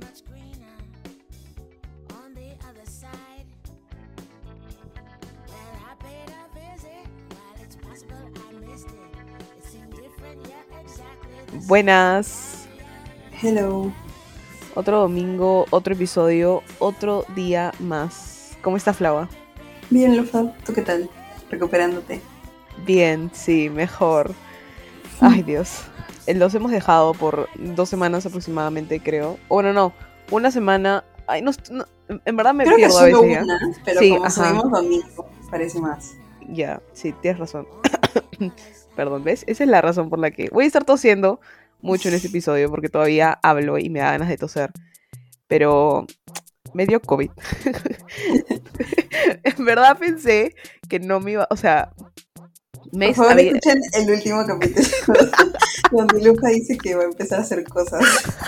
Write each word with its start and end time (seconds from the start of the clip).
much 0.00 0.24
greener 0.26 0.76
on 2.22 2.34
the 2.34 2.56
other 2.68 2.86
side. 2.86 3.46
Well, 5.48 5.74
I 5.84 5.94
paid 6.02 6.30
a 6.30 6.46
visit. 6.54 7.06
While 7.30 7.56
it's 7.62 7.76
possible 7.76 8.16
I 8.34 8.66
missed 8.66 8.88
it, 8.88 8.94
it 9.58 9.64
seemed 9.64 9.92
different, 9.92 10.46
yet 10.46 10.66
exactly 10.80 11.30
the 11.46 11.52
same. 11.52 11.68
Buenas. 11.68 12.66
Hello. 13.32 13.92
Otro 14.74 15.00
domingo, 15.00 15.66
otro 15.70 15.94
episodio, 15.94 16.62
otro 16.80 17.24
día 17.34 17.72
más. 17.78 18.56
¿Cómo 18.62 18.76
está 18.76 18.92
Flava? 18.92 19.28
Bien, 19.90 20.16
Lufa. 20.16 20.52
¿Tú 20.64 20.72
qué 20.72 20.82
tal? 20.82 21.08
Recuperándote. 21.50 22.20
Bien, 22.84 23.30
sí, 23.32 23.70
mejor. 23.70 24.34
Ay, 25.20 25.42
Dios. 25.42 25.82
Eh, 26.26 26.34
Los 26.34 26.54
hemos 26.54 26.70
dejado 26.70 27.12
por 27.14 27.48
dos 27.58 27.88
semanas 27.88 28.26
aproximadamente, 28.26 29.00
creo. 29.00 29.38
O 29.48 29.56
bueno, 29.56 29.72
no, 29.72 29.92
una 30.30 30.50
semana. 30.50 31.04
Ay, 31.26 31.42
no, 31.42 31.52
no, 31.70 31.84
en 32.08 32.36
verdad 32.36 32.54
me 32.54 32.64
Creo 32.64 32.76
que 32.76 32.82
pierdo 32.82 32.98
a 32.98 33.00
solo 33.02 33.22
veces. 33.22 33.36
¿ya? 33.36 33.42
una, 33.44 33.58
pero 33.84 34.00
Sí, 34.00 34.10
como 34.10 34.24
ajá. 34.26 34.30
subimos 34.30 34.70
domingo, 34.70 35.30
parece 35.50 35.80
más. 35.80 36.12
Ya, 36.48 36.82
sí, 36.92 37.12
tienes 37.22 37.40
razón. 37.40 37.66
Perdón, 38.96 39.24
¿ves? 39.24 39.44
Esa 39.46 39.64
es 39.64 39.70
la 39.70 39.80
razón 39.80 40.10
por 40.10 40.18
la 40.18 40.30
que 40.30 40.50
voy 40.50 40.64
a 40.64 40.66
estar 40.66 40.84
tosiendo 40.84 41.40
mucho 41.80 42.08
en 42.08 42.14
este 42.14 42.28
episodio 42.28 42.70
porque 42.70 42.88
todavía 42.88 43.38
hablo 43.42 43.78
y 43.78 43.88
me 43.90 44.00
da 44.00 44.12
ganas 44.12 44.28
de 44.28 44.36
toser. 44.36 44.70
Pero 45.48 46.06
me 46.74 46.86
dio 46.86 47.00
COVID. 47.00 47.30
en 49.44 49.64
verdad 49.64 49.98
pensé 49.98 50.54
que 50.88 51.00
no 51.00 51.20
me 51.20 51.32
iba, 51.32 51.46
o 51.50 51.56
sea, 51.56 51.92
Por 53.08 53.14
favor, 53.14 53.32
había- 53.32 53.52
escuchen 53.52 53.80
el 53.94 54.10
último 54.10 54.44
capítulo 54.46 54.86
donde 55.92 56.22
Lufa 56.24 56.48
dice 56.48 56.76
que 56.78 56.94
va 56.94 57.02
a 57.02 57.06
empezar 57.06 57.40
a 57.40 57.42
hacer 57.42 57.64
cosas. 57.64 58.02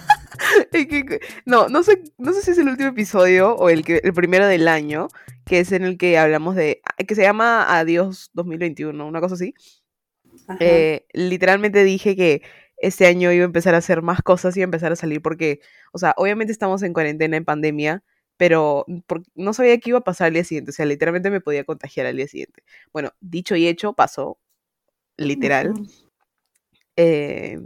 No, 1.44 1.68
no 1.68 1.82
sé, 1.82 2.02
no 2.18 2.32
sé 2.32 2.42
si 2.42 2.50
es 2.52 2.58
el 2.58 2.68
último 2.68 2.90
episodio 2.90 3.54
o 3.56 3.68
el 3.68 3.84
que 3.84 4.00
el 4.04 4.12
primero 4.12 4.46
del 4.46 4.68
año, 4.68 5.08
que 5.44 5.60
es 5.60 5.72
en 5.72 5.84
el 5.84 5.96
que 5.98 6.18
hablamos 6.18 6.54
de 6.54 6.82
que 7.06 7.14
se 7.14 7.22
llama 7.22 7.78
Adiós 7.78 8.30
2021, 8.34 9.06
una 9.06 9.20
cosa 9.20 9.34
así. 9.34 9.54
Eh, 10.60 11.06
literalmente 11.12 11.82
dije 11.84 12.14
que 12.16 12.42
este 12.76 13.06
año 13.06 13.32
iba 13.32 13.42
a 13.42 13.46
empezar 13.46 13.74
a 13.74 13.78
hacer 13.78 14.02
más 14.02 14.22
cosas 14.22 14.56
y 14.56 14.60
a 14.60 14.64
empezar 14.64 14.92
a 14.92 14.96
salir 14.96 15.22
porque, 15.22 15.60
o 15.92 15.98
sea, 15.98 16.14
obviamente 16.16 16.52
estamos 16.52 16.82
en 16.82 16.92
cuarentena, 16.92 17.36
en 17.36 17.44
pandemia, 17.44 18.02
pero 18.36 18.84
por- 19.06 19.22
no 19.34 19.52
sabía 19.52 19.78
qué 19.78 19.90
iba 19.90 19.98
a 19.98 20.04
pasar 20.04 20.28
al 20.28 20.34
día 20.34 20.44
siguiente, 20.44 20.70
o 20.70 20.74
sea, 20.74 20.86
literalmente 20.86 21.30
me 21.30 21.40
podía 21.40 21.64
contagiar 21.64 22.06
al 22.06 22.16
día 22.16 22.28
siguiente. 22.28 22.62
Bueno, 22.92 23.10
dicho 23.20 23.56
y 23.56 23.66
hecho, 23.66 23.92
pasó, 23.94 24.38
literal. 25.16 25.74
Eh, 26.96 27.58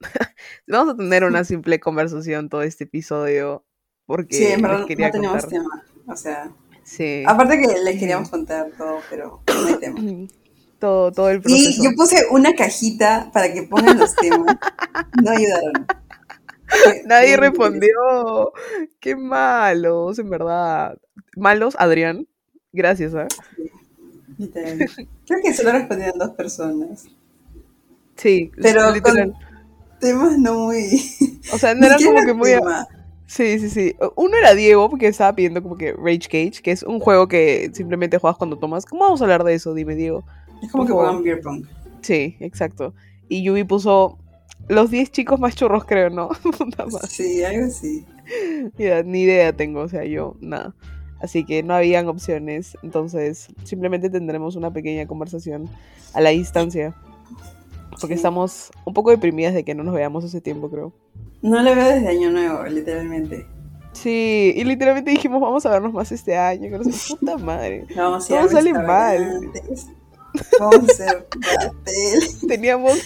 vamos 0.66 0.94
a 0.94 0.96
tener 0.96 1.24
una 1.24 1.44
simple 1.44 1.78
conversación 1.80 2.48
todo 2.48 2.62
este 2.62 2.84
episodio 2.84 3.64
porque 4.06 4.34
Sí, 4.36 4.46
en 4.46 4.62
verdad 4.62 4.78
les 4.78 4.86
quería 4.86 5.06
no 5.08 5.12
tenemos 5.12 5.42
contar. 5.46 5.50
tema. 5.50 5.84
O 6.08 6.16
sea, 6.16 6.50
Sí. 6.84 7.22
aparte 7.26 7.60
que 7.60 7.68
le 7.84 7.98
queríamos 7.98 8.28
contar 8.28 8.70
todo, 8.76 8.98
pero 9.08 9.42
no 9.46 9.66
hay 9.66 9.74
tema. 9.78 10.00
Todo, 10.82 11.12
todo 11.12 11.30
el 11.30 11.36
Y 11.38 11.40
proceso. 11.42 11.80
yo 11.84 11.90
puse 11.94 12.16
una 12.32 12.56
cajita 12.56 13.30
para 13.32 13.52
que 13.52 13.62
pongan 13.62 13.96
los 14.00 14.16
temas. 14.16 14.56
No 15.22 15.30
ayudaron. 15.30 15.86
Nadie 17.06 17.36
respondió. 17.36 18.52
Qué 19.00 19.16
malos, 19.16 20.18
en 20.18 20.30
verdad. 20.30 20.98
Malos, 21.36 21.76
Adrián. 21.78 22.26
Gracias, 22.72 23.14
¿eh? 23.14 23.28
Creo 25.26 25.40
que 25.42 25.54
solo 25.54 25.72
respondieron 25.72 26.18
dos 26.18 26.30
personas. 26.30 27.06
Sí, 28.16 28.50
Pero 28.60 28.90
literal. 28.92 29.34
Temas 30.00 30.38
no 30.38 30.54
muy. 30.66 31.00
O 31.52 31.58
sea, 31.58 31.74
no 31.76 31.86
era 31.86 31.96
como 31.96 32.24
que 32.24 32.32
muy. 32.32 32.50
tema. 32.50 32.86
Sí, 33.26 33.58
sí, 33.58 33.70
sí. 33.70 33.96
Uno 34.16 34.36
era 34.36 34.54
Diego, 34.54 34.90
porque 34.90 35.06
estaba 35.06 35.34
pidiendo 35.34 35.62
como 35.62 35.76
que 35.76 35.92
Rage 35.92 36.28
Cage, 36.28 36.62
que 36.62 36.70
es 36.70 36.82
un 36.82 37.00
juego 37.00 37.28
que 37.28 37.70
simplemente 37.72 38.18
juegas 38.18 38.36
cuando 38.36 38.58
tomas. 38.58 38.84
¿Cómo 38.84 39.04
vamos 39.04 39.20
a 39.20 39.24
hablar 39.24 39.44
de 39.44 39.54
eso? 39.54 39.74
Dime, 39.74 39.94
Diego. 39.94 40.24
Es 40.62 40.70
como 40.70 40.86
que 40.86 40.92
juegan 40.92 41.22
beer 41.22 41.40
pong. 41.40 41.64
Sí, 42.02 42.36
exacto. 42.40 42.94
Y 43.28 43.42
Yubi 43.42 43.64
puso 43.64 44.18
los 44.72 44.90
10 44.90 45.10
chicos 45.12 45.38
más 45.38 45.54
churros, 45.54 45.84
creo, 45.84 46.10
¿no? 46.10 46.30
Sí, 47.08 47.42
algo 47.44 47.66
así. 47.66 48.04
Ya, 48.78 49.02
ni 49.02 49.22
idea 49.22 49.52
tengo, 49.52 49.80
o 49.80 49.88
sea, 49.88 50.04
yo 50.04 50.36
nada. 50.40 50.74
Así 51.20 51.44
que 51.44 51.62
no 51.62 51.74
habían 51.74 52.08
opciones, 52.08 52.76
entonces 52.82 53.48
simplemente 53.64 54.10
tendremos 54.10 54.56
una 54.56 54.72
pequeña 54.72 55.06
conversación 55.06 55.68
a 56.14 56.20
la 56.20 56.30
distancia. 56.30 56.94
Porque 57.90 58.14
Sí. 58.14 58.14
estamos 58.14 58.70
un 58.84 58.94
poco 58.94 59.10
deprimidas 59.10 59.54
de 59.54 59.64
que 59.64 59.74
no 59.74 59.84
nos 59.84 59.94
veamos 59.94 60.24
hace 60.24 60.40
tiempo, 60.40 60.70
creo. 60.70 60.92
No 61.42 61.62
lo 61.62 61.74
veo 61.74 61.86
desde 61.88 62.08
Año 62.08 62.30
Nuevo, 62.30 62.64
literalmente. 62.64 63.46
Sí, 63.92 64.54
y 64.56 64.64
literalmente 64.64 65.10
dijimos, 65.10 65.40
vamos 65.40 65.66
a 65.66 65.70
vernos 65.70 65.92
más 65.92 66.10
este 66.10 66.36
año, 66.36 66.62
que 66.70 66.78
no 66.78 66.84
sé, 66.84 67.14
puta 67.14 67.36
madre. 67.36 67.86
Vamos 67.94 68.28
a 68.28 68.32
ir 68.32 68.38
a 68.38 68.42
Todo 68.42 68.50
sale 68.52 68.72
Vamos 68.72 69.86
Teníamos... 72.48 72.98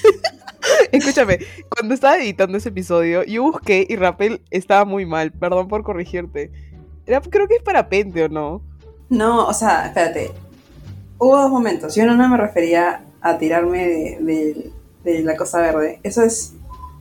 Escúchame, 0.90 1.38
cuando 1.68 1.94
estaba 1.94 2.16
editando 2.18 2.58
ese 2.58 2.70
episodio, 2.70 3.22
yo 3.24 3.42
busqué 3.42 3.86
y 3.88 3.96
Rappel 3.96 4.42
estaba 4.50 4.84
muy 4.84 5.06
mal, 5.06 5.30
perdón 5.32 5.68
por 5.68 5.82
corregirte. 5.84 6.50
Era, 7.06 7.20
creo 7.20 7.46
que 7.46 7.54
es 7.54 7.62
parapente, 7.62 8.24
¿o 8.24 8.28
no? 8.28 8.62
No, 9.08 9.46
o 9.46 9.54
sea, 9.54 9.86
espérate. 9.86 10.32
Hubo 11.18 11.36
dos 11.40 11.50
momentos. 11.50 11.94
Yo 11.94 12.04
no 12.04 12.28
me 12.28 12.36
refería 12.36 13.04
a 13.20 13.38
tirarme 13.38 13.86
de, 13.86 14.18
de- 14.20 14.70
de 15.04 15.22
la 15.22 15.36
cosa 15.36 15.60
verde. 15.60 16.00
Eso 16.02 16.22
es 16.22 16.54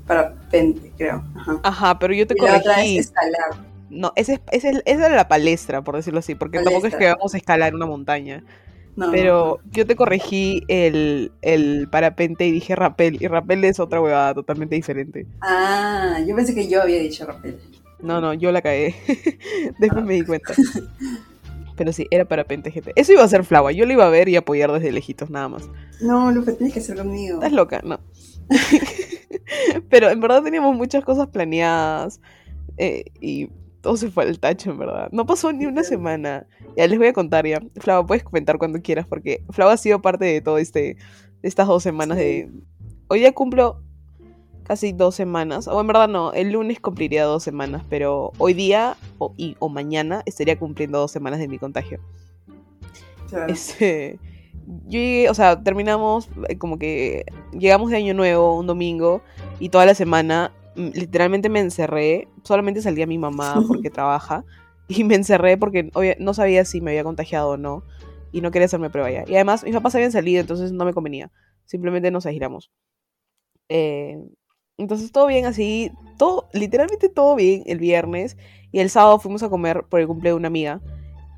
para 0.05 0.35
pente, 0.51 0.91
creo. 0.95 1.23
Ajá. 1.35 1.59
Ajá, 1.63 1.99
pero 1.99 2.13
yo 2.13 2.27
te 2.27 2.35
Y 2.37 2.41
la 2.41 2.57
otra 2.57 2.73
corregí. 2.75 2.99
es 2.99 3.05
escalar. 3.07 3.65
No, 3.89 4.13
ese 4.15 4.41
es, 4.51 4.63
es- 4.63 4.81
esa 4.85 5.05
era 5.07 5.15
la 5.15 5.27
palestra, 5.27 5.83
por 5.83 5.95
decirlo 5.95 6.19
así, 6.19 6.35
porque 6.35 6.59
tampoco 6.59 6.85
es 6.85 6.95
que 6.95 7.07
vamos 7.07 7.33
a 7.33 7.37
escalar 7.37 7.73
una 7.73 7.87
montaña. 7.87 8.43
No, 8.95 9.11
Pero 9.11 9.59
yo 9.71 9.85
te 9.85 9.95
corregí 9.95 10.63
el, 10.69 11.33
el 11.41 11.89
parapente 11.89 12.47
y 12.47 12.51
dije 12.51 12.75
rappel, 12.75 13.21
y 13.21 13.27
rappel 13.27 13.63
es 13.65 13.79
otra 13.79 13.99
huevada 13.99 14.33
totalmente 14.33 14.75
diferente. 14.75 15.27
Ah, 15.41 16.19
yo 16.25 16.33
pensé 16.35 16.55
que 16.55 16.69
yo 16.69 16.81
había 16.81 16.99
dicho 16.99 17.25
rapel. 17.25 17.59
No, 17.99 18.21
no, 18.21 18.33
yo 18.33 18.51
la 18.51 18.61
cagué. 18.61 18.95
Después 19.79 20.05
me 20.05 20.13
di 20.13 20.23
cuenta. 20.23 20.53
Pero 21.75 21.91
sí, 21.91 22.07
era 22.09 22.25
parapente, 22.25 22.71
gente. 22.71 22.93
Eso 22.95 23.11
iba 23.11 23.23
a 23.23 23.27
ser 23.27 23.43
flava, 23.43 23.71
yo 23.71 23.85
lo 23.85 23.91
iba 23.91 24.05
a 24.05 24.09
ver 24.09 24.29
y 24.29 24.37
apoyar 24.37 24.71
desde 24.71 24.91
lejitos, 24.91 25.29
nada 25.29 25.49
más. 25.49 25.69
No, 26.01 26.31
Lupe, 26.31 26.53
tienes 26.53 26.73
que 26.73 26.79
hacer 26.79 26.95
conmigo. 26.95 27.35
Estás 27.35 27.51
loca, 27.51 27.81
no. 27.83 27.99
Pero 29.89 30.09
en 30.09 30.21
verdad 30.21 30.43
teníamos 30.43 30.75
muchas 30.75 31.03
cosas 31.03 31.27
planeadas 31.27 32.21
eh, 32.77 33.05
y 33.19 33.49
todo 33.85 33.97
se 33.97 34.09
fue 34.09 34.23
al 34.23 34.39
tacho, 34.39 34.71
en 34.71 34.79
verdad. 34.79 35.09
No 35.11 35.27
pasó 35.27 35.53
ni 35.53 35.67
una 35.67 35.83
semana. 35.83 36.47
Ya 36.75 36.87
les 36.87 36.97
voy 36.97 37.05
a 37.05 37.13
contar 37.13 37.45
ya. 37.45 37.61
Flava, 37.75 38.03
puedes 38.03 38.23
comentar 38.23 38.57
cuando 38.57 38.81
quieras 38.81 39.05
porque 39.07 39.43
Flava 39.51 39.73
ha 39.73 39.77
sido 39.77 40.01
parte 40.01 40.25
de 40.25 40.41
todo 40.41 40.57
este, 40.57 40.79
de 40.79 40.97
estas 41.43 41.67
dos 41.67 41.83
semanas 41.83 42.17
de... 42.17 42.49
Hoy 43.09 43.21
ya 43.21 43.31
cumplo 43.31 43.83
casi 44.63 44.91
dos 44.91 45.13
semanas, 45.13 45.67
o 45.67 45.79
en 45.79 45.85
verdad 45.85 46.07
no, 46.07 46.33
el 46.33 46.51
lunes 46.51 46.79
cumpliría 46.79 47.25
dos 47.25 47.43
semanas, 47.43 47.83
pero 47.87 48.31
hoy 48.39 48.55
día 48.55 48.97
o, 49.19 49.35
y, 49.37 49.55
o 49.59 49.69
mañana 49.69 50.23
estaría 50.25 50.57
cumpliendo 50.57 50.97
dos 50.97 51.11
semanas 51.11 51.37
de 51.37 51.47
mi 51.47 51.59
contagio. 51.59 51.99
Claro. 53.29 53.53
Este, 53.53 54.17
yo 54.87 54.99
llegué, 54.99 55.29
o 55.29 55.35
sea, 55.35 55.61
terminamos 55.61 56.27
eh, 56.49 56.57
como 56.57 56.79
que 56.79 57.25
llegamos 57.51 57.91
de 57.91 57.97
año 57.97 58.15
nuevo 58.15 58.57
un 58.57 58.65
domingo 58.65 59.21
y 59.59 59.69
toda 59.69 59.85
la 59.85 59.93
semana 59.93 60.51
literalmente 60.75 61.49
me 61.49 61.59
encerré, 61.59 62.27
solamente 62.43 62.81
salía 62.81 63.07
mi 63.07 63.17
mamá 63.17 63.55
porque 63.67 63.89
trabaja 63.89 64.43
y 64.87 65.03
me 65.03 65.15
encerré 65.15 65.57
porque 65.57 65.89
no 66.19 66.33
sabía 66.33 66.65
si 66.65 66.81
me 66.81 66.91
había 66.91 67.03
contagiado 67.03 67.49
o 67.51 67.57
no 67.57 67.83
y 68.31 68.41
no 68.41 68.51
quería 68.51 68.65
hacerme 68.65 68.89
prueba 68.89 69.09
ya. 69.11 69.23
Y 69.27 69.35
además 69.35 69.63
mis 69.63 69.73
papás 69.73 69.95
habían 69.95 70.11
salido, 70.11 70.41
entonces 70.41 70.71
no 70.71 70.85
me 70.85 70.93
convenía, 70.93 71.31
simplemente 71.65 72.11
nos 72.11 72.25
aislamos. 72.25 72.71
Eh, 73.69 74.17
entonces 74.77 75.11
todo 75.11 75.27
bien 75.27 75.45
así, 75.45 75.91
todo, 76.17 76.49
literalmente 76.53 77.09
todo 77.09 77.35
bien 77.35 77.63
el 77.65 77.79
viernes 77.79 78.37
y 78.71 78.79
el 78.79 78.89
sábado 78.89 79.19
fuimos 79.19 79.41
a 79.41 79.49
comer 79.49 79.85
por 79.89 79.99
el 79.99 80.07
cumple 80.07 80.29
de 80.29 80.35
una 80.35 80.47
amiga 80.47 80.81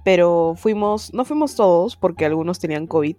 pero 0.08 0.56
fuimos, 0.56 1.14
no 1.14 1.26
fuimos 1.26 1.58
todos 1.58 1.98
porque 1.98 2.24
algunos 2.24 2.60
tenían 2.60 2.88
COVID 2.88 3.18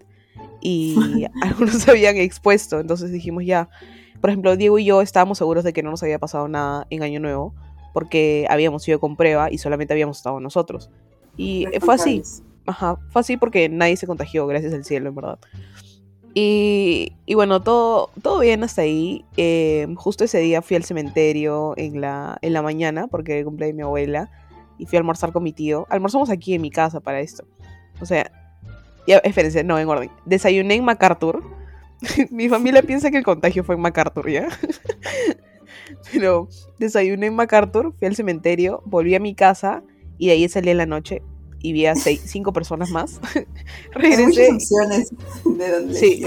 y 0.63 0.97
algunos 1.43 1.75
se 1.75 1.91
habían 1.91 2.17
expuesto, 2.17 2.81
entonces 2.81 3.13
dijimos 3.13 3.45
ya, 3.45 3.69
por 4.21 4.31
ejemplo, 4.31 4.57
Diego 4.57 4.79
y 4.79 4.85
yo 4.85 5.01
estábamos 5.03 5.39
seguros 5.39 5.65
de 5.65 5.73
que 5.73 5.83
no 5.83 5.91
nos 5.91 6.03
había 6.03 6.19
pasado 6.19 6.49
nada 6.49 6.87
en 6.91 7.03
Año 7.03 7.21
Nuevo 7.21 7.55
porque 7.93 8.47
habíamos 8.51 8.87
ido 8.87 9.01
con 9.01 9.17
prueba 9.17 9.51
y 9.51 9.59
solamente 9.59 9.93
habíamos 9.93 10.19
estado 10.19 10.41
nosotros. 10.41 10.91
Y 11.37 11.67
fue 11.81 11.95
así, 11.95 12.23
ajá, 12.67 12.99
fue 13.11 13.21
así 13.21 13.37
porque 13.37 13.69
nadie 13.69 13.97
se 13.97 14.07
contagió, 14.07 14.47
gracias 14.47 14.75
al 14.75 14.85
cielo, 14.85 15.09
en 15.09 15.15
verdad. 15.15 15.39
Y, 16.35 17.15
y 17.27 17.35
bueno, 17.35 17.63
todo, 17.63 18.11
todo 18.23 18.41
bien 18.41 18.63
hasta 18.63 18.83
ahí. 18.83 19.25
Eh, 19.37 19.87
justo 19.97 20.25
ese 20.25 20.39
día 20.39 20.63
fui 20.63 20.77
al 20.77 20.85
cementerio 20.85 21.75
en 21.77 22.01
la, 22.01 22.39
en 22.43 22.53
la 22.53 22.63
mañana 22.63 23.07
porque 23.09 23.33
era 23.33 23.39
el 23.41 23.45
cumpleaños 23.45 23.75
de 23.75 23.77
mi 23.77 23.83
abuela 23.83 24.31
y 24.79 24.87
fui 24.87 24.97
a 24.97 25.01
almorzar 25.01 25.33
con 25.33 25.43
mi 25.43 25.53
tío. 25.53 25.87
Almorzamos 25.91 26.31
aquí 26.31 26.55
en 26.55 26.63
mi 26.63 26.71
casa 26.71 27.01
para 27.01 27.21
esto. 27.21 27.45
O 28.01 28.07
sea, 28.07 28.31
ya, 29.07 29.19
espérense, 29.19 29.65
no, 29.65 29.79
en 29.79 29.89
orden. 29.89 30.11
Desayuné 30.27 30.75
en 30.75 30.85
MacArthur. 30.85 31.43
mi 32.31 32.49
familia 32.49 32.83
piensa 32.83 33.11
que 33.11 33.19
el 33.19 33.25
contagio 33.25 33.65
fue 33.65 33.75
en 33.75 33.81
MacArthur, 33.81 34.31
¿ya? 34.31 34.49
Pero 36.13 36.49
desayuné 36.79 37.27
en 37.27 37.35
MacArthur, 37.35 37.95
fui 37.99 38.07
al 38.09 38.15
cementerio, 38.17 38.83
volví 38.85 39.15
a 39.15 39.21
mi 39.21 39.35
casa 39.35 39.83
y 40.19 40.27
de 40.27 40.33
ahí 40.35 40.49
salí 40.49 40.71
en 40.71 40.77
la 40.79 40.87
noche 40.87 41.23
y 41.61 41.73
vi 41.73 41.87
a 41.87 41.95
seis, 41.95 42.23
cinco 42.27 42.53
personas 42.53 42.91
más. 42.91 43.21
Regresé, 43.93 44.53
opciones 44.53 45.11
de 45.45 45.71
donde 45.71 45.95
Sí. 45.95 46.27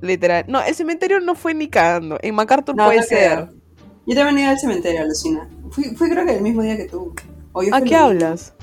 literal. 0.00 0.44
No, 0.48 0.62
el 0.62 0.74
cementerio 0.74 1.20
no 1.20 1.34
fue 1.34 1.54
ni 1.54 1.68
cagando. 1.68 2.18
En 2.22 2.34
MacArthur 2.34 2.74
No, 2.76 2.86
puede 2.86 2.98
no 2.98 3.02
ser. 3.04 3.18
creo. 3.32 3.48
Yo 4.06 4.14
también 4.14 4.38
iba 4.40 4.50
al 4.50 4.58
cementerio, 4.58 5.00
alucina. 5.02 5.48
Fui, 5.70 5.84
fui 5.96 6.10
creo 6.10 6.24
que 6.26 6.36
el 6.36 6.42
mismo 6.42 6.62
día 6.62 6.76
que 6.76 6.84
tú. 6.84 7.14
¿A 7.72 7.80
qué 7.80 7.94
hablas? 7.96 8.54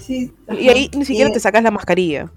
Sí. 0.00 0.32
Y 0.58 0.68
ahí 0.68 0.90
ni 0.96 1.04
siquiera 1.04 1.30
Y- 1.30 1.32
te 1.32 1.40
sacas 1.40 1.62
la 1.62 1.70
mascarilla. 1.70 2.32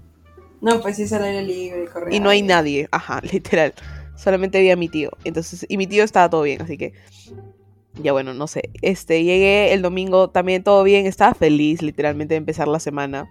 No, 0.60 0.80
pues 0.80 0.96
sí 0.96 1.02
es 1.02 1.12
al 1.12 1.24
aire 1.24 1.42
libre, 1.42 1.86
correcto. 1.86 2.14
Y 2.16 2.20
no 2.20 2.30
hay 2.30 2.42
nadie. 2.42 2.88
Ajá, 2.90 3.20
literal. 3.32 3.74
Solamente 4.16 4.60
vi 4.60 4.70
a 4.70 4.76
mi 4.76 4.88
tío. 4.88 5.10
Entonces, 5.24 5.66
y 5.68 5.76
mi 5.76 5.86
tío 5.86 6.04
estaba 6.04 6.30
todo 6.30 6.42
bien, 6.42 6.62
así 6.62 6.78
que. 6.78 6.92
Ya 8.02 8.12
bueno, 8.12 8.34
no 8.34 8.46
sé. 8.46 8.70
Este, 8.82 9.24
llegué 9.24 9.72
el 9.72 9.82
domingo 9.82 10.28
también 10.30 10.62
todo 10.62 10.82
bien. 10.82 11.06
Estaba 11.06 11.34
feliz, 11.34 11.82
literalmente, 11.82 12.34
de 12.34 12.38
empezar 12.38 12.68
la 12.68 12.80
semana. 12.80 13.28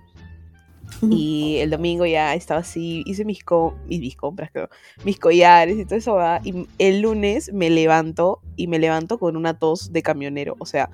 Y 1.09 1.57
el 1.57 1.69
domingo 1.71 2.05
ya 2.05 2.33
estaba 2.35 2.61
así, 2.61 3.03
hice 3.05 3.25
mis, 3.25 3.43
co- 3.43 3.75
mis, 3.87 3.99
mis 3.99 4.15
compras, 4.15 4.49
creo, 4.51 4.69
mis 5.03 5.19
collares 5.19 5.77
y 5.77 5.85
todo 5.85 5.95
eso, 5.97 6.13
¿va? 6.15 6.41
Y 6.43 6.67
el 6.79 7.01
lunes 7.01 7.51
me 7.53 7.69
levanto 7.69 8.39
y 8.55 8.67
me 8.67 8.79
levanto 8.79 9.17
con 9.19 9.35
una 9.35 9.57
tos 9.57 9.91
de 9.91 10.01
camionero. 10.03 10.55
O 10.59 10.65
sea, 10.65 10.89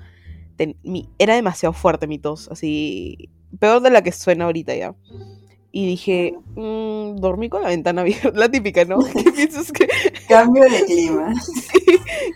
ten- 0.56 0.76
mi- 0.82 1.08
era 1.18 1.34
demasiado 1.34 1.72
fuerte 1.72 2.06
mi 2.06 2.18
tos, 2.18 2.48
así, 2.50 3.30
peor 3.58 3.80
de 3.82 3.90
la 3.90 4.02
que 4.02 4.12
suena 4.12 4.46
ahorita 4.46 4.74
ya. 4.74 4.94
Y 5.72 5.86
dije, 5.86 6.34
"Mm, 6.54 7.16
dormí 7.16 7.48
con 7.48 7.62
la 7.62 7.68
ventana 7.68 8.02
abierta, 8.02 8.30
la 8.34 8.50
típica, 8.50 8.84
¿no? 8.84 8.98
¿Qué 9.24 9.32
piensas 9.32 9.72
que 9.72 9.88
Cambio 10.28 10.64
de 10.64 10.84
clima. 10.84 11.32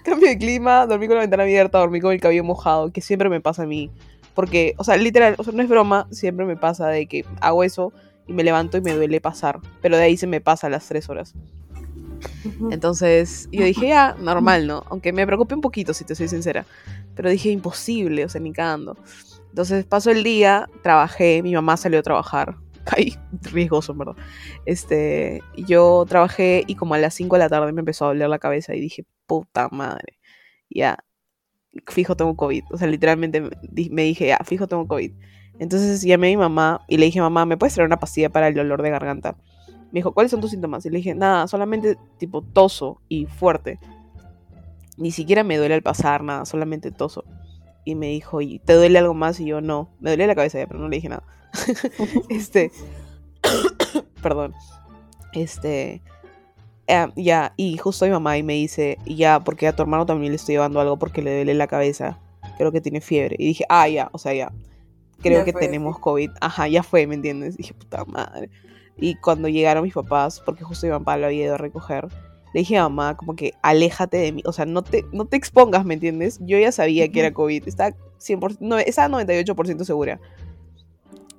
cambio 0.05 0.29
de 0.29 0.38
clima, 0.38 0.87
dormí 0.87 1.06
con 1.06 1.17
la 1.17 1.23
ventana 1.23 1.43
abierta, 1.43 1.79
dormí 1.79 2.00
con 2.00 2.12
el 2.12 2.21
cabello 2.21 2.44
mojado, 2.44 2.91
que 2.93 3.00
siempre 3.00 3.29
me 3.29 3.41
pasa 3.41 3.65
a 3.65 3.67
mí. 3.67 3.91
Porque, 4.35 4.75
o 4.77 4.85
sea, 4.85 4.97
literal, 4.97 5.35
o 5.38 5.44
sea, 5.44 5.53
no 5.53 5.62
es 5.62 5.69
broma, 5.69 6.09
siempre 6.11 6.44
me 6.44 6.56
pasa 6.56 6.88
de 6.88 7.06
que 7.06 7.25
hago 7.41 7.62
eso 7.65 7.93
y 8.27 8.33
me 8.33 8.44
levanto 8.44 8.77
y 8.77 8.81
me 8.83 8.93
duele 8.93 9.21
pasar. 9.21 9.61
Pero 9.81 9.97
de 9.97 10.03
ahí 10.03 10.17
se 10.17 10.27
me 10.27 10.41
pasa 10.41 10.69
las 10.69 10.87
tres 10.87 11.09
horas. 11.09 11.35
Entonces, 12.71 13.49
yo 13.53 13.65
dije, 13.65 13.89
ya, 13.89 14.17
normal, 14.21 14.67
¿no? 14.67 14.85
Aunque 14.89 15.12
me 15.12 15.27
preocupé 15.27 15.55
un 15.55 15.61
poquito, 15.61 15.94
si 15.94 16.05
te 16.05 16.15
soy 16.15 16.29
sincera. 16.29 16.67
Pero 17.15 17.31
dije, 17.31 17.50
imposible, 17.50 18.25
o 18.25 18.29
sea, 18.29 18.41
ni 18.41 18.53
cagando. 18.53 18.97
Entonces, 19.49 19.85
pasó 19.85 20.11
el 20.11 20.23
día, 20.23 20.69
trabajé, 20.82 21.43
mi 21.43 21.55
mamá 21.55 21.77
salió 21.77 21.99
a 21.99 22.03
trabajar. 22.03 22.56
Ay, 22.97 23.17
riesgoso, 23.53 23.93
en 23.93 23.99
verdad. 23.99 24.17
Este, 24.65 25.43
yo 25.56 26.05
trabajé 26.09 26.65
y 26.67 26.77
como 26.77 26.94
a 26.94 26.99
las 26.99 27.15
5 27.15 27.37
de 27.37 27.41
la 27.41 27.49
tarde 27.49 27.73
me 27.73 27.81
empezó 27.81 28.05
a 28.05 28.09
doler 28.09 28.29
la 28.29 28.38
cabeza 28.38 28.75
y 28.75 28.81
dije, 28.81 29.05
puta 29.27 29.69
madre, 29.71 30.19
ya, 30.71 30.99
fijo 31.88 32.17
tengo 32.17 32.37
COVID. 32.37 32.65
O 32.71 32.79
sea, 32.79 32.87
literalmente 32.87 33.41
me 33.41 34.03
dije, 34.03 34.29
ya, 34.29 34.38
fijo 34.44 34.67
tengo 34.67 34.87
COVID. 34.87 35.12
Entonces 35.59 36.03
llamé 36.03 36.29
a 36.29 36.31
mi 36.31 36.37
mamá 36.37 36.81
y 36.87 36.99
le 36.99 37.06
dije, 37.06 37.21
mamá, 37.21 37.47
¿me 37.47 37.56
puedes 37.56 37.75
traer 37.75 37.87
una 37.87 37.99
pastilla 37.99 38.31
para 38.31 38.49
el 38.49 38.55
dolor 38.55 38.83
de 38.83 38.91
garganta? 38.91 39.37
Me 39.93 40.00
dijo, 40.00 40.12
¿cuáles 40.12 40.31
son 40.31 40.41
tus 40.41 40.50
síntomas? 40.50 40.85
Y 40.87 40.91
le 40.91 40.99
dije, 40.99 41.15
nada, 41.15 41.47
solamente 41.49 41.97
tipo 42.19 42.43
toso 42.43 43.00
y 43.09 43.27
fuerte. 43.27 43.79
Ni 44.99 45.11
siquiera 45.11 45.44
me 45.44 45.56
duele 45.56 45.75
al 45.75 45.82
pasar, 45.82 46.23
nada, 46.23 46.44
solamente 46.44 46.91
toso. 46.91 47.25
Y 47.85 47.94
me 47.94 48.09
dijo, 48.09 48.41
¿y 48.41 48.59
te 48.59 48.75
duele 48.75 48.99
algo 48.99 49.15
más? 49.15 49.41
Y 49.41 49.47
yo, 49.47 49.61
no, 49.61 49.91
me 50.00 50.11
duele 50.11 50.27
la 50.27 50.35
cabeza 50.35 50.59
ya, 50.59 50.67
pero 50.67 50.81
no 50.81 50.89
le 50.89 50.97
dije 50.97 51.09
nada. 51.09 51.23
este, 52.29 52.70
perdón. 54.23 54.55
Este, 55.32 56.03
eh, 56.87 57.06
ya, 57.17 57.53
y 57.56 57.76
justo 57.79 58.05
mi 58.05 58.12
mamá 58.12 58.38
y 58.38 58.43
me 58.43 58.55
dice, 58.55 58.99
ya, 59.06 59.41
porque 59.41 59.67
a 59.67 59.75
tu 59.75 59.82
hermano 59.82 60.06
también 60.06 60.32
le 60.32 60.37
estoy 60.37 60.55
llevando 60.55 60.81
algo 60.81 60.99
porque 60.99 61.23
le 61.23 61.35
duele 61.35 61.55
la 61.55 61.67
cabeza. 61.67 62.19
Creo 62.58 62.73
que 62.73 62.81
tiene 62.81 63.00
fiebre. 63.00 63.37
Y 63.38 63.49
dije, 63.49 63.64
ah, 63.69 63.88
ya, 63.88 64.08
o 64.12 64.19
sea, 64.19 64.32
ya. 64.32 64.53
Creo 65.20 65.41
Ya 65.41 65.44
que 65.44 65.53
fue, 65.53 65.62
tenemos 65.62 65.99
COVID. 65.99 66.31
Ajá, 66.41 66.69
ya 66.69 66.82
fue, 66.82 67.06
¿me 67.06 67.14
entiendes? 67.14 67.56
dije, 67.56 67.75
puta 67.75 68.05
madre. 68.05 68.50
Y 68.99 69.17
cuando 69.17 69.49
llegaron 69.49 69.85
mis 69.85 69.94
papás, 69.94 70.41
porque 70.44 70.64
justo 70.64 70.87
mi 70.87 70.93
papá 70.93 71.17
lo 71.17 71.26
había 71.26 71.44
ido 71.44 71.55
a 71.55 71.58
recoger, 71.58 72.08
le 72.55 72.61
dije 72.61 72.79
a 72.79 72.85
mamá, 72.88 73.17
como 73.17 73.35
que 73.37 73.53
aléjate 73.62 74.17
de 74.17 74.32
mí. 74.32 74.43
O 74.47 74.53
sea, 74.53 74.64
no 74.64 74.82
te, 74.82 75.05
no 75.12 75.26
te 75.26 75.37
expongas, 75.37 75.85
¿me 75.85 75.94
entiendes? 75.94 76.38
Yo 76.41 76.58
ya 76.58 76.73
sabía 76.73 77.08
que 77.08 77.20
era 77.20 77.32
COVID. 77.32 77.67
Estaba 77.67 77.94
100%, 78.19 78.58
no, 78.61 78.79
estaba 78.79 79.23
98% 79.23 79.85
segura. 79.85 80.20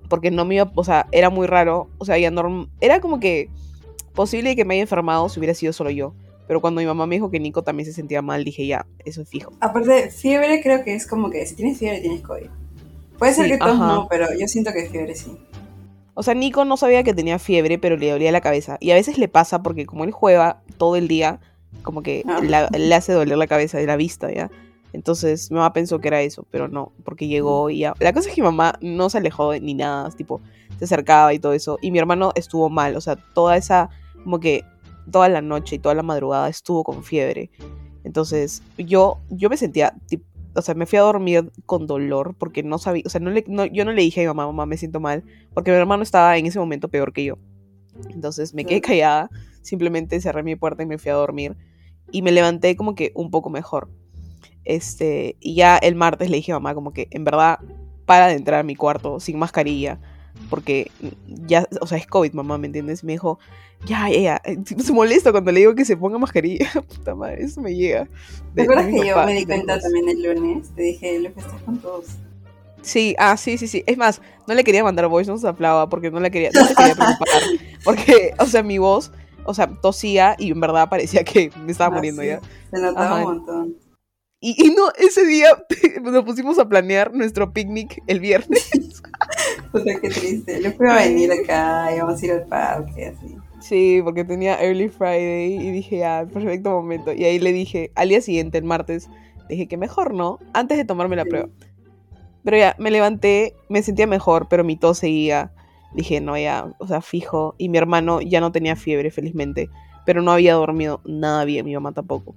Porque 0.09 0.31
no 0.31 0.45
me 0.45 0.55
iba, 0.55 0.71
o 0.75 0.83
sea, 0.83 1.07
era 1.11 1.29
muy 1.29 1.47
raro. 1.47 1.89
O 1.97 2.05
sea, 2.05 2.17
ya 2.17 2.31
norm, 2.31 2.69
era 2.81 3.01
como 3.01 3.19
que 3.19 3.49
posible 4.13 4.55
que 4.55 4.65
me 4.65 4.75
haya 4.75 4.81
enfermado 4.83 5.29
si 5.29 5.39
hubiera 5.39 5.53
sido 5.53 5.73
solo 5.73 5.89
yo. 5.89 6.13
Pero 6.47 6.61
cuando 6.61 6.79
mi 6.79 6.87
mamá 6.87 7.05
me 7.07 7.15
dijo 7.15 7.29
que 7.29 7.39
Nico 7.41 7.61
también 7.63 7.85
se 7.85 7.93
sentía 7.93 8.21
mal, 8.21 8.43
dije, 8.45 8.65
ya, 8.65 8.85
eso 9.03 9.21
es 9.21 9.29
fijo. 9.29 9.51
Aparte, 9.59 10.09
fiebre 10.11 10.61
creo 10.63 10.83
que 10.83 10.95
es 10.95 11.05
como 11.05 11.29
que 11.29 11.45
si 11.45 11.55
tienes 11.55 11.77
fiebre 11.77 11.99
tienes 11.99 12.21
COVID. 12.21 12.47
Puede 13.19 13.33
ser 13.33 13.45
Sí, 13.45 13.51
que 13.51 13.57
todos 13.57 13.75
ajá. 13.75 13.85
no, 13.87 14.07
pero 14.09 14.27
yo 14.39 14.47
siento 14.47 14.71
que 14.71 14.85
fiebre 14.89 15.15
sí. 15.15 15.35
O 16.13 16.23
sea, 16.23 16.33
Nico 16.33 16.63
no 16.65 16.77
sabía 16.77 17.03
que 17.03 17.13
tenía 17.13 17.37
fiebre, 17.37 17.77
pero 17.77 17.97
le 17.97 18.09
dolía 18.11 18.31
la 18.31 18.41
cabeza. 18.41 18.77
Y 18.79 18.91
a 18.91 18.95
veces 18.95 19.17
le 19.17 19.27
pasa 19.27 19.61
porque 19.61 19.85
como 19.85 20.03
él 20.05 20.11
juega 20.11 20.61
todo 20.77 20.95
el 20.95 21.07
día, 21.07 21.39
como 21.83 22.01
que 22.01 22.23
Ah. 22.27 22.39
la- 22.41 22.69
le 22.69 22.95
hace 22.95 23.11
doler 23.11 23.37
la 23.37 23.47
cabeza 23.47 23.77
de 23.77 23.85
la 23.85 23.97
vista, 23.97 24.31
¿ya? 24.31 24.49
Entonces 24.93 25.51
mi 25.51 25.55
mamá 25.57 25.73
pensó 25.73 25.99
que 25.99 26.07
era 26.07 26.21
eso, 26.21 26.45
pero 26.49 26.67
no, 26.67 26.91
porque 27.03 27.27
llegó 27.27 27.69
y 27.69 27.79
ya. 27.79 27.93
La 27.99 28.13
cosa 28.13 28.29
es 28.29 28.35
que 28.35 28.41
mi 28.41 28.47
mamá 28.47 28.77
no 28.81 29.09
se 29.09 29.17
alejó 29.19 29.51
de- 29.51 29.59
ni 29.61 29.73
nada, 29.73 30.09
tipo, 30.11 30.41
se 30.79 30.85
acercaba 30.85 31.33
y 31.33 31.39
todo 31.39 31.53
eso. 31.53 31.77
Y 31.81 31.91
mi 31.91 31.99
hermano 31.99 32.31
estuvo 32.35 32.69
mal, 32.69 32.95
o 32.95 33.01
sea, 33.01 33.15
toda 33.33 33.57
esa, 33.57 33.89
como 34.23 34.39
que 34.39 34.63
toda 35.11 35.29
la 35.29 35.41
noche 35.41 35.75
y 35.75 35.79
toda 35.79 35.95
la 35.95 36.03
madrugada 36.03 36.49
estuvo 36.49 36.83
con 36.83 37.03
fiebre. 37.03 37.49
Entonces 38.03 38.63
yo, 38.77 39.19
yo 39.29 39.49
me 39.49 39.57
sentía, 39.57 39.93
tip- 40.09 40.23
o 40.55 40.61
sea, 40.61 40.73
me 40.73 40.85
fui 40.85 40.97
a 40.97 41.01
dormir 41.03 41.51
con 41.65 41.85
dolor 41.85 42.33
porque 42.37 42.63
no 42.63 42.77
sabía, 42.79 43.03
o 43.05 43.09
sea, 43.09 43.21
no 43.21 43.29
le, 43.29 43.43
no- 43.47 43.65
yo 43.65 43.85
no 43.85 43.91
le 43.91 44.01
dije 44.01 44.21
a 44.21 44.23
mi 44.23 44.27
mamá, 44.27 44.47
mamá, 44.47 44.65
me 44.65 44.77
siento 44.77 44.99
mal, 44.99 45.23
porque 45.53 45.71
mi 45.71 45.77
hermano 45.77 46.03
estaba 46.03 46.37
en 46.37 46.45
ese 46.45 46.57
momento 46.59 46.87
peor 46.87 47.13
que 47.13 47.25
yo. 47.25 47.37
Entonces 48.09 48.53
me 48.53 48.65
quedé 48.65 48.81
callada, 48.81 49.29
simplemente 49.61 50.19
cerré 50.21 50.43
mi 50.43 50.55
puerta 50.55 50.83
y 50.83 50.85
me 50.85 50.97
fui 50.97 51.11
a 51.11 51.15
dormir. 51.15 51.55
Y 52.11 52.21
me 52.21 52.31
levanté 52.31 52.75
como 52.77 52.95
que 52.95 53.11
un 53.15 53.29
poco 53.31 53.49
mejor. 53.49 53.89
Este, 54.67 55.35
y 55.39 55.55
ya 55.55 55.77
el 55.77 55.95
martes 55.95 56.29
le 56.29 56.37
dije 56.37 56.51
a 56.51 56.55
mamá 56.55 56.75
como 56.75 56.91
que 56.91 57.07
en 57.11 57.23
verdad 57.23 57.59
para 58.05 58.27
de 58.27 58.33
entrar 58.33 58.59
a 58.59 58.63
mi 58.63 58.75
cuarto 58.75 59.19
sin 59.19 59.39
mascarilla. 59.39 59.99
Porque 60.49 60.91
ya, 61.47 61.67
o 61.81 61.87
sea, 61.87 61.97
es 61.97 62.05
COVID, 62.05 62.33
mamá, 62.33 62.57
¿me 62.59 62.67
entiendes? 62.67 63.03
Me 63.03 63.13
dijo, 63.13 63.39
ya, 63.85 64.07
ya, 64.09 64.19
ya. 64.19 64.41
eh, 64.45 64.57
Se 64.65 64.93
molesta 64.93 65.31
cuando 65.31 65.51
le 65.51 65.61
digo 65.61 65.73
que 65.73 65.83
se 65.85 65.97
ponga 65.97 66.17
mascarilla. 66.19 66.69
Puta 66.87 67.15
madre, 67.15 67.43
eso 67.43 67.59
me 67.61 67.73
llega. 67.75 68.07
¿Te 68.53 68.61
acuerdas 68.63 68.85
que 68.87 69.05
yo 69.07 69.25
me 69.25 69.33
di 69.33 69.45
cuenta 69.45 69.73
mis- 69.75 69.83
también 69.83 70.09
el 70.09 70.21
lunes? 70.23 70.69
Te 70.75 70.81
dije, 70.83 71.19
Lupe, 71.19 71.39
estás 71.39 71.61
con 71.63 71.79
todos. 71.79 72.05
Sí, 72.83 73.15
ah, 73.17 73.35
sí, 73.35 73.57
sí, 73.57 73.67
sí. 73.67 73.83
Es 73.87 73.97
más, 73.97 74.21
no 74.47 74.53
le 74.53 74.63
quería 74.63 74.83
mandar 74.83 75.07
voice 75.07 75.29
notes 75.29 75.43
a 75.45 75.53
Flava 75.53 75.89
porque 75.89 76.11
no 76.11 76.19
le 76.19 76.29
quería, 76.31 76.51
no 76.53 76.65
se 76.65 76.75
quería 76.75 76.93
preocupar. 76.95 77.27
Porque, 77.83 78.33
o 78.37 78.45
sea, 78.45 78.63
mi 78.63 78.77
voz, 78.77 79.11
o 79.45 79.53
sea, 79.53 79.67
tosía 79.67 80.35
y 80.37 80.51
en 80.51 80.59
verdad 80.59 80.87
parecía 80.89 81.23
que 81.23 81.51
me 81.65 81.71
estaba 81.71 81.89
Ah, 81.93 81.97
muriendo 81.97 82.21
sí, 82.21 82.27
ya. 82.27 82.41
Se 82.71 82.79
notaba 82.81 83.15
un 83.17 83.23
montón. 83.23 83.75
Y, 84.39 84.55
y 84.63 84.69
no, 84.71 84.91
ese 84.97 85.25
día 85.25 85.47
nos 86.01 86.23
pusimos 86.23 86.59
a 86.59 86.67
planear 86.69 87.13
nuestro 87.13 87.51
picnic 87.53 88.01
el 88.07 88.19
viernes. 88.19 88.69
Puta, 89.71 89.99
qué 89.99 90.09
triste. 90.09 90.61
Lupe 90.61 90.77
iba 90.83 90.95
a 90.95 91.03
venir 91.05 91.31
acá, 91.31 91.95
íbamos 91.95 92.21
a 92.21 92.25
ir 92.25 92.31
al 92.33 92.45
parque, 92.45 93.07
así. 93.07 93.35
Sí, 93.59 94.01
porque 94.03 94.23
tenía 94.23 94.61
Early 94.63 94.89
Friday 94.89 95.53
y 95.55 95.71
dije, 95.71 96.05
ah, 96.05 96.27
perfecto 96.31 96.69
momento. 96.69 97.11
Y 97.11 97.25
ahí 97.25 97.39
le 97.39 97.51
dije, 97.51 97.91
al 97.95 98.09
día 98.09 98.21
siguiente, 98.21 98.59
el 98.59 98.63
martes, 98.63 99.09
dije 99.49 99.67
que 99.67 99.77
mejor 99.77 100.13
no, 100.13 100.39
antes 100.53 100.77
de 100.77 100.85
tomarme 100.85 101.15
la 101.15 101.23
Sí. 101.23 101.29
prueba. 101.29 101.49
Pero 102.43 102.57
ya, 102.57 102.75
me 102.77 102.91
levanté, 102.91 103.55
me 103.67 103.81
sentía 103.81 104.07
mejor, 104.07 104.47
pero 104.47 104.63
mi 104.63 104.77
tos 104.77 104.99
seguía. 104.99 105.51
Dije, 105.95 106.21
no, 106.21 106.37
ya, 106.37 106.71
o 106.77 106.87
sea, 106.87 107.01
fijo. 107.01 107.55
Y 107.57 107.69
mi 107.69 107.77
hermano 107.79 108.21
ya 108.21 108.39
no 108.39 108.51
tenía 108.51 108.75
fiebre, 108.75 109.09
felizmente. 109.09 109.69
Pero 110.05 110.21
no 110.21 110.31
había 110.31 110.53
dormido 110.53 111.01
nada 111.05 111.43
bien, 111.43 111.65
mi 111.65 111.73
mamá 111.73 111.91
tampoco. 111.91 112.35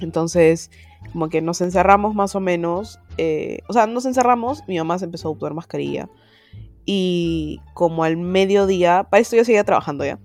Entonces, 0.00 0.70
como 1.12 1.28
que 1.28 1.40
nos 1.40 1.60
encerramos 1.60 2.14
más 2.14 2.34
o 2.34 2.40
menos. 2.40 3.00
eh, 3.16 3.60
o 3.68 3.72
sea, 3.72 3.86
nos 3.86 4.06
encerramos, 4.06 4.62
mi 4.68 4.78
mamá 4.78 4.98
se 4.98 5.04
empezó 5.04 5.28
a 5.28 5.32
usar 5.32 5.54
mascarilla. 5.54 6.08
Y 6.84 7.60
como 7.74 8.04
al 8.04 8.16
mediodía, 8.16 9.06
para 9.10 9.20
esto 9.20 9.36
yo 9.36 9.44
seguía 9.44 9.64
trabajando 9.64 10.04
ya. 10.04 10.18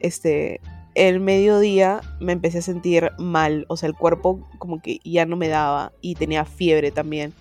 Este, 0.00 0.60
el 0.94 1.20
mediodía 1.20 2.00
me 2.20 2.32
empecé 2.32 2.58
a 2.58 2.62
sentir 2.62 3.10
mal. 3.18 3.66
O 3.68 3.76
sea, 3.76 3.88
el 3.88 3.94
cuerpo 3.94 4.48
como 4.58 4.80
que 4.80 5.00
ya 5.04 5.26
no 5.26 5.36
me 5.36 5.48
daba. 5.48 5.92
Y 6.00 6.14
tenía 6.14 6.44
fiebre 6.44 6.90
también. 6.90 7.32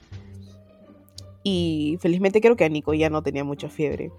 Y 1.43 1.97
felizmente 2.01 2.41
creo 2.41 2.55
que 2.55 2.65
a 2.65 2.69
Nico 2.69 2.93
ya 2.93 3.09
no 3.09 3.21
tenía 3.21 3.43
mucha 3.43 3.69
fiebre. 3.69 4.11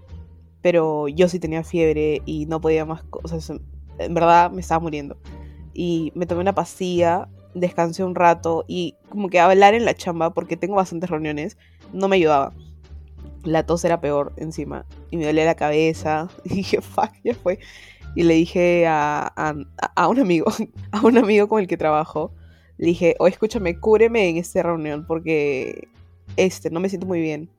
Pero 0.61 1.07
yo 1.07 1.27
sí 1.29 1.39
tenía 1.39 1.63
fiebre 1.63 2.21
y 2.25 2.45
no 2.45 2.61
podía 2.61 2.85
más 2.85 3.03
cosas. 3.03 3.51
En 3.99 4.13
verdad 4.13 4.51
me 4.51 4.61
estaba 4.61 4.79
muriendo. 4.79 5.17
Y 5.73 6.11
me 6.15 6.25
tomé 6.25 6.41
una 6.41 6.55
pastilla, 6.55 7.29
descansé 7.59 8.03
un 8.03 8.15
rato 8.15 8.65
y 8.67 8.95
como 9.09 9.29
que 9.29 9.39
hablar 9.39 9.73
en 9.73 9.85
la 9.85 9.93
chamba, 9.95 10.33
porque 10.33 10.57
tengo 10.57 10.75
bastantes 10.75 11.09
reuniones, 11.09 11.57
no 11.93 12.07
me 12.07 12.15
ayudaba. 12.17 12.53
La 13.43 13.65
tos 13.65 13.83
era 13.85 14.01
peor 14.01 14.33
encima. 14.37 14.85
Y 15.11 15.17
me 15.17 15.25
dolía 15.25 15.45
la 15.45 15.55
cabeza. 15.55 16.29
Y 16.45 16.55
dije, 16.55 16.81
fuck, 16.81 17.11
ya 17.23 17.33
fue. 17.35 17.59
Y 18.15 18.23
le 18.23 18.33
dije 18.33 18.87
a, 18.87 19.31
a, 19.35 19.55
a 19.95 20.07
un 20.07 20.19
amigo, 20.19 20.51
a 20.91 21.01
un 21.05 21.17
amigo 21.17 21.47
con 21.47 21.59
el 21.61 21.67
que 21.67 21.77
trabajo, 21.77 22.31
Le 22.77 22.87
dije, 22.87 23.15
o 23.19 23.27
escúchame, 23.27 23.79
cúbreme 23.79 24.27
en 24.29 24.37
esta 24.37 24.63
reunión 24.63 25.05
porque 25.07 25.87
este, 26.35 26.69
no 26.69 26.79
me 26.79 26.89
siento 26.89 27.07
muy 27.07 27.21
bien. 27.21 27.49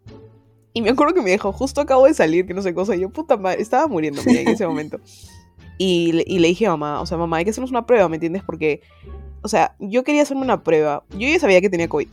Y 0.75 0.83
me 0.83 0.90
acuerdo 0.90 1.14
que 1.14 1.23
me 1.23 1.31
dijo, 1.31 1.52
justo 1.52 1.81
acabo 1.81 2.07
de 2.07 2.14
salir, 2.14 2.47
que 2.47 2.55
no 2.55 2.62
sé 2.62 2.75
cosa. 2.75 2.95
Y 2.95 3.00
yo, 3.00 3.09
puta 3.11 3.37
madre, 3.37 3.62
estaba 3.62 3.87
muriéndome 3.88 4.40
en 4.43 4.49
ese 4.49 4.67
momento. 4.67 5.00
Y, 5.78 6.12
le- 6.12 6.25
y 6.26 6.38
le 6.40 6.49
dije 6.49 6.67
a 6.67 6.71
mamá, 6.71 7.00
o 7.00 7.07
sea, 7.07 7.17
mamá, 7.19 7.38
hay 7.38 7.45
que 7.45 7.50
hacernos 7.50 7.71
una 7.71 7.87
prueba, 7.87 8.09
¿me 8.09 8.17
entiendes? 8.17 8.43
Porque, 8.45 8.83
o 9.42 9.49
sea, 9.49 9.75
yo 9.78 10.04
quería 10.04 10.23
hacerme 10.23 10.42
una 10.42 10.62
prueba. 10.64 11.04
Yo 11.11 11.28
ya 11.28 11.38
sabía 11.38 11.61
que 11.61 11.71
tenía 11.71 11.88
COVID, 11.88 12.09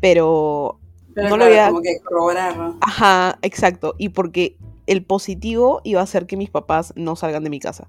pero 0.00 0.78
Pero 1.14 1.28
no 1.30 1.36
lo 1.36 1.44
había- 1.44 1.68
como 1.68 1.82
que 1.82 1.98
corroborarlo. 2.04 2.76
Ajá, 2.80 3.38
exacto. 3.42 3.94
Y 3.98 4.10
porque 4.10 4.56
el 4.86 5.04
positivo 5.04 5.80
iba 5.84 6.00
a 6.00 6.04
hacer 6.04 6.26
que 6.26 6.36
mis 6.36 6.50
papás 6.50 6.92
no 6.96 7.16
salgan 7.16 7.44
de 7.44 7.50
mi 7.50 7.60
casa. 7.60 7.88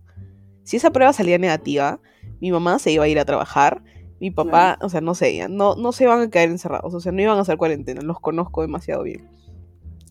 Si 0.63 0.77
esa 0.77 0.91
prueba 0.91 1.13
salía 1.13 1.37
negativa, 1.37 1.99
mi 2.41 2.51
mamá 2.51 2.79
se 2.79 2.91
iba 2.91 3.03
a 3.03 3.07
ir 3.07 3.19
a 3.19 3.25
trabajar. 3.25 3.81
Mi 4.19 4.31
papá, 4.31 4.77
o 4.81 4.89
sea, 4.89 4.99
no 5.01 5.15
sé, 5.15 5.47
no, 5.49 5.75
no 5.75 5.91
se 5.93 6.03
iban 6.03 6.21
a 6.21 6.29
caer 6.29 6.49
encerrados, 6.49 6.93
o 6.93 6.99
sea, 6.99 7.11
no 7.13 7.21
iban 7.21 7.37
a 7.37 7.41
hacer 7.41 7.55
cuarentena, 7.57 8.01
los 8.01 8.19
conozco 8.19 8.61
demasiado 8.61 9.03
bien. 9.03 9.29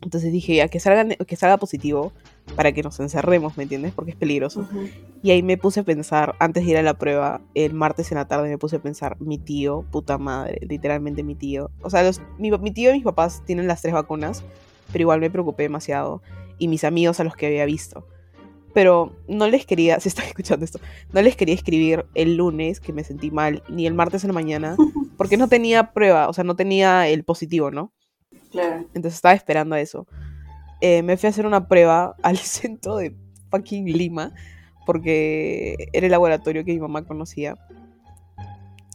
Entonces 0.02 0.32
dije, 0.32 0.54
ya, 0.56 0.68
que 0.68 0.80
salga, 0.80 1.04
ne- 1.04 1.16
que 1.16 1.36
salga 1.36 1.58
positivo 1.58 2.12
para 2.56 2.72
que 2.72 2.82
nos 2.82 2.98
encerremos, 3.00 3.56
¿me 3.56 3.62
entiendes? 3.64 3.92
Porque 3.94 4.10
es 4.12 4.16
peligroso. 4.16 4.68
Y 5.22 5.30
ahí 5.30 5.42
me 5.42 5.56
puse 5.56 5.80
a 5.80 5.82
pensar, 5.84 6.34
antes 6.38 6.64
de 6.64 6.70
ir 6.72 6.76
a 6.76 6.82
la 6.82 6.94
prueba, 6.94 7.40
el 7.54 7.74
martes 7.74 8.10
en 8.12 8.18
la 8.18 8.26
tarde 8.28 8.48
me 8.48 8.58
puse 8.58 8.76
a 8.76 8.82
pensar, 8.82 9.16
mi 9.20 9.38
tío, 9.38 9.84
puta 9.90 10.18
madre, 10.18 10.58
literalmente 10.68 11.22
mi 11.22 11.34
tío. 11.34 11.70
O 11.82 11.90
sea, 11.90 12.02
los- 12.02 12.20
mi, 12.38 12.50
mi 12.50 12.70
tío 12.72 12.90
y 12.90 12.94
mis 12.94 13.04
papás 13.04 13.42
tienen 13.46 13.66
las 13.66 13.82
tres 13.82 13.94
vacunas, 13.94 14.44
pero 14.92 15.02
igual 15.02 15.20
me 15.20 15.30
preocupé 15.30 15.64
demasiado. 15.64 16.22
Y 16.58 16.68
mis 16.68 16.82
amigos 16.84 17.20
a 17.20 17.24
los 17.24 17.36
que 17.36 17.46
había 17.46 17.64
visto. 17.64 18.06
Pero 18.74 19.12
no 19.28 19.48
les 19.48 19.64
quería, 19.66 19.98
si 20.00 20.08
están 20.08 20.26
escuchando 20.26 20.64
esto, 20.64 20.78
no 21.12 21.22
les 21.22 21.36
quería 21.36 21.54
escribir 21.54 22.04
el 22.14 22.36
lunes 22.36 22.80
que 22.80 22.92
me 22.92 23.04
sentí 23.04 23.30
mal, 23.30 23.62
ni 23.68 23.86
el 23.86 23.94
martes 23.94 24.24
en 24.24 24.28
la 24.28 24.34
mañana, 24.34 24.76
porque 25.16 25.36
no 25.36 25.48
tenía 25.48 25.92
prueba, 25.92 26.28
o 26.28 26.32
sea, 26.32 26.44
no 26.44 26.54
tenía 26.56 27.08
el 27.08 27.24
positivo, 27.24 27.70
¿no? 27.70 27.92
Claro. 28.50 28.80
Entonces 28.94 29.14
estaba 29.14 29.34
esperando 29.34 29.74
a 29.74 29.80
eso. 29.80 30.06
Eh, 30.80 31.02
me 31.02 31.16
fui 31.16 31.26
a 31.26 31.30
hacer 31.30 31.46
una 31.46 31.68
prueba 31.68 32.14
al 32.22 32.38
centro 32.38 32.96
de 32.96 33.14
fucking 33.50 33.86
Lima, 33.86 34.32
porque 34.86 35.88
era 35.92 36.06
el 36.06 36.12
laboratorio 36.12 36.64
que 36.64 36.72
mi 36.72 36.80
mamá 36.80 37.04
conocía. 37.04 37.56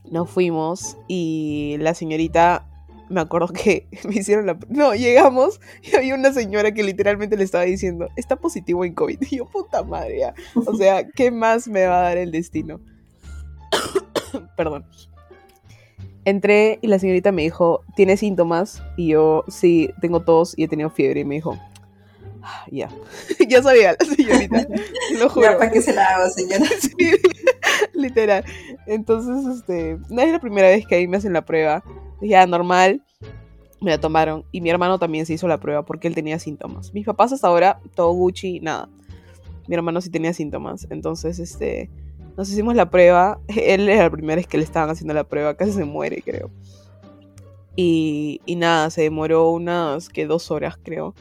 Nos 0.09 0.29
fuimos 0.29 0.97
y 1.07 1.75
la 1.79 1.93
señorita, 1.93 2.67
me 3.09 3.21
acuerdo 3.21 3.47
que 3.47 3.87
me 4.07 4.15
hicieron 4.15 4.45
la... 4.45 4.57
No, 4.69 4.93
llegamos 4.93 5.59
y 5.81 5.95
había 5.95 6.15
una 6.15 6.33
señora 6.33 6.71
que 6.73 6.83
literalmente 6.83 7.37
le 7.37 7.43
estaba 7.43 7.63
diciendo, 7.63 8.07
está 8.15 8.35
positivo 8.35 8.85
en 8.85 8.93
COVID. 8.93 9.19
Y 9.31 9.37
yo, 9.37 9.45
puta 9.45 9.83
madre, 9.83 10.19
ya. 10.19 10.33
O 10.65 10.75
sea, 10.75 11.07
¿qué 11.09 11.31
más 11.31 11.67
me 11.67 11.85
va 11.85 11.99
a 11.99 12.03
dar 12.03 12.17
el 12.17 12.31
destino? 12.31 12.79
Perdón. 14.57 14.85
Entré 16.25 16.79
y 16.81 16.87
la 16.87 16.99
señorita 16.99 17.33
me 17.33 17.41
dijo, 17.41 17.81
¿tienes 17.95 18.21
síntomas? 18.21 18.81
Y 18.95 19.09
yo, 19.09 19.43
sí, 19.49 19.89
tengo 19.99 20.21
tos 20.21 20.53
y 20.57 20.63
he 20.63 20.67
tenido 20.69 20.89
fiebre. 20.89 21.21
Y 21.21 21.25
me 21.25 21.35
dijo, 21.35 21.57
"Ah, 21.59 21.72
ya. 22.71 22.89
ya 23.47 23.63
sabía 23.63 23.95
la 23.99 24.05
señorita, 24.05 24.67
lo 25.19 25.29
juro. 25.29 25.51
Ya, 25.51 25.57
¿para 25.57 25.71
qué 25.71 25.81
se 25.81 25.93
la 25.93 26.05
hago, 26.15 26.29
señora? 26.29 26.65
Sí, 26.79 27.11
literal. 27.93 28.43
Entonces, 28.85 29.57
este, 29.57 29.97
no 30.09 30.21
es 30.21 30.31
la 30.31 30.39
primera 30.39 30.67
vez 30.67 30.85
que 30.85 30.95
ahí 30.95 31.07
me 31.07 31.17
hacen 31.17 31.33
la 31.33 31.45
prueba. 31.45 31.83
Dije, 32.21 32.35
ah, 32.35 32.45
normal. 32.45 33.01
Me 33.81 33.91
la 33.91 33.99
tomaron. 33.99 34.45
Y 34.51 34.61
mi 34.61 34.69
hermano 34.69 34.97
también 34.97 35.25
se 35.25 35.33
hizo 35.33 35.47
la 35.47 35.59
prueba 35.59 35.83
porque 35.83 36.07
él 36.07 36.15
tenía 36.15 36.39
síntomas. 36.39 36.93
Mis 36.93 37.05
papás 37.05 37.33
hasta 37.33 37.47
ahora, 37.47 37.81
todo 37.95 38.13
Gucci, 38.13 38.59
nada. 38.61 38.89
Mi 39.67 39.75
hermano 39.75 39.99
sí 40.01 40.09
tenía 40.09 40.33
síntomas. 40.33 40.87
Entonces, 40.89 41.39
este, 41.39 41.89
nos 42.37 42.49
hicimos 42.49 42.75
la 42.75 42.89
prueba. 42.89 43.39
Él 43.47 43.89
era 43.89 44.03
la 44.03 44.09
primera 44.09 44.37
vez 44.37 44.47
que 44.47 44.57
le 44.57 44.63
estaban 44.63 44.89
haciendo 44.89 45.13
la 45.13 45.25
prueba. 45.25 45.55
Casi 45.55 45.73
se 45.73 45.85
muere, 45.85 46.21
creo. 46.21 46.49
Y, 47.75 48.39
y 48.45 48.55
nada, 48.55 48.89
se 48.89 49.01
demoró 49.01 49.49
unas, 49.49 50.09
que 50.09 50.27
dos 50.27 50.51
horas, 50.51 50.77
creo. 50.81 51.13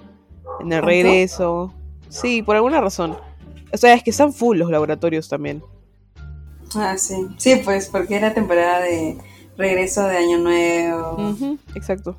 En 0.63 0.73
el 0.73 0.83
regreso. 0.83 1.73
Sí, 2.09 2.43
por 2.43 2.57
alguna 2.57 2.81
razón. 2.81 3.17
O 3.73 3.77
sea, 3.77 3.95
es 3.95 4.03
que 4.03 4.11
están 4.11 4.33
full 4.33 4.59
los 4.59 4.71
laboratorios 4.71 5.29
también. 5.29 5.63
Ah, 6.75 6.97
sí. 6.97 7.15
Sí, 7.39 7.61
pues, 7.65 7.89
porque 7.89 8.17
era 8.17 8.33
temporada 8.35 8.81
de 8.81 9.19
regreso 9.57 10.03
de 10.05 10.17
Año 10.17 10.39
Nuevo. 10.39 11.35
Exacto. 11.75 12.17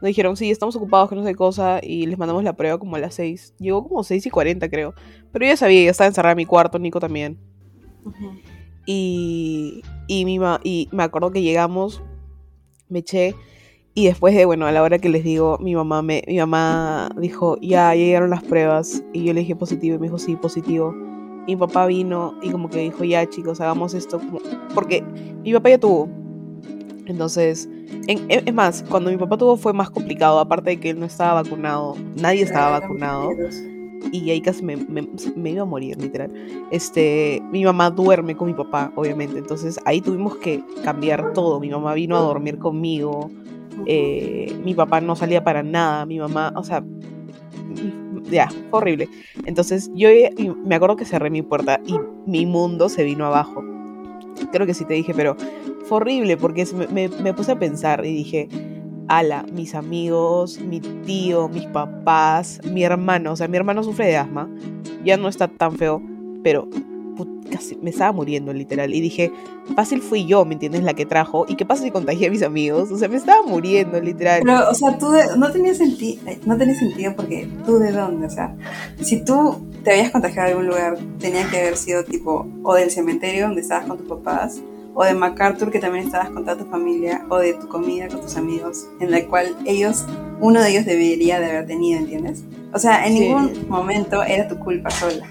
Nos 0.00 0.08
dijeron, 0.08 0.36
sí, 0.36 0.50
estamos 0.50 0.76
ocupados 0.76 1.08
con 1.08 1.16
no 1.18 1.24
sé 1.24 1.34
cosa 1.34 1.80
y 1.82 2.04
les 2.06 2.18
mandamos 2.18 2.44
la 2.44 2.52
prueba 2.54 2.78
como 2.78 2.96
a 2.96 2.98
las 2.98 3.14
6. 3.14 3.54
Llegó 3.58 3.86
como 3.88 4.04
6 4.04 4.26
y 4.26 4.30
40, 4.30 4.68
creo. 4.68 4.94
Pero 5.32 5.46
yo 5.46 5.52
ya 5.52 5.56
sabía, 5.56 5.84
ya 5.84 5.90
estaba 5.90 6.08
encerrada 6.08 6.32
en 6.32 6.36
mi 6.38 6.44
cuarto, 6.46 6.78
Nico 6.78 7.00
también. 7.00 7.38
Y, 8.86 9.82
y, 10.06 10.24
mi 10.24 10.38
ma- 10.38 10.60
y 10.62 10.88
me 10.92 11.02
acuerdo 11.04 11.30
que 11.30 11.42
llegamos, 11.42 12.02
me 12.88 12.98
eché. 13.00 13.34
Y 13.96 14.06
después 14.06 14.34
de, 14.34 14.44
bueno, 14.44 14.66
a 14.66 14.72
la 14.72 14.82
hora 14.82 14.98
que 14.98 15.08
les 15.08 15.22
digo, 15.22 15.56
mi 15.60 15.74
mamá 15.76 16.02
me, 16.02 16.24
mi 16.26 16.38
mamá 16.38 17.10
dijo, 17.16 17.56
ya, 17.60 17.94
ya 17.94 17.94
llegaron 17.94 18.30
las 18.30 18.42
pruebas. 18.42 19.04
Y 19.12 19.24
yo 19.24 19.32
le 19.32 19.40
dije 19.40 19.54
positivo 19.54 19.94
y 19.96 19.98
me 19.98 20.06
dijo, 20.08 20.18
sí, 20.18 20.34
positivo. 20.34 20.92
Y 21.46 21.54
mi 21.54 21.56
papá 21.56 21.86
vino 21.86 22.34
y 22.42 22.50
como 22.50 22.68
que 22.68 22.78
dijo, 22.80 23.04
ya 23.04 23.28
chicos, 23.28 23.60
hagamos 23.60 23.94
esto. 23.94 24.18
como- 24.18 24.40
Porque 24.74 25.04
mi 25.44 25.52
papá 25.52 25.68
ya 25.70 25.78
tuvo. 25.78 26.08
Entonces, 27.06 27.68
en- 28.08 28.24
es 28.30 28.42
es 28.46 28.54
más, 28.54 28.82
cuando 28.88 29.10
mi 29.10 29.16
papá 29.16 29.36
tuvo 29.36 29.56
fue 29.56 29.72
más 29.72 29.90
complicado, 29.90 30.40
aparte 30.40 30.70
de 30.70 30.80
que 30.80 30.90
él 30.90 30.98
no 30.98 31.06
estaba 31.06 31.42
vacunado, 31.42 31.94
nadie 32.16 32.42
estaba 32.42 32.80
vacunado 32.80 33.28
y 34.10 34.30
ahí 34.30 34.40
casi 34.40 34.64
me, 34.64 34.76
me- 34.76 35.06
me 35.36 35.50
iba 35.50 35.62
a 35.62 35.66
morir, 35.66 36.00
literal. 36.00 36.32
Este, 36.70 37.42
mi 37.52 37.62
mamá 37.62 37.90
duerme 37.90 38.34
con 38.36 38.48
mi 38.48 38.54
papá, 38.54 38.90
obviamente, 38.96 39.38
entonces 39.38 39.78
ahí 39.84 40.00
tuvimos 40.00 40.36
que 40.36 40.64
cambiar 40.82 41.32
todo. 41.34 41.60
Mi 41.60 41.68
mamá 41.68 41.92
vino 41.94 42.16
a 42.16 42.20
dormir 42.20 42.58
conmigo, 42.58 43.30
eh, 43.86 44.56
mi 44.64 44.74
papá 44.74 45.00
no 45.00 45.16
salía 45.16 45.44
para 45.44 45.62
nada, 45.62 46.06
mi 46.06 46.18
mamá, 46.18 46.52
o 46.56 46.64
sea, 46.64 46.82
ya, 48.30 48.48
horrible. 48.70 49.08
Entonces 49.46 49.90
yo 49.94 50.08
me 50.64 50.74
acuerdo 50.74 50.96
que 50.96 51.04
cerré 51.04 51.30
mi 51.30 51.42
puerta 51.42 51.80
y 51.86 51.96
mi 52.26 52.46
mundo 52.46 52.88
se 52.88 53.04
vino 53.04 53.26
abajo. 53.26 53.62
Creo 54.52 54.66
que 54.66 54.74
sí 54.74 54.84
te 54.84 54.94
dije, 54.94 55.14
pero 55.14 55.36
fue 55.84 55.98
horrible 55.98 56.36
porque 56.36 56.66
me, 56.90 57.34
puse 57.34 57.52
a 57.52 57.58
pensar 57.58 58.04
y 58.04 58.12
dije, 58.12 58.48
ala, 59.08 59.44
mis 59.52 59.74
amigos, 59.74 60.60
mi 60.60 60.80
tío, 60.80 61.48
mis 61.48 61.66
papás, 61.66 62.60
mi 62.70 62.82
hermano, 62.84 63.32
o 63.32 63.36
sea, 63.36 63.48
mi 63.48 63.56
hermano 63.56 63.82
sufre 63.82 64.06
de 64.06 64.16
asma, 64.16 64.48
ya 65.04 65.16
no 65.16 65.28
está 65.28 65.48
tan 65.48 65.72
feo, 65.76 66.02
pero 66.42 66.68
casi 67.50 67.76
me 67.76 67.90
estaba 67.90 68.12
muriendo 68.12 68.52
literal 68.52 68.92
y 68.94 69.00
dije, 69.00 69.30
fácil 69.76 70.00
fui 70.02 70.26
yo, 70.26 70.44
¿me 70.44 70.54
entiendes? 70.54 70.82
La 70.82 70.94
que 70.94 71.06
trajo, 71.06 71.44
y 71.48 71.54
qué 71.56 71.64
pasa 71.64 71.82
si 71.84 71.90
contagié 71.90 72.28
a 72.28 72.30
mis 72.30 72.42
amigos, 72.42 72.90
o 72.90 72.96
sea, 72.98 73.08
me 73.08 73.16
estaba 73.16 73.42
muriendo 73.46 74.00
literal. 74.00 74.42
Pero, 74.44 74.70
o 74.70 74.74
sea, 74.74 74.98
tú 74.98 75.10
de- 75.10 75.36
no 75.36 75.50
tenía 75.52 75.74
sentido, 75.74 76.20
no 76.46 76.56
tenía 76.56 76.74
sentido 76.74 77.14
porque 77.14 77.48
tú 77.64 77.78
de 77.78 77.92
dónde, 77.92 78.26
o 78.26 78.30
sea, 78.30 78.54
si 79.00 79.24
tú 79.24 79.56
te 79.84 79.92
habías 79.92 80.10
contagiado 80.10 80.46
de 80.48 80.52
algún 80.52 80.66
lugar, 80.68 80.98
tenía 81.18 81.48
que 81.50 81.58
haber 81.60 81.76
sido 81.76 82.04
tipo 82.04 82.46
o 82.62 82.74
del 82.74 82.90
cementerio 82.90 83.46
donde 83.46 83.60
estabas 83.60 83.86
con 83.86 83.98
tus 83.98 84.08
papás, 84.08 84.60
o 84.96 85.04
de 85.04 85.12
MacArthur 85.14 85.72
que 85.72 85.80
también 85.80 86.06
estabas 86.06 86.30
con 86.30 86.44
toda 86.44 86.56
tu 86.56 86.64
familia, 86.66 87.24
o 87.28 87.38
de 87.38 87.54
tu 87.54 87.66
comida 87.68 88.06
con 88.08 88.20
tus 88.20 88.36
amigos, 88.36 88.86
en 89.00 89.10
la 89.10 89.24
cual 89.26 89.56
ellos, 89.66 90.04
uno 90.40 90.60
de 90.62 90.70
ellos 90.70 90.86
debería 90.86 91.40
de 91.40 91.46
haber 91.46 91.66
tenido, 91.66 91.98
¿entiendes? 91.98 92.44
O 92.72 92.78
sea, 92.78 93.04
en 93.06 93.12
Sí. 93.14 93.20
ningún 93.20 93.68
momento 93.68 94.22
era 94.22 94.46
tu 94.48 94.56
culpa 94.58 94.90
sola. 94.90 95.26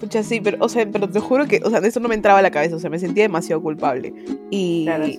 Pucha, 0.00 0.22
sí, 0.22 0.40
pero, 0.40 0.58
o 0.60 0.68
sea, 0.68 0.86
pero 0.90 1.08
te 1.08 1.20
juro 1.20 1.46
que, 1.46 1.60
o 1.64 1.70
sea, 1.70 1.78
eso 1.78 2.00
no 2.00 2.08
me 2.08 2.14
entraba 2.14 2.38
a 2.38 2.42
la 2.42 2.50
cabeza, 2.50 2.76
o 2.76 2.78
sea, 2.78 2.90
me 2.90 2.98
sentía 2.98 3.22
demasiado 3.24 3.62
culpable. 3.62 4.12
Y, 4.50 4.84
Claro, 4.84 5.06
sí. 5.06 5.18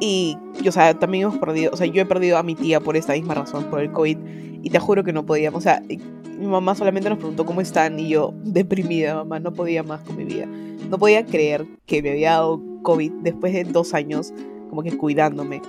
y, 0.00 0.36
y, 0.62 0.68
o 0.68 0.72
sea, 0.72 0.94
también 0.98 1.24
hemos 1.24 1.38
perdido, 1.38 1.70
o 1.72 1.76
sea, 1.76 1.86
yo 1.86 2.02
he 2.02 2.06
perdido 2.06 2.38
a 2.38 2.42
mi 2.42 2.54
tía 2.54 2.80
por 2.80 2.96
esta 2.96 3.12
misma 3.12 3.34
razón, 3.34 3.64
por 3.64 3.80
el 3.80 3.92
COVID, 3.92 4.18
y 4.62 4.70
te 4.70 4.78
juro 4.78 5.04
que 5.04 5.12
no 5.12 5.24
podíamos, 5.24 5.58
o 5.58 5.62
sea, 5.62 5.82
y- 5.88 5.98
mi 6.38 6.46
mamá 6.46 6.74
solamente 6.74 7.08
nos 7.08 7.16
preguntó 7.18 7.46
cómo 7.46 7.60
están, 7.62 7.98
y 7.98 8.08
yo, 8.08 8.34
deprimida, 8.44 9.14
mamá, 9.14 9.40
no 9.40 9.52
podía 9.52 9.82
más 9.82 10.00
con 10.02 10.16
mi 10.16 10.24
vida. 10.24 10.46
No 10.90 10.98
podía 10.98 11.24
creer 11.24 11.66
que 11.86 12.02
me 12.02 12.10
había 12.10 12.32
dado 12.32 12.60
COVID 12.82 13.10
después 13.22 13.52
de 13.52 13.64
dos 13.64 13.94
años, 13.94 14.32
como 14.68 14.82
que 14.82 14.96
cuidándome. 14.96 15.62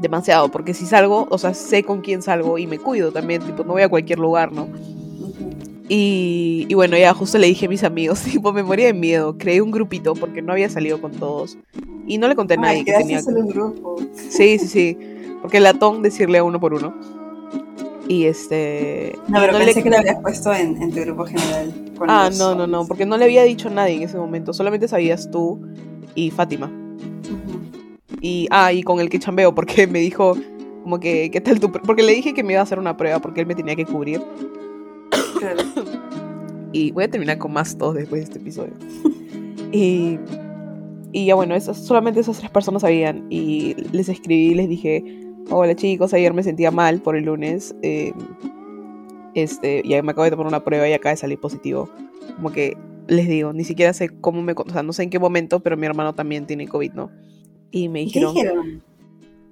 Demasiado, 0.00 0.50
porque 0.50 0.74
si 0.74 0.84
salgo, 0.86 1.26
o 1.30 1.38
sea, 1.38 1.54
sé 1.54 1.82
con 1.84 2.00
quién 2.02 2.20
salgo 2.20 2.58
y 2.58 2.66
me 2.66 2.78
cuido 2.78 3.12
también, 3.12 3.40
tipo, 3.42 3.64
no 3.64 3.72
voy 3.74 3.82
a 3.82 3.88
cualquier 3.88 4.18
lugar, 4.18 4.52
¿no? 4.52 4.68
Y, 5.88 6.66
y 6.68 6.74
bueno, 6.74 6.96
ya 6.96 7.14
justo 7.14 7.38
le 7.38 7.46
dije 7.46 7.66
a 7.66 7.68
mis 7.68 7.84
amigos, 7.84 8.20
tipo, 8.24 8.52
me 8.52 8.62
moría 8.62 8.86
de 8.86 8.94
miedo. 8.94 9.36
Creé 9.38 9.60
un 9.60 9.70
grupito 9.70 10.14
porque 10.14 10.42
no 10.42 10.52
había 10.52 10.68
salido 10.68 11.00
con 11.00 11.12
todos. 11.12 11.56
Y 12.06 12.18
no 12.18 12.28
le 12.28 12.34
conté 12.36 12.54
a 12.54 12.56
nadie 12.58 12.84
que 12.84 12.92
tenía. 12.92 13.22
solo 13.22 13.40
un 13.40 13.48
grupo. 13.48 13.96
Sí, 14.14 14.58
sí, 14.58 14.66
sí. 14.68 14.98
Porque 15.42 15.60
latón 15.60 16.02
decirle 16.02 16.38
a 16.38 16.44
uno 16.44 16.58
por 16.60 16.74
uno. 16.74 16.94
Y 18.08 18.24
este. 18.24 19.18
No, 19.28 19.40
pero 19.40 19.52
no 19.52 19.58
le- 19.58 19.64
pensé 19.66 19.82
que 19.82 19.90
lo 19.90 19.98
habías 19.98 20.20
puesto 20.20 20.54
en, 20.54 20.80
en 20.80 20.92
tu 20.92 21.00
grupo 21.00 21.24
general. 21.24 21.74
Ah, 22.06 22.30
no, 22.38 22.54
no, 22.54 22.66
no. 22.66 22.86
Porque 22.86 23.04
no 23.06 23.16
le 23.16 23.24
había 23.24 23.42
dicho 23.42 23.68
a 23.68 23.72
nadie 23.72 23.94
en 23.96 24.02
ese 24.02 24.16
momento. 24.16 24.52
Solamente 24.52 24.86
sabías 24.86 25.28
tú 25.30 25.60
y 26.14 26.30
Fátima. 26.30 26.70
Y, 28.20 28.46
ah, 28.50 28.72
y 28.72 28.82
con 28.82 29.00
el 29.00 29.08
que 29.08 29.18
chambeo, 29.18 29.54
porque 29.54 29.86
me 29.88 29.98
dijo, 29.98 30.36
como 30.84 31.00
que, 31.00 31.30
¿qué 31.30 31.40
tal 31.40 31.58
tu.? 31.60 31.68
pr-?" 31.68 31.82
Porque 31.84 32.02
le 32.02 32.12
dije 32.12 32.32
que 32.34 32.42
me 32.44 32.52
iba 32.52 32.60
a 32.60 32.64
hacer 32.64 32.78
una 32.78 32.96
prueba 32.96 33.18
porque 33.20 33.40
él 33.40 33.46
me 33.46 33.54
tenía 33.54 33.74
que 33.76 33.84
cubrir. 33.84 34.20
Claro. 35.38 35.62
Y 36.72 36.90
voy 36.92 37.04
a 37.04 37.10
terminar 37.10 37.38
con 37.38 37.52
más 37.52 37.76
tos 37.78 37.94
después 37.94 38.20
de 38.20 38.24
este 38.24 38.38
episodio. 38.38 38.72
y, 39.72 40.18
y 41.12 41.26
ya 41.26 41.34
bueno, 41.34 41.54
esas, 41.54 41.78
solamente 41.78 42.20
esas 42.20 42.38
tres 42.38 42.50
personas 42.50 42.82
sabían. 42.82 43.26
Y 43.30 43.74
les 43.92 44.08
escribí 44.08 44.54
les 44.54 44.68
dije, 44.68 45.02
hola 45.50 45.74
chicos, 45.74 46.12
ayer 46.12 46.34
me 46.34 46.42
sentía 46.42 46.70
mal 46.70 47.00
por 47.00 47.16
el 47.16 47.24
lunes. 47.24 47.74
eh, 47.82 48.12
este, 49.34 49.82
ya 49.86 50.02
me 50.02 50.12
acabo 50.12 50.24
de 50.24 50.30
tomar 50.30 50.46
una 50.46 50.64
prueba 50.64 50.88
y 50.88 50.92
acaba 50.94 51.10
de 51.12 51.18
salir 51.18 51.38
positivo. 51.38 51.90
Como 52.36 52.50
que 52.52 52.76
les 53.06 53.28
digo, 53.28 53.52
ni 53.52 53.64
siquiera 53.64 53.92
sé 53.92 54.08
cómo 54.08 54.42
me... 54.42 54.52
O 54.56 54.70
sea, 54.70 54.82
no 54.82 54.92
sé 54.92 55.02
en 55.02 55.10
qué 55.10 55.18
momento, 55.18 55.60
pero 55.60 55.76
mi 55.76 55.86
hermano 55.86 56.14
también 56.14 56.46
tiene 56.46 56.66
COVID, 56.66 56.92
¿no? 56.92 57.10
Y 57.70 57.88
me 57.88 58.02
¿Y 58.02 58.10
¿Qué 58.10 58.20
dijeron... 58.20 58.34
dijeron? 58.34 58.82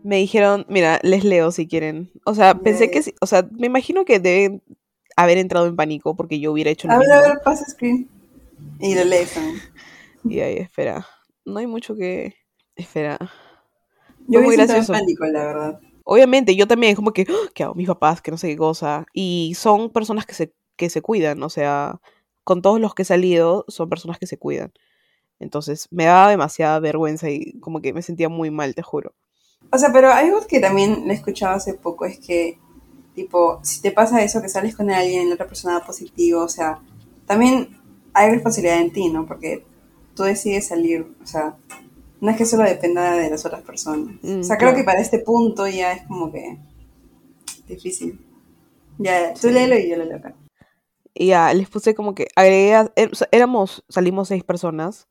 Me 0.03 0.17
dijeron, 0.17 0.67
mira, 0.69 1.01
les 1.03 1.25
leo 1.25 1.51
si 1.51 1.67
quieren. 1.67 2.11
O 2.27 2.35
sea, 2.35 2.55
pensé 2.55 2.91
que 2.91 3.03
sí, 3.03 3.15
o 3.23 3.27
sea, 3.27 3.49
me 3.59 3.67
imagino 3.69 4.05
que 4.05 4.21
deben 4.21 4.63
haber 5.17 5.39
entrado 5.39 5.67
en 5.67 5.77
pánico 5.77 6.17
porque 6.17 6.41
yo 6.41 6.53
hubiera 6.53 6.71
hecho 6.71 6.89
lo 6.89 6.95
A 6.95 6.99
ver, 6.99 7.09
mismo. 7.09 7.25
a 7.25 7.29
ver, 7.29 7.39
pasa 7.45 7.65
screen. 7.67 8.09
Y 8.81 8.95
lo 8.95 9.05
lees 9.05 9.33
también. 9.35 9.61
Y 10.25 10.41
ahí, 10.41 10.57
espera. 10.57 11.07
No 11.45 11.59
hay 11.59 11.67
mucho 11.67 11.95
que. 11.97 12.35
Espera. 12.77 13.19
Yo 14.27 14.41
muy 14.41 14.55
entrado 14.55 14.81
en 14.81 14.87
gracioso. 14.87 14.93
pánico, 14.93 15.25
la 15.27 15.45
verdad. 15.45 15.81
Obviamente, 16.05 16.55
yo 16.57 16.67
también, 16.67 16.95
como 16.97 17.13
que, 17.13 17.27
¡Ah! 17.29 17.51
¿qué 17.55 17.65
hago? 17.65 17.75
Mis 17.75 17.87
papás, 17.89 18.21
que 18.23 18.31
no 18.31 18.37
sé 18.39 18.49
qué 18.49 18.57
cosa. 18.57 19.07
Y 19.13 19.55
son 19.57 19.91
personas 19.91 20.27
que 20.27 20.35
se, 20.35 20.55
que 20.77 20.91
se 20.91 21.03
cuidan, 21.03 21.43
o 21.43 21.49
sea, 21.51 22.01
con 22.43 22.63
todos 22.63 22.81
los 22.81 22.95
que 22.95 23.03
he 23.03 23.07
salido, 23.07 23.65
son 23.69 23.89
personas 23.89 24.19
que 24.19 24.27
se 24.27 24.39
cuidan. 24.39 24.73
Entonces, 25.41 25.89
me 25.91 26.05
daba 26.05 26.31
demasiada 26.31 26.79
vergüenza 26.81 27.31
y 27.31 27.59
como 27.61 27.81
que 27.81 27.93
me 27.93 28.03
sentía 28.03 28.29
muy 28.29 28.51
mal, 28.51 28.75
te 28.75 28.83
juro. 28.83 29.15
O 29.73 29.79
sea, 29.79 29.93
pero 29.93 30.11
algo 30.13 30.47
que 30.47 30.61
también 30.61 31.07
le 31.07 31.15
he 31.15 31.17
escuchado 31.17 31.55
hace 31.57 31.75
poco 31.75 32.05
es 32.05 32.19
que, 32.19 32.59
tipo, 33.15 33.61
si 33.63 33.81
te 33.81 33.91
pasa 33.91 34.23
eso, 34.23 34.43
que 34.43 34.49
sales 34.49 34.77
con 34.77 34.91
alguien 34.91 35.23
y 35.23 35.29
la 35.29 35.35
otra 35.35 35.47
persona 35.47 35.75
da 35.75 35.87
positivo, 35.87 36.43
o 36.43 36.49
sea, 36.49 36.81
también 37.27 37.77
hay 38.13 38.31
responsabilidad 38.31 38.81
en 38.81 38.93
ti, 38.93 39.09
¿no? 39.09 39.27
Porque 39.27 39.65
tú 40.15 40.25
decides 40.25 40.67
salir, 40.67 41.07
o 41.23 41.27
sea, 41.27 41.57
no 42.21 42.31
es 42.31 42.37
que 42.37 42.47
solo 42.47 42.65
dependa 42.65 43.17
de 43.17 43.31
las 43.31 43.45
otras 43.45 43.63
personas. 43.63 44.17
Mm, 44.23 44.41
o 44.41 44.43
sea, 44.43 44.57
creo 44.57 44.71
claro. 44.71 44.77
que 44.77 44.85
para 44.85 45.01
este 45.01 45.19
punto 45.19 45.67
ya 45.67 45.93
es 45.93 46.07
como 46.07 46.33
que 46.33 46.59
difícil. 47.67 48.21
Ya, 48.99 49.35
tú 49.35 49.51
léelo 49.51 49.77
y 49.77 49.89
yo 49.89 49.97
lo 49.97 50.05
leo 50.05 50.17
acá. 50.19 50.35
Ya, 51.15 51.53
les 51.55 51.69
puse 51.69 51.95
como 51.95 52.15
que 52.15 52.29
agregué, 52.35 52.77
sea, 53.13 53.29
éramos, 53.31 53.85
salimos 53.89 54.29
seis 54.29 54.43
personas 54.43 55.09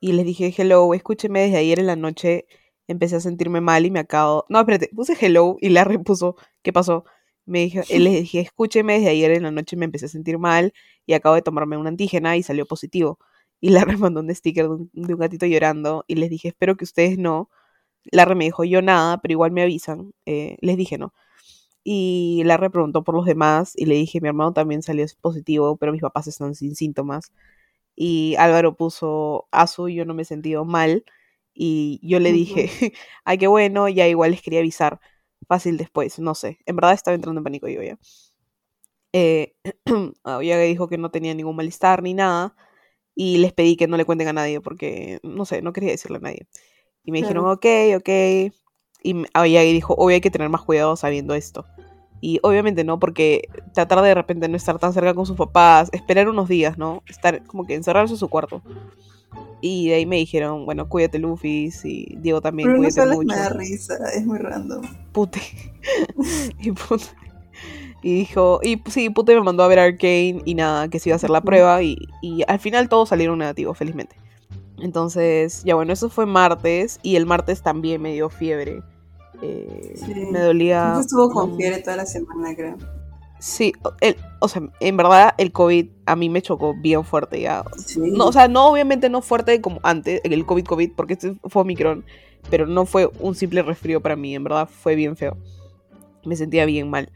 y 0.00 0.12
les 0.12 0.24
dije, 0.24 0.52
hello, 0.56 0.94
escúcheme 0.94 1.42
desde 1.42 1.58
ayer 1.58 1.78
en 1.78 1.86
la 1.86 1.96
noche, 1.96 2.46
empecé 2.88 3.16
a 3.16 3.20
sentirme 3.20 3.60
mal 3.60 3.84
y 3.84 3.90
me 3.90 4.00
acabo, 4.00 4.44
no, 4.48 4.60
espérate, 4.60 4.90
puse 4.94 5.16
hello 5.20 5.56
y 5.60 5.68
la 5.70 5.84
repuso, 5.84 6.36
¿qué 6.62 6.72
pasó? 6.72 7.04
Me 7.46 7.60
dije, 7.60 7.82
eh, 7.88 8.00
les 8.00 8.12
dije, 8.14 8.40
escúcheme 8.40 8.94
desde 8.94 9.10
ayer 9.10 9.32
en 9.32 9.44
la 9.44 9.50
noche 9.50 9.76
me 9.76 9.84
empecé 9.86 10.06
a 10.06 10.08
sentir 10.08 10.38
mal 10.38 10.72
y 11.06 11.14
acabo 11.14 11.34
de 11.34 11.42
tomarme 11.42 11.76
una 11.76 11.88
antígena 11.90 12.36
y 12.36 12.42
salió 12.42 12.66
positivo. 12.66 13.18
Y 13.60 13.70
la 13.70 13.84
mandó 13.98 14.20
un 14.20 14.34
sticker 14.34 14.64
de 14.66 14.70
un, 14.70 14.90
de 14.92 15.14
un 15.14 15.20
gatito 15.20 15.46
llorando 15.46 16.04
y 16.08 16.16
les 16.16 16.30
dije, 16.30 16.48
espero 16.48 16.76
que 16.76 16.84
ustedes 16.84 17.18
no. 17.18 17.50
Larry 18.12 18.34
me 18.36 18.44
dijo, 18.46 18.64
yo 18.64 18.82
nada, 18.82 19.20
pero 19.22 19.32
igual 19.32 19.52
me 19.52 19.62
avisan. 19.62 20.12
Eh, 20.26 20.56
les 20.60 20.76
dije, 20.76 20.98
no. 20.98 21.14
Y 21.84 22.42
Larry 22.44 22.70
preguntó 22.70 23.04
por 23.04 23.14
los 23.16 23.26
demás 23.26 23.72
y 23.76 23.86
le 23.86 23.96
dije, 23.96 24.20
mi 24.20 24.28
hermano 24.28 24.52
también 24.52 24.82
salió 24.82 25.04
positivo, 25.20 25.76
pero 25.76 25.92
mis 25.92 26.02
papás 26.02 26.28
están 26.28 26.54
sin 26.54 26.76
síntomas. 26.76 27.32
Y 27.96 28.36
Álvaro 28.38 28.76
puso 28.76 29.48
Azu 29.52 29.88
y 29.88 29.96
yo 29.96 30.04
no 30.04 30.14
me 30.14 30.22
he 30.22 30.24
sentido 30.26 30.64
mal. 30.64 31.04
Y 31.54 32.00
yo 32.02 32.20
le 32.20 32.32
dije, 32.32 32.70
ay, 33.24 33.38
qué 33.38 33.46
bueno, 33.48 33.88
ya 33.88 34.08
igual 34.08 34.32
les 34.32 34.42
quería 34.42 34.60
avisar. 34.60 35.00
Fácil 35.52 35.76
después, 35.76 36.18
no 36.18 36.34
sé. 36.34 36.60
En 36.64 36.76
verdad 36.76 36.94
estaba 36.94 37.14
entrando 37.14 37.38
en 37.40 37.44
pánico 37.44 37.68
yo 37.68 37.82
ya. 37.82 37.98
Eh, 39.12 39.52
ya 40.24 40.58
dijo 40.58 40.88
que 40.88 40.96
no 40.96 41.10
tenía 41.10 41.34
ningún 41.34 41.56
malestar 41.56 42.02
ni 42.02 42.14
nada. 42.14 42.56
Y 43.14 43.36
les 43.36 43.52
pedí 43.52 43.76
que 43.76 43.86
no 43.86 43.98
le 43.98 44.06
cuenten 44.06 44.28
a 44.28 44.32
nadie 44.32 44.62
porque, 44.62 45.20
no 45.22 45.44
sé, 45.44 45.60
no 45.60 45.74
quería 45.74 45.90
decirle 45.90 46.16
a 46.16 46.20
nadie. 46.20 46.46
Y 47.04 47.12
me 47.12 47.18
dijeron, 47.18 47.46
ok, 47.46 47.66
ok. 47.98 48.08
Y 49.02 49.24
ah, 49.34 49.42
ahí 49.42 49.72
dijo, 49.74 49.94
hoy 49.98 50.14
hay 50.14 50.22
que 50.22 50.30
tener 50.30 50.48
más 50.48 50.62
cuidado 50.62 50.96
sabiendo 50.96 51.34
esto. 51.34 51.66
Y 52.22 52.40
obviamente 52.42 52.82
no, 52.82 52.98
porque 52.98 53.50
tratar 53.74 54.00
de 54.00 54.08
de 54.08 54.14
repente 54.14 54.48
no 54.48 54.56
estar 54.56 54.78
tan 54.78 54.94
cerca 54.94 55.12
con 55.12 55.26
sus 55.26 55.36
papás, 55.36 55.90
esperar 55.92 56.30
unos 56.30 56.48
días, 56.48 56.78
¿no? 56.78 57.02
Estar 57.06 57.44
como 57.44 57.66
que 57.66 57.74
encerrarse 57.74 58.14
en 58.14 58.18
su 58.18 58.30
cuarto. 58.30 58.62
Y 59.60 59.88
de 59.88 59.94
ahí 59.94 60.06
me 60.06 60.16
dijeron, 60.16 60.64
bueno, 60.64 60.88
cuídate 60.88 61.18
Luffy, 61.18 61.70
y 61.84 62.16
Diego 62.16 62.40
también, 62.40 62.68
Pero 62.68 62.78
no 62.78 62.82
cuídate 62.84 63.00
solo 63.00 63.14
mucho. 63.14 63.34
me 63.34 63.36
da 63.36 63.48
risa, 63.50 63.94
es 64.14 64.26
muy 64.26 64.38
random. 64.38 64.82
Pute. 65.12 65.40
y 66.60 66.72
pute. 66.72 67.04
Y 68.02 68.14
dijo, 68.14 68.58
y 68.64 68.82
sí, 68.90 69.10
Pute 69.10 69.34
me 69.36 69.42
mandó 69.42 69.62
a 69.62 69.68
ver 69.68 69.78
Arcane 69.78 70.42
y 70.44 70.54
nada, 70.56 70.88
que 70.88 70.98
se 70.98 71.08
iba 71.08 71.14
a 71.14 71.16
hacer 71.16 71.30
la 71.30 71.40
prueba 71.40 71.80
y, 71.84 71.96
y 72.20 72.42
al 72.48 72.58
final 72.58 72.88
todos 72.88 73.10
salieron 73.10 73.38
negativos, 73.38 73.78
felizmente. 73.78 74.16
Entonces, 74.78 75.62
ya 75.62 75.76
bueno, 75.76 75.92
eso 75.92 76.10
fue 76.10 76.26
martes 76.26 76.98
y 77.04 77.14
el 77.14 77.26
martes 77.26 77.62
también 77.62 78.02
me 78.02 78.12
dio 78.12 78.28
fiebre. 78.28 78.82
Eh, 79.40 79.94
Sí. 79.94 80.12
Me 80.32 80.40
dolía... 80.40 80.82
Entonces 80.88 81.06
estuvo 81.06 81.30
con 81.30 81.56
fiebre 81.56 81.80
toda 81.82 81.98
la 81.98 82.06
semana, 82.06 82.54
creo. 82.56 82.76
Sí, 83.42 83.72
el, 84.00 84.14
o 84.38 84.46
sea, 84.46 84.62
en 84.78 84.96
verdad 84.96 85.34
el 85.36 85.50
COVID 85.50 85.88
a 86.06 86.14
mí 86.14 86.28
me 86.28 86.42
chocó 86.42 86.76
bien 86.80 87.04
fuerte 87.04 87.40
ya. 87.40 87.64
Sí. 87.76 87.98
No, 88.00 88.26
o 88.28 88.32
sea, 88.32 88.46
no, 88.46 88.68
obviamente 88.68 89.10
no 89.10 89.20
fuerte 89.20 89.60
como 89.60 89.80
antes, 89.82 90.20
el 90.22 90.46
COVID, 90.46 90.64
COVID, 90.64 90.92
porque 90.94 91.14
este 91.14 91.34
fue 91.48 91.62
Omicron, 91.62 92.04
pero 92.50 92.68
no 92.68 92.86
fue 92.86 93.10
un 93.18 93.34
simple 93.34 93.62
resfrío 93.62 94.00
para 94.00 94.14
mí, 94.14 94.36
en 94.36 94.44
verdad 94.44 94.68
fue 94.68 94.94
bien 94.94 95.16
feo. 95.16 95.36
Me 96.24 96.36
sentía 96.36 96.64
bien 96.66 96.88
mal. 96.88 97.10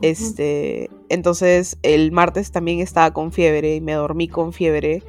Este, 0.00 0.90
entonces 1.08 1.78
el 1.84 2.10
martes 2.10 2.50
también 2.50 2.80
estaba 2.80 3.12
con 3.12 3.30
fiebre 3.30 3.76
y 3.76 3.80
me 3.80 3.92
dormí 3.92 4.26
con 4.26 4.52
fiebre 4.52 5.04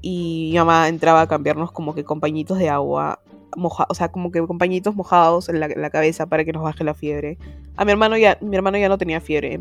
y 0.00 0.52
mi 0.52 0.58
mamá 0.58 0.88
entraba 0.88 1.20
a 1.20 1.28
cambiarnos 1.28 1.70
como 1.70 1.94
que 1.94 2.02
con 2.02 2.18
pañitos 2.18 2.56
de 2.56 2.70
agua, 2.70 3.20
moja, 3.56 3.86
o 3.88 3.94
sea, 3.94 4.10
como 4.10 4.30
que 4.30 4.40
con 4.46 4.58
pañitos 4.58 4.94
mojados 4.94 5.48
en 5.48 5.60
la, 5.60 5.66
en 5.66 5.80
la 5.80 5.90
cabeza 5.90 6.26
para 6.26 6.44
que 6.44 6.52
nos 6.52 6.62
baje 6.62 6.84
la 6.84 6.94
fiebre. 6.94 7.38
A 7.76 7.84
mi 7.84 7.92
hermano 7.92 8.16
ya, 8.16 8.38
mi 8.40 8.56
hermano 8.56 8.78
ya 8.78 8.88
no 8.88 8.98
tenía 8.98 9.20
fiebre, 9.20 9.60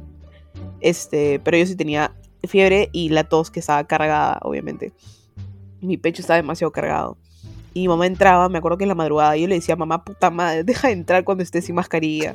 este, 0.81 1.39
pero 1.43 1.57
yo 1.57 1.65
sí 1.65 1.75
tenía 1.75 2.13
fiebre 2.43 2.89
y 2.91 3.09
la 3.09 3.23
tos 3.23 3.51
que 3.51 3.59
estaba 3.59 3.83
cargada, 3.85 4.39
obviamente. 4.43 4.93
Mi 5.81 5.97
pecho 5.97 6.21
estaba 6.21 6.37
demasiado 6.37 6.71
cargado. 6.71 7.17
Y 7.73 7.81
mi 7.81 7.87
mamá 7.89 8.07
entraba, 8.07 8.47
me 8.47 8.57
acuerdo 8.57 8.77
que 8.77 8.85
en 8.85 8.89
la 8.89 8.95
madrugada 8.95 9.35
yo 9.35 9.47
le 9.47 9.55
decía, 9.55 9.75
mamá, 9.75 10.03
puta 10.03 10.29
madre, 10.29 10.63
deja 10.65 10.87
de 10.87 10.93
entrar 10.93 11.23
cuando 11.23 11.43
estés 11.43 11.65
sin 11.65 11.75
mascarilla. 11.75 12.33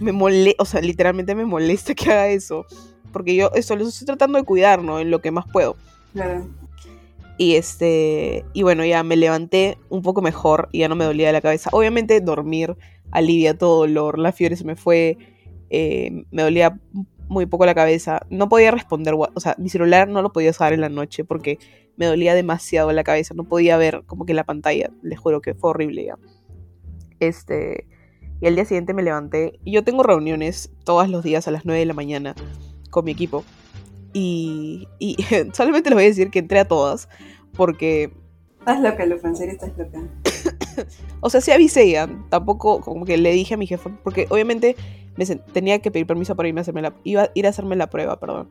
me 0.00 0.12
mole, 0.12 0.56
o 0.58 0.64
sea, 0.64 0.80
literalmente 0.80 1.34
me 1.34 1.44
molesta 1.44 1.94
que 1.94 2.10
haga 2.10 2.28
eso. 2.28 2.66
Porque 3.12 3.36
yo 3.36 3.50
eso 3.54 3.76
lo 3.76 3.86
estoy 3.86 4.06
tratando 4.06 4.38
de 4.38 4.44
cuidar, 4.44 4.82
¿no? 4.82 4.98
En 4.98 5.10
lo 5.10 5.20
que 5.20 5.30
más 5.30 5.44
puedo. 5.52 5.76
Claro. 6.12 6.48
Y 7.36 7.56
este, 7.56 8.44
y 8.52 8.62
bueno, 8.62 8.84
ya 8.84 9.02
me 9.02 9.16
levanté 9.16 9.78
un 9.88 10.02
poco 10.02 10.22
mejor 10.22 10.68
y 10.72 10.80
ya 10.80 10.88
no 10.88 10.94
me 10.94 11.04
dolía 11.04 11.32
la 11.32 11.40
cabeza. 11.40 11.70
Obviamente 11.72 12.20
dormir 12.20 12.76
alivia 13.10 13.56
todo 13.56 13.80
dolor, 13.80 14.18
la 14.18 14.32
fiebre 14.32 14.56
se 14.56 14.64
me 14.64 14.76
fue, 14.76 15.18
eh, 15.70 16.24
me 16.30 16.42
dolía 16.42 16.78
muy 17.28 17.46
poco 17.46 17.66
la 17.66 17.74
cabeza. 17.74 18.20
No 18.30 18.48
podía 18.48 18.70
responder, 18.70 19.14
o 19.14 19.40
sea, 19.40 19.56
mi 19.58 19.68
celular 19.68 20.08
no 20.08 20.22
lo 20.22 20.32
podía 20.32 20.50
usar 20.50 20.72
en 20.72 20.80
la 20.80 20.88
noche 20.88 21.24
porque 21.24 21.58
me 21.96 22.06
dolía 22.06 22.34
demasiado 22.34 22.92
la 22.92 23.04
cabeza, 23.04 23.34
no 23.34 23.44
podía 23.44 23.76
ver 23.76 24.04
como 24.06 24.26
que 24.26 24.34
la 24.34 24.44
pantalla, 24.44 24.90
les 25.02 25.18
juro 25.18 25.40
que 25.40 25.54
fue 25.54 25.70
horrible 25.70 26.04
ya. 26.04 26.18
Este, 27.20 27.86
y 28.40 28.46
al 28.46 28.54
día 28.54 28.64
siguiente 28.64 28.94
me 28.94 29.02
levanté 29.02 29.58
y 29.64 29.72
yo 29.72 29.84
tengo 29.84 30.02
reuniones 30.02 30.72
todos 30.84 31.08
los 31.08 31.22
días 31.22 31.48
a 31.48 31.50
las 31.50 31.64
9 31.64 31.80
de 31.80 31.86
la 31.86 31.94
mañana 31.94 32.34
con 32.90 33.04
mi 33.04 33.12
equipo. 33.12 33.44
Y, 34.14 34.88
y 34.98 35.16
solamente 35.52 35.90
les 35.90 35.96
voy 35.96 36.04
a 36.04 36.08
decir 36.08 36.30
que 36.30 36.38
entré 36.38 36.60
a 36.60 36.68
todas 36.68 37.08
porque, 37.52 38.10
Estás 38.64 38.80
loca, 38.80 39.04
Lufa, 39.04 39.28
en 39.28 39.36
serio 39.36 39.52
estás 39.52 39.76
loca. 39.76 40.00
o 41.20 41.28
sea, 41.28 41.42
sí 41.42 41.50
avisé 41.50 41.90
ya, 41.90 42.08
tampoco 42.30 42.80
como 42.80 43.04
que 43.04 43.18
le 43.18 43.30
dije 43.32 43.52
a 43.52 43.56
mi 43.58 43.66
jefe, 43.66 43.90
porque 44.02 44.26
obviamente 44.30 44.74
me 45.16 45.26
tenía 45.26 45.80
que 45.80 45.90
pedir 45.90 46.06
permiso 46.06 46.34
para 46.34 46.48
irme 46.48 46.60
a 46.60 46.62
hacerme 46.62 46.80
la, 46.80 46.94
iba 47.04 47.24
a 47.24 47.30
ir 47.34 47.44
a 47.46 47.50
hacerme 47.50 47.76
la 47.76 47.90
prueba, 47.90 48.18
perdón. 48.18 48.48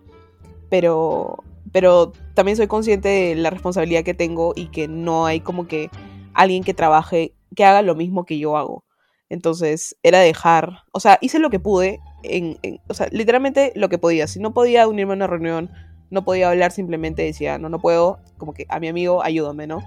Pero, 0.69 1.38
pero 1.71 2.12
también 2.36 2.58
soy 2.58 2.67
consciente 2.67 3.10
de 3.10 3.36
la 3.36 3.49
responsabilidad 3.49 4.04
que 4.04 4.13
tengo 4.13 4.54
y 4.56 4.67
que 4.67 4.88
no 4.88 5.26
hay 5.26 5.39
como 5.39 5.67
que 5.67 5.89
alguien 6.36 6.63
que 6.63 6.76
trabaje, 6.76 7.34
que 7.56 7.65
haga 7.65 7.82
lo 7.82 7.95
mismo 7.95 8.23
que 8.23 8.38
yo 8.38 8.56
hago. 8.56 8.86
Entonces, 9.30 9.97
era 10.04 10.19
dejar, 10.19 10.84
o 10.91 10.99
sea, 10.99 11.17
hice 11.21 11.39
lo 11.39 11.49
que 11.49 11.60
pude, 11.60 11.99
en, 12.24 12.58
en- 12.64 12.80
o 12.88 12.94
sea, 12.94 13.08
literalmente 13.12 13.72
lo 13.76 13.90
que 13.90 13.98
podía. 13.98 14.28
Si 14.28 14.40
no 14.40 14.54
podía 14.54 14.88
unirme 14.88 15.14
a 15.14 15.16
una 15.16 15.28
reunión, 15.28 15.70
no 16.10 16.24
podía 16.26 16.50
hablar, 16.50 16.72
simplemente 16.72 17.24
decía, 17.24 17.58
no, 17.58 17.70
no 17.70 17.80
puedo, 17.80 18.20
como 18.38 18.54
que 18.54 18.66
a 18.70 18.80
mi 18.80 18.88
amigo, 18.88 19.24
ayúdame, 19.24 19.68
¿no? 19.68 19.84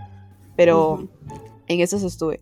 Pero 0.57 1.09
en 1.69 1.81
eso 1.81 2.05
estuve. 2.05 2.41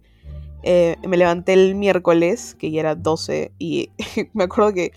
Eh, 0.63 0.97
me 1.07 1.17
levanté 1.19 1.53
el 1.53 1.75
miércoles, 1.75 2.55
que 2.55 2.71
ya 2.71 2.81
era 2.81 2.95
12, 2.95 3.53
y 3.59 3.91
me 4.33 4.45
acuerdo 4.45 4.73
que 4.73 4.93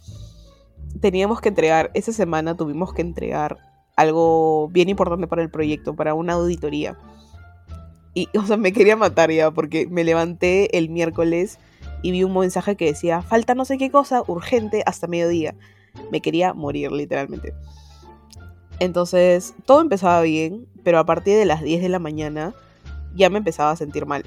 teníamos 1.02 1.42
que 1.42 1.50
entregar, 1.50 1.92
esa 1.94 2.14
semana 2.14 2.56
tuvimos 2.56 2.94
que 2.94 3.02
entregar 3.02 3.58
algo 3.98 4.70
bien 4.70 4.90
importante 4.90 5.28
para 5.28 5.42
el 5.42 5.50
proyecto, 5.50 5.96
para 5.96 6.14
una 6.14 6.34
auditoría. 6.34 6.98
Y, 8.14 8.30
o 8.38 8.46
sea, 8.46 8.58
me 8.58 8.72
quería 8.72 8.96
matar 8.96 9.32
ya, 9.32 9.52
porque 9.52 9.88
me 9.88 10.04
levanté 10.04 10.78
el 10.78 10.90
miércoles 10.90 11.60
y 12.08 12.12
vi 12.12 12.24
un 12.24 12.34
mensaje 12.34 12.78
que 12.78 12.86
decía, 12.86 13.22
falta 13.22 13.54
no 13.54 13.66
sé 13.66 13.78
qué 13.78 13.92
cosa, 13.92 14.24
urgente, 14.28 14.82
hasta 14.86 15.08
mediodía. 15.08 15.56
Me 16.10 16.22
quería 16.22 16.54
morir, 16.54 16.90
literalmente. 16.90 17.54
Entonces, 18.80 19.54
todo 19.66 19.82
empezaba 19.82 20.22
bien, 20.22 20.68
pero 20.86 21.00
a 21.00 21.06
partir 21.06 21.36
de 21.36 21.44
las 21.44 21.62
10 21.62 21.82
de 21.82 21.90
la 21.90 22.00
mañana 22.00 22.56
ya 23.14 23.30
me 23.30 23.40
empezaba 23.40 23.72
a 23.72 23.76
sentir 23.76 24.06
mal. 24.06 24.24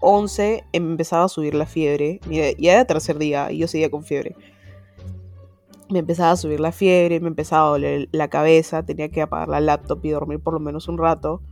11 0.00 0.64
me 0.72 0.78
empezaba 0.78 1.22
a 1.22 1.28
subir 1.28 1.54
la 1.54 1.66
fiebre, 1.66 2.18
ya 2.28 2.72
era 2.72 2.84
tercer 2.84 3.16
día 3.16 3.52
y 3.52 3.58
yo 3.58 3.68
seguía 3.68 3.92
con 3.92 4.02
fiebre. 4.02 4.34
Me 5.88 6.00
empezaba 6.00 6.32
a 6.32 6.36
subir 6.36 6.58
la 6.58 6.72
fiebre, 6.72 7.20
me 7.20 7.28
empezaba 7.28 7.68
a 7.68 7.70
doler 7.70 8.08
la 8.10 8.26
cabeza, 8.26 8.84
tenía 8.84 9.08
que 9.08 9.22
apagar 9.22 9.50
la 9.50 9.60
laptop 9.60 10.04
y 10.04 10.10
dormir 10.10 10.40
por 10.40 10.54
lo 10.54 10.58
menos 10.58 10.88
un 10.88 10.98
rato. 10.98 11.42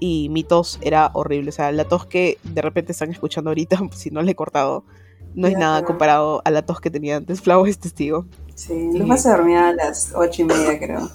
Y 0.00 0.30
mi 0.30 0.42
tos 0.42 0.78
era 0.80 1.10
horrible, 1.12 1.50
o 1.50 1.52
sea, 1.52 1.70
la 1.70 1.84
tos 1.84 2.06
que 2.06 2.38
de 2.44 2.62
repente 2.62 2.92
están 2.92 3.10
escuchando 3.10 3.50
ahorita, 3.50 3.78
si 3.92 4.10
no 4.10 4.22
le 4.22 4.30
he 4.30 4.34
cortado, 4.34 4.86
no 5.34 5.48
es 5.48 5.56
nada 5.56 5.84
comparado 5.84 6.42
a 6.44 6.50
la 6.50 6.62
tos 6.62 6.80
que 6.80 6.90
tenía 6.90 7.16
antes. 7.16 7.40
Flau 7.40 7.66
es 7.66 7.78
testigo. 7.78 8.26
Sí, 8.54 8.90
Luz 8.94 9.20
se 9.22 9.30
dormía 9.30 9.68
a 9.68 9.72
las 9.72 10.12
ocho 10.14 10.42
y 10.42 10.44
media, 10.44 10.78
creo. 10.78 11.08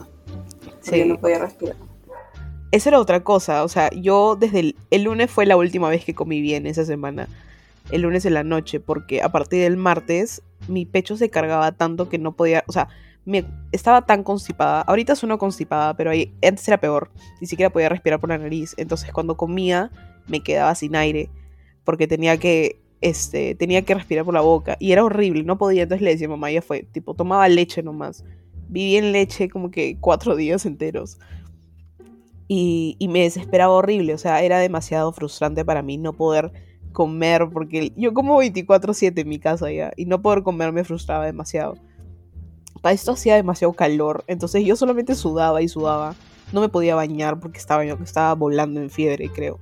Porque 0.84 1.03
Sí. 1.03 1.06
no 1.06 1.19
podía 1.19 1.39
respirar. 1.39 1.75
Esa 2.71 2.89
era 2.89 2.99
otra 2.99 3.23
cosa, 3.23 3.63
o 3.63 3.69
sea, 3.69 3.89
yo 3.91 4.36
desde 4.36 4.60
el, 4.60 4.75
el 4.91 5.03
lunes 5.03 5.32
fue 5.32 5.45
la 5.45 5.56
última 5.56 5.88
vez 5.88 6.03
que 6.03 6.13
comí 6.13 6.41
bien 6.41 6.65
esa 6.67 6.84
semana, 6.84 7.30
el 7.91 8.01
lunes 8.01 8.25
en 8.25 8.34
la 8.34 8.43
noche, 8.43 8.82
porque 8.82 9.21
a 9.21 9.30
partir 9.30 9.62
del 9.62 9.77
martes 9.77 10.41
mi 10.67 10.86
pecho 10.86 11.15
se 11.15 11.30
cargaba 11.30 11.71
tanto 11.71 12.10
que 12.10 12.17
no 12.17 12.34
podía, 12.34 12.65
o 12.67 12.73
sea, 12.73 12.89
me, 13.23 13.45
estaba 13.71 14.06
tan 14.06 14.23
constipada, 14.23 14.82
ahorita 14.82 15.15
sueno 15.15 15.38
constipada, 15.38 15.95
pero 15.95 16.12
ahí, 16.12 16.34
antes 16.45 16.67
era 16.67 16.77
peor, 16.77 17.10
ni 17.39 17.47
siquiera 17.47 17.69
podía 17.69 17.88
respirar 17.88 18.19
por 18.19 18.30
la 18.30 18.38
nariz, 18.38 18.73
entonces 18.77 19.13
cuando 19.13 19.38
comía 19.38 19.89
me 20.27 20.41
quedaba 20.41 20.75
sin 20.75 20.95
aire, 20.97 21.30
porque 21.86 22.06
tenía 22.08 22.38
que, 22.38 22.82
este, 23.01 23.55
tenía 23.55 23.83
que 23.83 23.93
respirar 23.93 24.25
por 24.25 24.33
la 24.33 24.41
boca, 24.41 24.77
y 24.79 24.91
era 24.91 25.03
horrible, 25.03 25.43
no 25.43 25.57
podía, 25.57 25.83
entonces 25.83 26.03
le 26.03 26.12
decía 26.12 26.27
mamá, 26.27 26.51
ya 26.51 26.62
fue, 26.62 26.83
tipo, 26.83 27.13
tomaba 27.13 27.47
leche 27.47 27.83
nomás, 27.83 28.23
viví 28.69 28.97
en 28.97 29.12
leche 29.12 29.49
como 29.49 29.71
que 29.71 29.97
cuatro 29.99 30.36
días 30.36 30.65
enteros 30.65 31.19
y, 32.47 32.95
y 32.99 33.07
me 33.07 33.21
desesperaba 33.21 33.73
horrible, 33.73 34.13
o 34.13 34.17
sea, 34.17 34.41
era 34.41 34.60
demasiado 34.60 35.12
frustrante 35.12 35.65
para 35.65 35.81
mí 35.81 35.97
no 35.97 36.13
poder 36.13 36.51
comer, 36.93 37.47
porque 37.53 37.93
yo 37.95 38.13
como 38.13 38.41
24/7 38.41 39.21
en 39.21 39.29
mi 39.29 39.39
casa 39.39 39.71
ya, 39.71 39.91
y 39.95 40.05
no 40.05 40.21
poder 40.21 40.43
comer 40.43 40.71
me 40.71 40.83
frustraba 40.83 41.25
demasiado. 41.25 41.75
Para 42.81 42.93
esto 42.93 43.12
hacía 43.12 43.36
demasiado 43.36 43.73
calor, 43.73 44.23
entonces 44.27 44.63
yo 44.63 44.75
solamente 44.75 45.13
sudaba 45.15 45.62
y 45.62 45.67
sudaba, 45.67 46.15
no 46.53 46.62
me 46.62 46.69
podía 46.69 46.95
bañar 46.95 47.39
porque 47.39 47.57
estaba, 47.57 47.86
yo 47.86 47.97
estaba 48.03 48.33
volando 48.33 48.81
en 48.81 48.89
fiebre, 48.89 49.29
creo. 49.29 49.60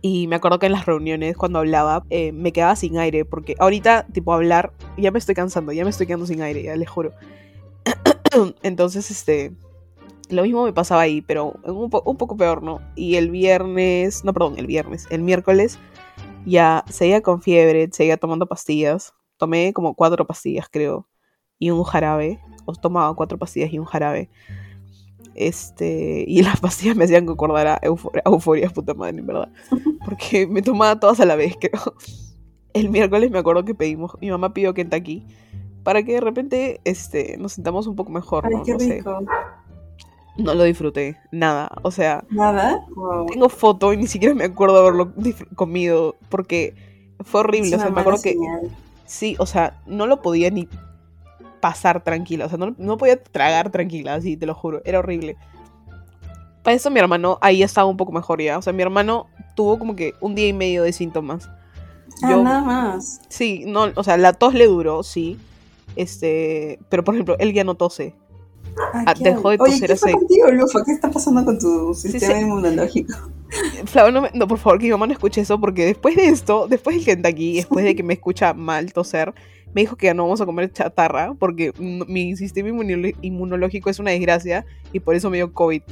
Y 0.00 0.28
me 0.28 0.36
acuerdo 0.36 0.58
que 0.58 0.66
en 0.66 0.72
las 0.72 0.86
reuniones, 0.86 1.36
cuando 1.36 1.58
hablaba, 1.58 2.04
eh, 2.10 2.32
me 2.32 2.52
quedaba 2.52 2.76
sin 2.76 2.98
aire, 2.98 3.24
porque 3.24 3.56
ahorita, 3.58 4.06
tipo, 4.12 4.32
hablar, 4.32 4.72
ya 4.96 5.10
me 5.10 5.18
estoy 5.18 5.34
cansando, 5.34 5.72
ya 5.72 5.84
me 5.84 5.90
estoy 5.90 6.06
quedando 6.06 6.26
sin 6.26 6.40
aire, 6.42 6.62
ya 6.62 6.76
les 6.76 6.88
juro. 6.88 7.12
Entonces, 8.62 9.10
este, 9.10 9.52
lo 10.30 10.42
mismo 10.42 10.64
me 10.64 10.72
pasaba 10.72 11.02
ahí, 11.02 11.20
pero 11.22 11.54
un, 11.64 11.90
po- 11.90 12.02
un 12.06 12.16
poco 12.16 12.36
peor, 12.36 12.62
¿no? 12.62 12.80
Y 12.94 13.16
el 13.16 13.30
viernes, 13.30 14.24
no, 14.24 14.32
perdón, 14.32 14.54
el 14.58 14.66
viernes, 14.66 15.06
el 15.10 15.22
miércoles 15.22 15.78
ya 16.46 16.84
seguía 16.88 17.20
con 17.20 17.42
fiebre, 17.42 17.88
seguía 17.92 18.16
tomando 18.16 18.46
pastillas. 18.46 19.14
Tomé 19.36 19.72
como 19.72 19.94
cuatro 19.94 20.26
pastillas, 20.26 20.68
creo, 20.70 21.06
y 21.58 21.70
un 21.70 21.82
jarabe. 21.84 22.40
O 22.66 22.72
tomaba 22.74 23.14
cuatro 23.14 23.38
pastillas 23.38 23.72
y 23.72 23.78
un 23.78 23.84
jarabe. 23.86 24.28
Este, 25.40 26.24
y 26.26 26.42
las 26.42 26.58
pastillas 26.60 26.96
me 26.96 27.04
hacían 27.04 27.24
concordar 27.24 27.66
a 27.68 27.78
euforia, 27.82 28.22
a 28.24 28.30
euforia, 28.30 28.68
puta 28.70 28.92
madre, 28.94 29.18
en 29.18 29.26
verdad. 29.26 29.48
Porque 30.04 30.46
me 30.48 30.62
tomaba 30.62 30.98
todas 30.98 31.20
a 31.20 31.24
la 31.24 31.36
vez, 31.36 31.54
creo. 31.60 31.94
El 32.74 32.90
miércoles 32.90 33.30
me 33.30 33.38
acuerdo 33.38 33.64
que 33.64 33.74
pedimos, 33.74 34.12
mi 34.20 34.30
mamá 34.30 34.52
pidió 34.52 34.74
Kentucky 34.74 35.24
para 35.84 36.02
que 36.02 36.14
de 36.14 36.20
repente 36.20 36.80
este, 36.84 37.36
nos 37.38 37.52
sintamos 37.52 37.86
un 37.86 37.94
poco 37.96 38.10
mejor, 38.10 38.44
Ay, 38.46 38.54
¿no? 38.56 38.62
qué 38.64 38.72
No 38.72 38.80
sé. 38.80 38.94
rico. 38.96 39.20
No 40.36 40.54
lo 40.54 40.64
disfruté, 40.64 41.16
nada. 41.32 41.70
O 41.82 41.90
sea, 41.90 42.24
¿Nada? 42.30 42.84
Wow. 42.94 43.26
tengo 43.26 43.48
foto 43.48 43.92
y 43.92 43.96
ni 43.96 44.06
siquiera 44.06 44.34
me 44.34 44.44
acuerdo 44.44 44.76
haberlo 44.78 45.12
comido 45.56 46.16
porque 46.28 46.74
fue 47.20 47.40
horrible. 47.40 47.68
Es 47.68 47.74
O 47.76 47.78
sea, 47.78 47.90
me 47.90 48.00
acuerdo 48.00 48.22
que 48.22 48.36
sí, 49.06 49.34
o 49.38 49.46
sea, 49.46 49.80
no 49.86 50.06
lo 50.06 50.20
podía 50.20 50.50
ni 50.50 50.68
pasar 51.60 52.02
tranquila. 52.04 52.46
O 52.46 52.48
sea, 52.48 52.58
no, 52.58 52.74
no 52.78 52.96
podía 52.98 53.22
tragar 53.22 53.70
tranquila, 53.70 54.14
así, 54.14 54.36
te 54.36 54.46
lo 54.46 54.54
juro. 54.54 54.80
Era 54.84 54.98
horrible. 55.00 55.36
Para 56.62 56.76
eso 56.76 56.90
mi 56.90 57.00
hermano 57.00 57.38
ahí 57.40 57.62
estaba 57.62 57.86
un 57.86 57.96
poco 57.96 58.12
mejor 58.12 58.40
ya. 58.42 58.58
O 58.58 58.62
sea, 58.62 58.72
mi 58.72 58.82
hermano 58.82 59.26
tuvo 59.54 59.78
como 59.78 59.96
que 59.96 60.14
un 60.20 60.34
día 60.34 60.48
y 60.48 60.52
medio 60.52 60.82
de 60.82 60.92
síntomas. 60.92 61.48
Ah, 62.22 62.30
Yo- 62.30 62.42
nada 62.42 62.60
más. 62.62 63.20
Sí, 63.28 63.64
no, 63.66 63.86
o 63.94 64.04
sea, 64.04 64.16
la 64.16 64.32
tos 64.32 64.54
le 64.54 64.66
duró, 64.66 65.02
sí. 65.02 65.38
Este, 65.96 66.78
pero 66.88 67.04
por 67.04 67.14
ejemplo, 67.14 67.36
él 67.38 67.52
ya 67.52 67.64
no 67.64 67.74
tose. 67.74 68.14
Ah, 68.94 69.04
Ah, 69.06 69.14
¿qué 69.14 69.24
dejó 69.24 69.50
de 69.50 69.58
toser 69.58 69.88
¿qué 69.90 69.96
fue 69.96 70.10
hace- 70.10 70.18
contigo, 70.18 70.50
Lufa? 70.52 70.84
¿Qué 70.84 70.92
está 70.92 71.10
pasando 71.10 71.44
con 71.44 71.58
tu 71.58 71.94
sistema 71.94 72.34
sí. 72.34 72.40
inmunológico? 72.42 73.14
Flavio, 73.86 74.12
no, 74.12 74.20
me- 74.22 74.30
no, 74.34 74.46
por 74.46 74.58
favor, 74.58 74.78
que 74.78 74.84
mi 74.86 74.90
mamá 74.92 75.06
no 75.06 75.12
escuche 75.14 75.40
eso, 75.40 75.58
porque 75.58 75.86
después 75.86 76.14
de 76.16 76.28
esto, 76.28 76.66
después 76.68 76.96
del 76.96 77.04
Kentucky, 77.04 77.56
después 77.56 77.84
de 77.84 77.96
que 77.96 78.02
me 78.02 78.14
escucha 78.14 78.52
mal 78.54 78.92
toser, 78.92 79.32
me 79.74 79.82
dijo 79.82 79.96
que 79.96 80.06
ya 80.06 80.14
no 80.14 80.24
vamos 80.24 80.40
a 80.40 80.46
comer 80.46 80.72
chatarra, 80.72 81.34
porque 81.38 81.72
mi 81.78 82.36
sistema 82.36 82.68
inmunológico 83.22 83.90
es 83.90 83.98
una 83.98 84.10
desgracia, 84.12 84.64
y 84.92 85.00
por 85.00 85.14
eso 85.14 85.30
me 85.30 85.36
dio 85.38 85.52
COVID. 85.52 85.82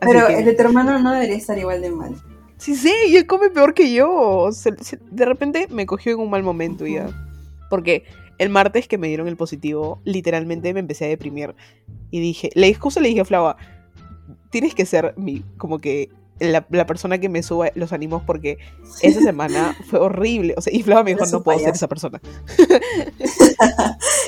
Así 0.00 0.12
Pero 0.12 0.26
que- 0.26 0.38
el 0.38 0.44
de 0.44 0.54
tu 0.54 0.62
hermano 0.62 0.98
no 0.98 1.12
debería 1.12 1.36
estar 1.36 1.58
igual 1.58 1.82
de 1.82 1.90
mal. 1.90 2.14
Sí, 2.56 2.74
sí, 2.74 2.92
y 3.08 3.16
él 3.16 3.26
come 3.26 3.50
peor 3.50 3.72
que 3.74 3.92
yo. 3.92 4.48
Se- 4.52 4.76
se- 4.82 4.98
de 5.10 5.24
repente 5.24 5.68
me 5.70 5.86
cogió 5.86 6.12
en 6.12 6.18
un 6.20 6.30
mal 6.30 6.42
momento 6.42 6.86
ya. 6.86 7.08
Porque 7.70 8.04
el 8.38 8.48
martes 8.48 8.88
que 8.88 8.98
me 8.98 9.08
dieron 9.08 9.28
el 9.28 9.36
positivo, 9.36 10.00
literalmente 10.04 10.72
me 10.74 10.80
empecé 10.80 11.04
a 11.04 11.08
deprimir. 11.08 11.54
Y 12.10 12.20
dije, 12.20 12.50
le 12.54 12.72
justo 12.74 13.00
le 13.00 13.08
dije 13.08 13.20
a 13.20 13.24
Flava, 13.24 13.56
tienes 14.50 14.74
que 14.74 14.86
ser 14.86 15.14
mi, 15.16 15.44
como 15.56 15.78
que 15.78 16.08
la, 16.40 16.66
la 16.70 16.86
persona 16.86 17.18
que 17.18 17.28
me 17.28 17.42
suba 17.42 17.70
los 17.74 17.92
ánimos 17.92 18.22
porque 18.24 18.58
esa 19.02 19.20
semana 19.20 19.76
fue 19.88 19.98
horrible. 19.98 20.54
O 20.56 20.60
sea, 20.60 20.72
y 20.72 20.82
Flava 20.82 21.02
me 21.02 21.14
dijo, 21.14 21.26
no 21.26 21.42
puedo 21.42 21.58
ser 21.58 21.66
payaso". 21.66 21.76
esa 21.76 21.88
persona. 21.88 22.20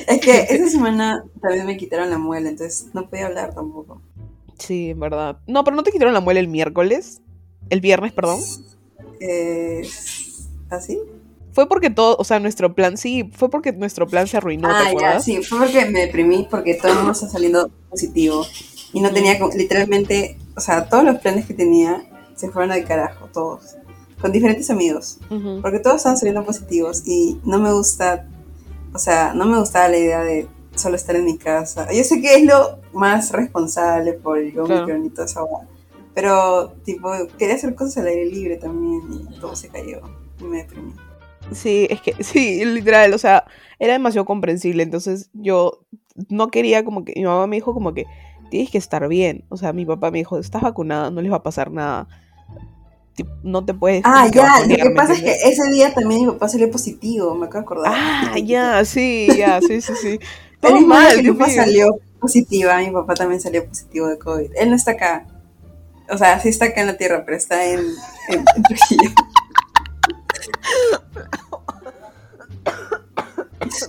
Es 0.07 0.19
que 0.19 0.47
esa 0.49 0.67
semana 0.67 1.23
también 1.41 1.65
me 1.65 1.77
quitaron 1.77 2.09
la 2.09 2.17
muela, 2.17 2.49
entonces 2.49 2.87
no 2.93 3.09
podía 3.09 3.27
hablar 3.27 3.53
tampoco. 3.53 4.01
Sí, 4.57 4.89
en 4.89 4.99
verdad. 4.99 5.37
No, 5.47 5.63
pero 5.63 5.75
no 5.75 5.83
te 5.83 5.91
quitaron 5.91 6.13
la 6.13 6.19
muela 6.19 6.39
el 6.39 6.47
miércoles. 6.47 7.21
El 7.69 7.81
viernes, 7.81 8.11
perdón. 8.11 8.39
Eh, 9.19 9.87
¿Así? 10.69 10.99
Fue 11.53 11.67
porque 11.67 11.89
todo, 11.89 12.15
o 12.17 12.23
sea, 12.23 12.39
nuestro 12.39 12.75
plan, 12.75 12.97
sí, 12.97 13.29
fue 13.33 13.49
porque 13.49 13.73
nuestro 13.73 14.07
plan 14.07 14.27
se 14.27 14.37
arruinó, 14.37 14.69
¿te 14.69 14.73
ah, 14.73 14.93
ya, 14.99 15.19
sí, 15.19 15.43
fue 15.43 15.59
porque 15.59 15.85
me 15.85 16.01
deprimí 16.01 16.47
porque 16.49 16.75
todo 16.75 16.91
el 16.91 16.97
mundo 16.99 17.11
está 17.11 17.27
saliendo 17.27 17.69
positivo. 17.89 18.45
Y 18.93 19.01
no 19.01 19.11
tenía, 19.11 19.37
literalmente, 19.55 20.37
o 20.55 20.59
sea, 20.59 20.87
todos 20.89 21.03
los 21.03 21.19
planes 21.19 21.45
que 21.45 21.53
tenía 21.53 22.03
se 22.35 22.49
fueron 22.49 22.71
al 22.71 22.85
carajo, 22.85 23.27
todos. 23.33 23.75
Con 24.19 24.31
diferentes 24.31 24.69
amigos. 24.69 25.17
Porque 25.61 25.79
todos 25.79 25.97
estaban 25.97 26.17
saliendo 26.17 26.45
positivos 26.45 27.03
y 27.07 27.39
no 27.43 27.57
me 27.59 27.71
gusta, 27.73 28.27
o 28.93 28.99
sea, 28.99 29.33
no 29.33 29.45
me 29.45 29.57
gustaba 29.59 29.87
la 29.89 29.97
idea 29.97 30.23
de 30.23 30.47
solo 30.75 30.95
estar 30.95 31.15
en 31.15 31.25
mi 31.25 31.37
casa. 31.37 31.91
Yo 31.91 32.03
sé 32.03 32.21
que 32.21 32.35
es 32.35 32.43
lo 32.45 32.79
más 32.93 33.31
responsable 33.31 34.13
por 34.13 34.37
el 34.37 34.57
Omicron 34.59 34.85
Claro. 34.85 35.03
y 35.05 35.11
esa 35.23 35.43
hueá, 35.43 35.67
Pero, 36.13 36.73
tipo, 36.83 37.09
quería 37.37 37.55
hacer 37.55 37.73
cosas 37.75 37.97
al 37.97 38.07
aire 38.07 38.25
libre 38.25 38.57
también 38.57 39.01
y 39.11 39.39
todo 39.39 39.55
se 39.55 39.69
cayó 39.69 40.01
y 40.39 40.43
me 40.43 40.57
deprimí. 40.57 40.93
Sí, 41.51 41.87
es 41.89 42.01
que 42.01 42.15
sí, 42.23 42.63
literal, 42.63 43.13
o 43.13 43.17
sea, 43.17 43.45
era 43.79 43.93
demasiado 43.93 44.25
comprensible, 44.25 44.83
entonces 44.83 45.29
yo 45.33 45.79
no 46.29 46.49
quería 46.49 46.85
como 46.85 47.03
que, 47.05 47.13
mi 47.15 47.23
mamá 47.23 47.47
me 47.47 47.55
dijo 47.55 47.73
como 47.73 47.93
que 47.93 48.05
tienes 48.51 48.69
que 48.69 48.77
estar 48.77 49.07
bien, 49.07 49.43
o 49.49 49.57
sea, 49.57 49.73
mi 49.73 49.85
papá 49.85 50.11
me 50.11 50.19
dijo, 50.19 50.37
estás 50.37 50.61
vacunada, 50.61 51.09
no 51.09 51.21
les 51.21 51.31
va 51.31 51.37
a 51.37 51.43
pasar 51.43 51.71
nada, 51.71 52.07
no 53.43 53.65
te 53.65 53.73
puedes... 53.73 54.03
Ah, 54.05 54.27
ya, 54.27 54.59
lo 54.67 54.75
que 54.75 54.89
¿me 54.89 54.91
pasa 54.91 55.13
es 55.13 55.21
que 55.21 55.31
ese 55.31 55.69
día 55.71 55.93
también 55.93 56.21
mi 56.21 56.27
papá 56.27 56.49
salió 56.49 56.69
positivo, 56.69 57.33
me 57.35 57.47
acabo 57.47 57.59
de 57.59 57.65
acordar. 57.65 57.93
Ah, 57.95 58.37
ya, 58.37 58.85
sí, 58.85 59.27
ya, 59.35 59.59
sí, 59.61 59.81
sí, 59.81 59.93
sí. 59.99 60.09
El 60.09 60.19
Todo 60.59 60.77
día 60.77 60.87
mal, 60.87 61.23
mi 61.23 61.31
papá 61.31 61.49
salió 61.49 61.99
positiva, 62.19 62.77
mi 62.77 62.91
papá 62.91 63.15
también 63.15 63.41
salió 63.41 63.65
positivo 63.65 64.07
de 64.07 64.19
COVID. 64.19 64.51
Él 64.55 64.69
no 64.69 64.75
está 64.75 64.91
acá. 64.91 65.25
O 66.09 66.17
sea, 66.17 66.39
sí 66.39 66.49
está 66.49 66.65
acá 66.65 66.81
en 66.81 66.87
la 66.87 66.97
tierra, 66.97 67.23
pero 67.25 67.37
está 67.37 67.65
en, 67.65 67.79
en, 68.27 68.45
en 68.55 68.63
Trujillo. 68.63 69.09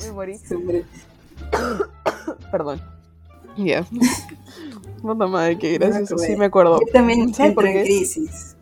Me 0.04 0.12
morí. 0.12 0.38
Perdón. 2.50 2.80
Ya. 3.56 3.84
Puta 5.02 5.26
madre, 5.26 5.58
qué 5.58 5.78
gracioso. 5.78 6.18
Sí, 6.18 6.36
me 6.36 6.46
acuerdo. 6.46 6.80
Yo 6.80 6.92
también 6.92 7.34
¿Sabes 7.34 7.54
por 7.54 7.66
en 7.66 7.82
crisis. 7.82 8.56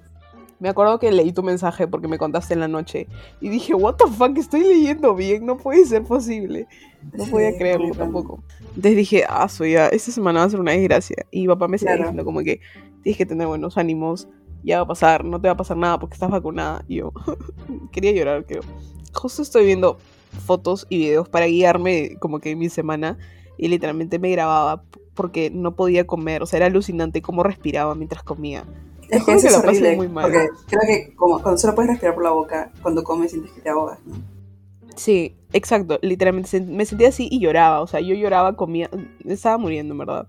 Me 0.59 0.69
acuerdo 0.69 0.99
que 0.99 1.11
leí 1.11 1.33
tu 1.33 1.43
mensaje 1.43 1.89
porque 1.89 2.07
me 2.07 2.19
contaste 2.19 2.53
en 2.53 2.61
la 2.61 2.69
noche 2.69 3.09
y 3.41 3.49
dije, 3.49 3.73
what 3.75 3.95
the 3.97 4.07
fuck, 4.13 4.37
estoy 4.37 4.61
leyendo 4.61 5.15
bien, 5.15 5.47
no 5.47 5.57
puede 5.57 5.87
ser 5.87 6.03
posible. 6.03 6.67
No 7.15 7.25
Sí, 7.25 7.31
podía 7.31 7.57
creerlo 7.57 7.95
tampoco. 7.95 8.43
Entonces 8.69 8.97
dije, 8.97 9.25
ah, 9.27 9.49
soy 9.49 9.73
ya, 9.73 9.89
esta 9.89 10.13
semana 10.13 10.41
va 10.41 10.47
a 10.47 10.51
ser 10.51 10.61
una 10.61 10.73
desgracia. 10.73 11.17
Y 11.31 11.47
papá 11.47 11.67
me 11.67 11.79
Claro. 11.79 11.99
diciendo 11.99 12.25
como 12.27 12.41
que 12.41 12.61
tienes 13.03 13.17
que 13.17 13.25
tener 13.25 13.47
buenos 13.47 13.79
ánimos, 13.79 14.29
ya 14.63 14.77
va 14.79 14.83
a 14.83 14.89
pasar, 14.89 15.25
no 15.25 15.41
te 15.41 15.49
va 15.49 15.53
a 15.55 15.57
pasar 15.57 15.79
nada 15.79 15.99
porque 15.99 16.15
estás 16.15 16.31
vacunada. 16.31 16.85
Y 16.89 16.97
yo 16.97 17.13
quería 17.93 18.13
llorar, 18.13 18.45
creo. 18.45 18.61
Justo 19.15 19.41
estoy 19.41 19.65
viendo 19.65 19.97
fotos 20.45 20.87
y 20.91 20.99
videos 20.99 21.29
para 21.31 21.47
guiarme 21.47 22.17
como 22.19 22.39
que 22.39 22.55
mi 22.55 22.69
semana 22.69 23.17
y 23.61 23.69
literalmente 23.69 24.19
me 24.19 24.31
grababa 24.31 24.83
porque 25.15 25.51
no 25.51 25.75
podía 25.77 26.07
comer, 26.07 26.43
o 26.43 26.47
sea, 26.47 26.59
era 26.59 26.67
alucinante 26.67 27.21
cómo 27.23 27.43
respiraba 27.43 27.95
mientras 27.95 28.23
comía. 28.23 28.65
Es 29.11 29.25
que 29.25 29.33
eso 29.33 29.49
es 29.49 29.57
horrible, 29.57 29.97
muy 29.97 30.09
mal. 30.09 30.25
porque 30.25 30.49
creo 30.69 30.81
que 30.87 31.15
como, 31.17 31.43
cuando 31.43 31.59
solo 31.59 31.75
puedes 31.75 31.91
respirar 31.91 32.15
por 32.15 32.25
la 32.25 32.31
boca, 32.31 32.71
cuando 32.81 33.03
comes 33.03 33.31
sientes 33.33 33.51
que 33.53 33.61
te 33.61 33.69
ahogas, 33.69 33.99
¿no? 34.07 34.15
Sí, 34.97 35.35
exacto. 35.53 35.99
Literalmente 36.03 36.61
me 36.61 36.85
sentía 36.85 37.09
así 37.09 37.29
y 37.31 37.41
lloraba. 37.41 37.81
O 37.81 37.87
sea, 37.87 38.01
yo 38.01 38.15
lloraba, 38.15 38.57
comía. 38.57 38.91
Estaba 39.25 39.57
muriendo, 39.57 39.95
en 39.95 39.99
verdad. 39.99 40.29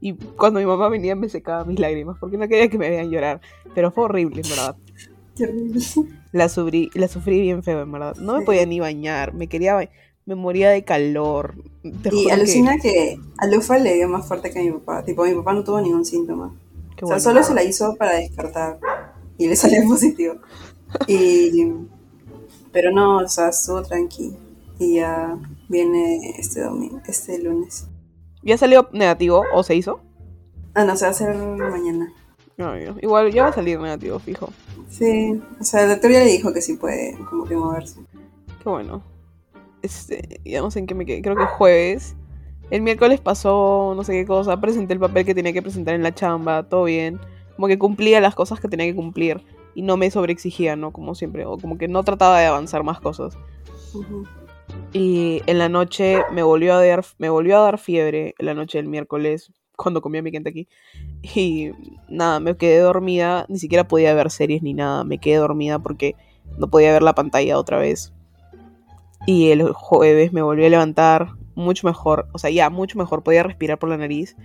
Y 0.00 0.14
cuando 0.14 0.60
mi 0.60 0.66
mamá 0.66 0.88
venía 0.88 1.14
me 1.14 1.28
secaba 1.28 1.64
mis 1.64 1.78
lágrimas 1.78 2.16
porque 2.18 2.36
no 2.36 2.48
quería 2.48 2.68
que 2.68 2.78
me 2.78 2.90
vean 2.90 3.10
llorar. 3.10 3.40
Pero 3.74 3.90
fue 3.92 4.04
horrible, 4.04 4.42
en 4.42 4.48
verdad. 4.50 4.76
Qué 5.36 5.44
horrible. 5.44 5.80
La 6.32 6.48
sufrí, 6.48 6.90
la 6.94 7.08
sufrí 7.08 7.40
bien 7.40 7.62
feo, 7.62 7.80
en 7.80 7.92
verdad. 7.92 8.16
No 8.16 8.38
me 8.38 8.44
podía 8.44 8.66
ni 8.66 8.80
bañar. 8.80 9.32
Me 9.34 9.46
quería 9.46 9.74
ba- 9.74 9.88
Me 10.28 10.34
moría 10.34 10.68
de 10.68 10.84
calor. 10.84 11.54
Te 11.82 12.10
Y 12.10 12.10
juro 12.10 12.26
que- 12.26 12.32
alucina 12.32 12.76
que 12.76 13.18
a 13.38 13.46
Lufa 13.46 13.78
le 13.78 13.94
dio 13.94 14.08
más 14.10 14.28
fuerte 14.28 14.50
que 14.50 14.58
a 14.58 14.62
mi 14.62 14.70
papá. 14.72 15.02
Tipo, 15.02 15.24
mi 15.24 15.32
papá 15.34 15.54
no 15.54 15.64
tuvo 15.64 15.80
ningún 15.80 16.04
síntoma. 16.04 16.54
Qué 16.96 17.06
o 17.06 17.08
sea, 17.08 17.18
solo 17.18 17.42
se 17.42 17.54
la 17.54 17.62
hizo 17.64 17.94
para 17.96 18.16
descartar. 18.16 18.78
Y 19.38 19.48
le 19.48 19.56
salió 19.56 19.80
positivo. 19.88 20.34
Y... 21.06 21.64
Pero 22.72 22.92
no, 22.92 23.16
o 23.18 23.28
sea, 23.28 23.48
estuvo 23.48 23.80
tranqui. 23.82 24.36
Y 24.78 24.96
ya 24.96 25.38
viene 25.70 26.34
este 26.38 26.60
domingo, 26.60 27.00
este 27.08 27.38
lunes. 27.42 27.86
¿Ya 28.42 28.58
salió 28.58 28.90
negativo 28.92 29.44
o 29.54 29.62
se 29.62 29.76
hizo? 29.76 30.00
Ah, 30.74 30.84
no, 30.84 30.94
se 30.94 31.06
va 31.06 31.08
a 31.08 31.12
hacer 31.12 31.34
mañana. 31.36 32.12
No. 32.58 32.76
Igual 33.00 33.32
ya 33.32 33.44
va 33.44 33.48
a 33.48 33.52
salir 33.54 33.80
negativo, 33.80 34.18
fijo. 34.18 34.50
Sí, 34.90 35.40
o 35.58 35.64
sea, 35.64 35.84
el 35.84 35.88
doctor 35.88 36.10
ya 36.12 36.18
le 36.20 36.26
dijo 36.26 36.52
que 36.52 36.60
sí 36.60 36.74
puede 36.74 37.16
como 37.30 37.46
que 37.46 37.56
moverse. 37.56 37.98
Qué 38.62 38.68
bueno. 38.68 39.02
Este, 39.82 40.40
sé 40.70 40.78
en 40.78 40.86
qué 40.86 40.94
me 40.94 41.06
quedé. 41.06 41.22
Creo 41.22 41.36
que 41.36 41.46
jueves. 41.46 42.16
El 42.70 42.82
miércoles 42.82 43.20
pasó 43.20 43.94
no 43.96 44.04
sé 44.04 44.12
qué 44.12 44.26
cosa. 44.26 44.60
Presenté 44.60 44.94
el 44.94 45.00
papel 45.00 45.24
que 45.24 45.34
tenía 45.34 45.52
que 45.52 45.62
presentar 45.62 45.94
en 45.94 46.02
la 46.02 46.14
chamba. 46.14 46.64
Todo 46.64 46.84
bien. 46.84 47.20
Como 47.56 47.68
que 47.68 47.78
cumplía 47.78 48.20
las 48.20 48.34
cosas 48.34 48.60
que 48.60 48.68
tenía 48.68 48.86
que 48.86 48.94
cumplir. 48.94 49.42
Y 49.74 49.82
no 49.82 49.96
me 49.96 50.10
sobreexigía, 50.10 50.76
¿no? 50.76 50.92
Como 50.92 51.14
siempre. 51.14 51.46
O 51.46 51.58
como 51.58 51.78
que 51.78 51.88
no 51.88 52.02
trataba 52.02 52.40
de 52.40 52.46
avanzar 52.46 52.82
más 52.82 53.00
cosas. 53.00 53.38
Y 54.92 55.42
en 55.46 55.58
la 55.58 55.68
noche 55.68 56.22
me 56.32 56.42
volvió 56.42 56.74
a 56.74 56.84
dar, 56.84 57.04
me 57.18 57.30
volvió 57.30 57.58
a 57.58 57.62
dar 57.62 57.78
fiebre. 57.78 58.34
En 58.38 58.46
la 58.46 58.54
noche 58.54 58.78
del 58.78 58.88
miércoles. 58.88 59.52
Cuando 59.76 60.02
comía 60.02 60.22
mi 60.22 60.36
aquí. 60.36 60.68
Y 61.22 61.70
nada, 62.08 62.40
me 62.40 62.56
quedé 62.56 62.80
dormida. 62.80 63.46
Ni 63.48 63.58
siquiera 63.58 63.86
podía 63.86 64.12
ver 64.12 64.30
series 64.30 64.62
ni 64.62 64.74
nada. 64.74 65.04
Me 65.04 65.18
quedé 65.18 65.36
dormida 65.36 65.78
porque 65.78 66.16
no 66.58 66.68
podía 66.68 66.92
ver 66.92 67.02
la 67.02 67.14
pantalla 67.14 67.58
otra 67.58 67.78
vez. 67.78 68.12
Y 69.26 69.50
el 69.50 69.72
jueves 69.72 70.32
me 70.32 70.42
volví 70.42 70.64
a 70.64 70.70
levantar 70.70 71.28
mucho 71.54 71.86
mejor. 71.86 72.28
O 72.32 72.38
sea, 72.38 72.50
ya, 72.50 72.70
mucho 72.70 72.98
mejor. 72.98 73.22
Podía 73.22 73.42
respirar 73.42 73.78
por 73.78 73.88
la 73.88 73.96
nariz. 73.96 74.36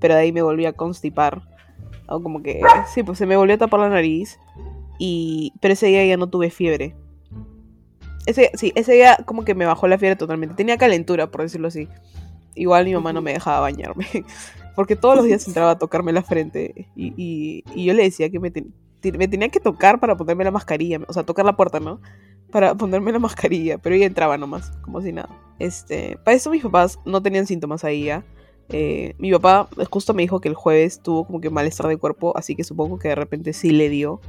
Pero 0.00 0.14
de 0.14 0.20
ahí 0.20 0.32
me 0.32 0.42
volví 0.42 0.66
a 0.66 0.72
constipar. 0.74 1.42
O 2.08 2.22
como 2.22 2.42
que, 2.42 2.60
sí, 2.92 3.02
pues 3.02 3.18
se 3.18 3.26
me 3.26 3.36
volvió 3.36 3.54
a 3.54 3.58
tapar 3.58 3.80
la 3.80 3.88
nariz. 3.88 4.38
Y, 4.98 5.52
pero 5.60 5.74
ese 5.74 5.86
día 5.86 6.04
ya 6.06 6.16
no 6.16 6.28
tuve 6.28 6.50
fiebre. 6.50 6.94
Ese, 8.26 8.50
sí, 8.54 8.72
ese 8.74 8.92
día 8.92 9.16
como 9.24 9.44
que 9.44 9.54
me 9.54 9.64
bajó 9.64 9.88
la 9.88 9.98
fiebre 9.98 10.16
totalmente. 10.16 10.54
Tenía 10.54 10.76
calentura, 10.76 11.30
por 11.30 11.42
decirlo 11.42 11.68
así. 11.68 11.88
Igual 12.54 12.84
mi 12.84 12.94
mamá 12.94 13.12
no 13.12 13.22
me 13.22 13.32
dejaba 13.32 13.60
bañarme. 13.60 14.06
Porque 14.74 14.96
todos 14.96 15.16
los 15.16 15.24
días 15.24 15.46
entraba 15.48 15.72
a 15.72 15.78
tocarme 15.78 16.12
la 16.12 16.22
frente. 16.22 16.88
Y, 16.94 17.12
y- 17.16 17.84
yo 17.84 17.94
le 17.94 18.02
decía 18.04 18.30
que 18.30 18.38
me, 18.38 18.52
me 19.16 19.28
tenía 19.28 19.48
que 19.48 19.60
tocar 19.60 19.98
para 20.00 20.16
ponerme 20.16 20.44
la 20.44 20.50
mascarilla. 20.50 21.00
O 21.08 21.12
sea, 21.12 21.24
tocar 21.24 21.44
la 21.44 21.56
puerta, 21.56 21.80
¿no? 21.80 22.00
Para 22.50 22.74
ponerme 22.74 23.12
la 23.12 23.18
mascarilla. 23.18 23.78
Pero 23.78 23.94
ella 23.94 24.06
entraba 24.06 24.38
nomás, 24.38 24.70
como 24.82 25.00
si 25.02 25.12
nada. 25.12 25.28
Este, 25.58 26.18
para 26.24 26.36
eso 26.36 26.50
mis 26.50 26.62
papás 26.62 26.98
no 27.04 27.22
tenían 27.22 27.46
síntomas 27.46 27.84
ahí 27.84 28.04
ya. 28.04 28.24
Eh, 28.70 29.14
mi 29.18 29.32
papá 29.32 29.68
justo 29.90 30.12
me 30.14 30.22
dijo 30.22 30.40
que 30.40 30.48
el 30.48 30.54
jueves 30.54 31.00
tuvo 31.00 31.26
como 31.26 31.40
que 31.40 31.50
malestar 31.50 31.86
de 31.88 31.96
cuerpo. 31.96 32.36
Así 32.36 32.54
que 32.54 32.64
supongo 32.64 32.98
que 32.98 33.08
de 33.08 33.14
repente 33.14 33.52
sí 33.52 33.70
le 33.70 33.88
dio. 33.88 34.20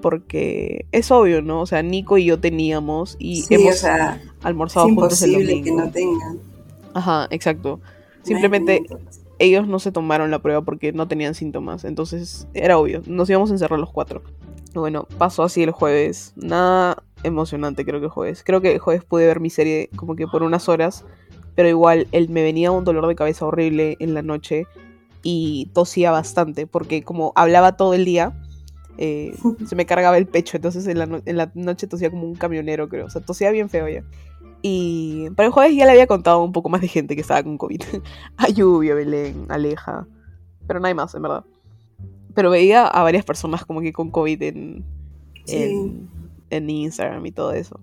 Porque 0.00 0.86
es 0.92 1.10
obvio, 1.10 1.42
¿no? 1.42 1.60
O 1.60 1.66
sea, 1.66 1.82
Nico 1.82 2.16
y 2.16 2.24
yo 2.24 2.40
teníamos 2.40 3.16
y 3.18 3.42
Sí, 3.42 3.54
hemos 3.54 3.74
o 3.74 3.78
sea, 3.78 4.14
es 4.14 4.30
almorzado 4.44 4.86
juntos 4.86 5.20
el 5.22 5.32
imposible 5.32 5.62
que 5.62 5.70
domingo. 5.70 5.84
no 5.84 5.90
tengan. 5.92 6.38
Ajá, 6.94 7.26
exacto. 7.30 7.80
Simplemente 8.22 8.82
ellos 9.38 9.66
no 9.68 9.78
se 9.78 9.92
tomaron 9.92 10.30
la 10.30 10.38
prueba 10.40 10.62
porque 10.62 10.92
no 10.92 11.06
tenían 11.06 11.34
síntomas. 11.34 11.84
Entonces 11.84 12.46
era 12.54 12.78
obvio. 12.78 13.02
Nos 13.06 13.28
íbamos 13.28 13.50
a 13.50 13.54
encerrar 13.54 13.78
los 13.78 13.90
cuatro. 13.90 14.22
Bueno, 14.74 15.06
pasó 15.18 15.42
así 15.42 15.62
el 15.62 15.70
jueves. 15.72 16.32
Nada 16.36 17.02
emocionante 17.22 17.84
creo 17.84 18.00
que 18.00 18.06
el 18.06 18.10
jueves. 18.12 18.42
Creo 18.44 18.60
que 18.60 18.72
el 18.72 18.78
jueves 18.78 19.04
pude 19.04 19.26
ver 19.26 19.40
mi 19.40 19.50
serie 19.50 19.90
como 19.96 20.16
que 20.16 20.26
por 20.26 20.42
unas 20.42 20.68
horas. 20.68 21.04
Pero 21.54 21.68
igual 21.68 22.06
él 22.12 22.28
me 22.28 22.42
venía 22.42 22.70
un 22.70 22.84
dolor 22.84 23.06
de 23.06 23.14
cabeza 23.16 23.44
horrible 23.46 23.96
en 24.00 24.14
la 24.14 24.22
noche. 24.22 24.66
Y 25.22 25.70
tosía 25.74 26.10
bastante. 26.10 26.66
Porque 26.66 27.02
como 27.02 27.32
hablaba 27.36 27.76
todo 27.76 27.94
el 27.94 28.04
día. 28.04 28.32
eh, 28.98 29.34
se 29.66 29.76
me 29.76 29.86
cargaba 29.86 30.16
el 30.18 30.26
pecho. 30.26 30.56
Entonces 30.56 30.86
en 30.86 30.98
la, 30.98 31.06
no- 31.06 31.22
en 31.24 31.36
la 31.36 31.50
noche 31.54 31.86
tosía 31.86 32.10
como 32.10 32.24
un 32.24 32.34
camionero 32.36 32.88
creo. 32.88 33.06
O 33.06 33.10
sea, 33.10 33.20
tosía 33.20 33.50
bien 33.50 33.68
feo 33.68 33.88
ya. 33.88 34.02
Y 34.62 35.30
para 35.36 35.46
el 35.46 35.52
jueves 35.52 35.74
ya 35.74 35.86
le 35.86 35.92
había 35.92 36.06
contado 36.06 36.42
un 36.44 36.52
poco 36.52 36.68
más 36.68 36.82
de 36.82 36.88
gente 36.88 37.14
que 37.14 37.22
estaba 37.22 37.42
con 37.42 37.56
COVID. 37.56 37.80
a 38.36 38.48
Lluvia, 38.48 38.94
Belén, 38.94 39.46
Aleja. 39.48 40.06
Pero 40.66 40.84
hay 40.84 40.94
más, 40.94 41.14
en 41.14 41.22
verdad. 41.22 41.44
Pero 42.34 42.50
veía 42.50 42.86
a 42.86 43.02
varias 43.02 43.24
personas 43.24 43.64
como 43.64 43.80
que 43.80 43.92
con 43.92 44.10
COVID 44.10 44.42
en, 44.42 44.84
Sí. 45.46 45.56
en, 45.62 46.08
en 46.50 46.68
Instagram 46.68 47.24
y 47.26 47.32
todo 47.32 47.52
eso. 47.52 47.80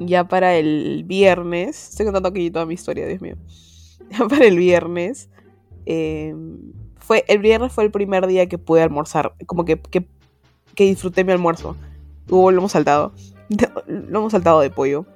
Ya 0.00 0.26
para 0.26 0.56
el 0.56 1.04
viernes, 1.06 1.90
estoy 1.90 2.06
contando 2.06 2.28
aquí 2.28 2.50
toda 2.50 2.66
mi 2.66 2.74
historia, 2.74 3.06
Dios 3.06 3.20
mío. 3.20 3.36
Ya 4.08 4.28
para 4.28 4.44
el 4.44 4.56
viernes, 4.56 5.30
eh, 5.84 6.32
fue, 6.96 7.24
el 7.26 7.40
viernes 7.40 7.72
fue 7.72 7.82
el 7.82 7.90
primer 7.90 8.26
día 8.28 8.48
que 8.48 8.56
pude 8.56 8.82
almorzar, 8.82 9.34
como 9.46 9.64
que, 9.64 9.80
que, 9.80 10.06
disfruté 10.76 11.24
mi 11.24 11.32
almuerzo. 11.32 11.76
Hubo 12.28 12.52
lomo 12.52 12.68
saltado, 12.68 13.14
lomo 13.86 14.30
saltado 14.30 14.60
de 14.60 14.70
pollo, 14.70 15.06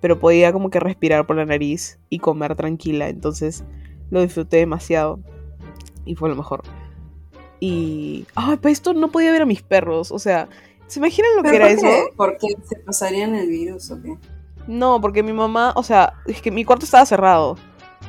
pero 0.00 0.18
podía 0.18 0.52
como 0.52 0.70
que 0.70 0.80
respirar 0.80 1.24
por 1.24 1.36
la 1.36 1.46
nariz 1.46 2.00
y 2.08 2.18
comer 2.18 2.56
tranquila, 2.56 3.08
entonces 3.08 3.64
lo 4.10 4.22
disfruté 4.22 4.56
demasiado 4.56 5.20
y 6.04 6.16
fue 6.16 6.28
lo 6.28 6.34
mejor. 6.34 6.62
Y, 7.60 8.26
ay, 8.34 8.56
para 8.56 8.72
esto 8.72 8.92
no 8.92 9.12
podía 9.12 9.30
ver 9.30 9.42
a 9.42 9.46
mis 9.46 9.62
perros, 9.62 10.10
o 10.10 10.18
sea, 10.18 10.48
¿se 10.92 11.00
imaginan 11.00 11.30
lo 11.36 11.42
que 11.42 11.50
¿Pero 11.50 11.66
era 11.66 11.74
por 11.74 11.86
eso? 11.86 11.86
qué? 11.86 12.16
¿Por 12.16 12.36
qué 12.36 12.48
se 12.68 12.76
pasarían 12.76 13.34
el 13.34 13.48
virus 13.48 13.90
o 13.90 14.02
qué? 14.02 14.18
No, 14.66 15.00
porque 15.00 15.22
mi 15.22 15.32
mamá, 15.32 15.72
o 15.74 15.82
sea, 15.82 16.12
es 16.26 16.42
que 16.42 16.50
mi 16.50 16.66
cuarto 16.66 16.84
estaba 16.84 17.06
cerrado. 17.06 17.56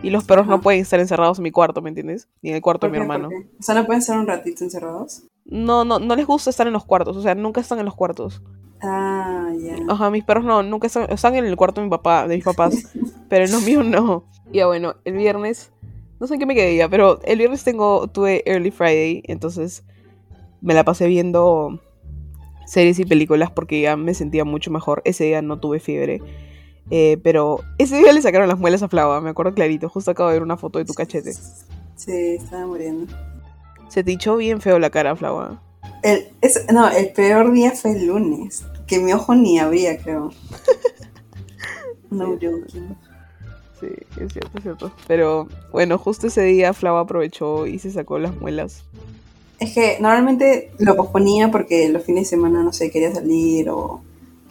Y 0.02 0.10
los 0.10 0.26
perros 0.26 0.48
no 0.48 0.60
pueden 0.60 0.82
estar 0.82 1.00
encerrados 1.00 1.38
en 1.38 1.44
mi 1.44 1.52
cuarto, 1.52 1.82
¿me 1.82 1.88
entiendes? 1.88 2.28
Ni 2.42 2.50
en 2.50 2.58
el 2.58 2.62
cuarto 2.62 2.86
de 2.86 2.90
¿Por 2.90 2.98
mi 2.98 3.02
hermano. 3.02 3.30
O 3.58 3.64
sea, 3.64 3.74
no 3.76 3.86
pueden 3.86 4.02
estar 4.02 4.18
un 4.20 4.28
ratito 4.28 4.66
encerrados. 4.66 5.24
No, 5.46 5.86
no, 5.86 6.00
no 6.00 6.16
les 6.18 6.26
gusta 6.26 6.50
estar 6.50 6.68
en 6.68 6.74
los 6.74 6.84
cuartos, 6.84 7.16
o 7.16 7.22
sea, 7.22 7.36
nunca 7.36 7.62
están 7.62 7.80
en 7.80 7.86
los 7.86 7.96
cuartos. 7.96 8.42
Ah, 8.82 9.50
ya. 9.58 9.78
Ajá, 9.88 10.10
mis 10.10 10.26
perros 10.26 10.44
no, 10.44 10.62
nunca 10.62 10.88
están, 10.88 11.10
están 11.10 11.36
en 11.36 11.46
el 11.46 11.56
cuarto 11.56 11.80
de 11.80 11.88
mi 11.88 11.92
papá, 11.92 12.28
de 12.28 12.36
mis 12.36 12.44
papás, 12.44 12.92
pero 13.30 13.46
en 13.46 13.52
los 13.54 13.64
míos 13.64 13.86
no. 13.86 14.26
Ya 14.52 14.68
bueno, 14.68 14.96
el 15.06 15.14
viernes, 15.14 15.72
no 16.20 16.28
sé 16.28 16.34
en 16.34 16.42
qué 16.42 16.46
me 16.46 16.56
quedé 16.56 16.76
ya, 16.76 16.90
pero 16.90 17.22
el 17.24 17.38
viernes 17.38 17.64
tengo, 17.64 18.08
tuve 18.08 18.44
Early 18.46 18.72
Friday, 18.72 19.24
entonces 19.28 19.86
me 20.60 20.74
la 20.74 20.84
pasé 20.84 21.08
viendo 21.08 21.80
series 22.66 23.00
y 23.00 23.06
películas 23.06 23.52
porque 23.52 23.82
ya 23.82 23.96
me 23.98 24.14
sentía 24.14 24.46
mucho 24.46 24.72
mejor. 24.72 25.02
Ese 25.06 25.26
día 25.26 25.42
no 25.42 25.60
tuve 25.60 25.80
fiebre. 25.80 26.22
Eh, 26.92 27.18
pero 27.24 27.60
ese 27.78 27.98
día 27.98 28.12
le 28.14 28.22
sacaron 28.22 28.48
las 28.48 28.60
muelas 28.60 28.84
a 28.84 28.90
Flava, 28.90 29.22
me 29.22 29.30
acuerdo 29.30 29.54
clarito. 29.54 29.90
Justo 29.90 30.12
acabo 30.12 30.30
de 30.30 30.36
ver 30.36 30.44
una 30.44 30.58
foto 30.58 30.80
de 30.80 30.86
tu 30.86 30.94
cachete. 30.94 31.34
Sí, 31.96 32.12
estaba 32.38 32.66
muriendo. 32.66 33.14
Se 33.88 34.04
te 34.04 34.12
hinchó 34.12 34.36
bien 34.38 34.60
feo 34.62 34.80
la 34.80 34.90
cara, 34.90 35.16
Flava. 35.16 35.62
El, 36.02 36.28
es- 36.42 36.66
no, 36.74 36.90
el 36.90 37.12
peor 37.14 37.52
día 37.54 37.72
fue 37.72 37.92
el 37.92 38.08
lunes. 38.08 38.64
Que 38.88 39.00
mi 39.00 39.14
ojo 39.14 39.34
ni 39.36 39.60
abría, 39.60 39.98
creo. 39.98 40.32
No 42.10 42.28
joking. 42.34 42.96
Sí, 43.80 43.88
es 44.22 44.34
cierto, 44.34 44.52
es 44.58 44.64
cierto. 44.64 44.92
Pero 45.08 45.48
bueno, 45.72 45.98
justo 45.98 46.28
ese 46.28 46.42
día 46.44 46.74
Flava 46.74 47.02
aprovechó 47.02 47.66
y 47.66 47.80
se 47.80 47.92
sacó 47.92 48.20
las 48.20 48.36
muelas. 48.36 48.84
Es 49.64 49.74
que 49.74 49.98
normalmente 50.02 50.72
lo 50.78 50.98
posponía 50.98 51.50
porque 51.50 51.88
los 51.88 52.04
fines 52.04 52.26
de 52.26 52.32
semana, 52.32 52.62
no 52.64 52.74
sé, 52.74 52.92
quería 52.92 53.14
salir 53.14 53.70
o 53.70 54.02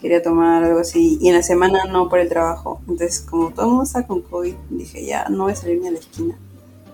quería 0.01 0.23
tomar 0.23 0.63
algo 0.63 0.79
así. 0.79 1.19
Y 1.21 1.29
en 1.29 1.35
la 1.35 1.43
semana 1.43 1.85
no 1.85 2.09
por 2.09 2.17
el 2.17 2.27
trabajo. 2.29 2.81
Entonces, 2.87 3.21
como 3.21 3.51
todo 3.51 3.65
el 3.65 3.67
mundo 3.67 3.83
está 3.83 4.07
con 4.07 4.23
COVID, 4.23 4.55
dije, 4.71 5.05
ya, 5.05 5.29
no 5.29 5.43
voy 5.43 5.51
a 5.51 5.55
salir 5.55 5.79
ni 5.79 5.87
a 5.87 5.91
la 5.91 5.99
esquina. 5.99 6.35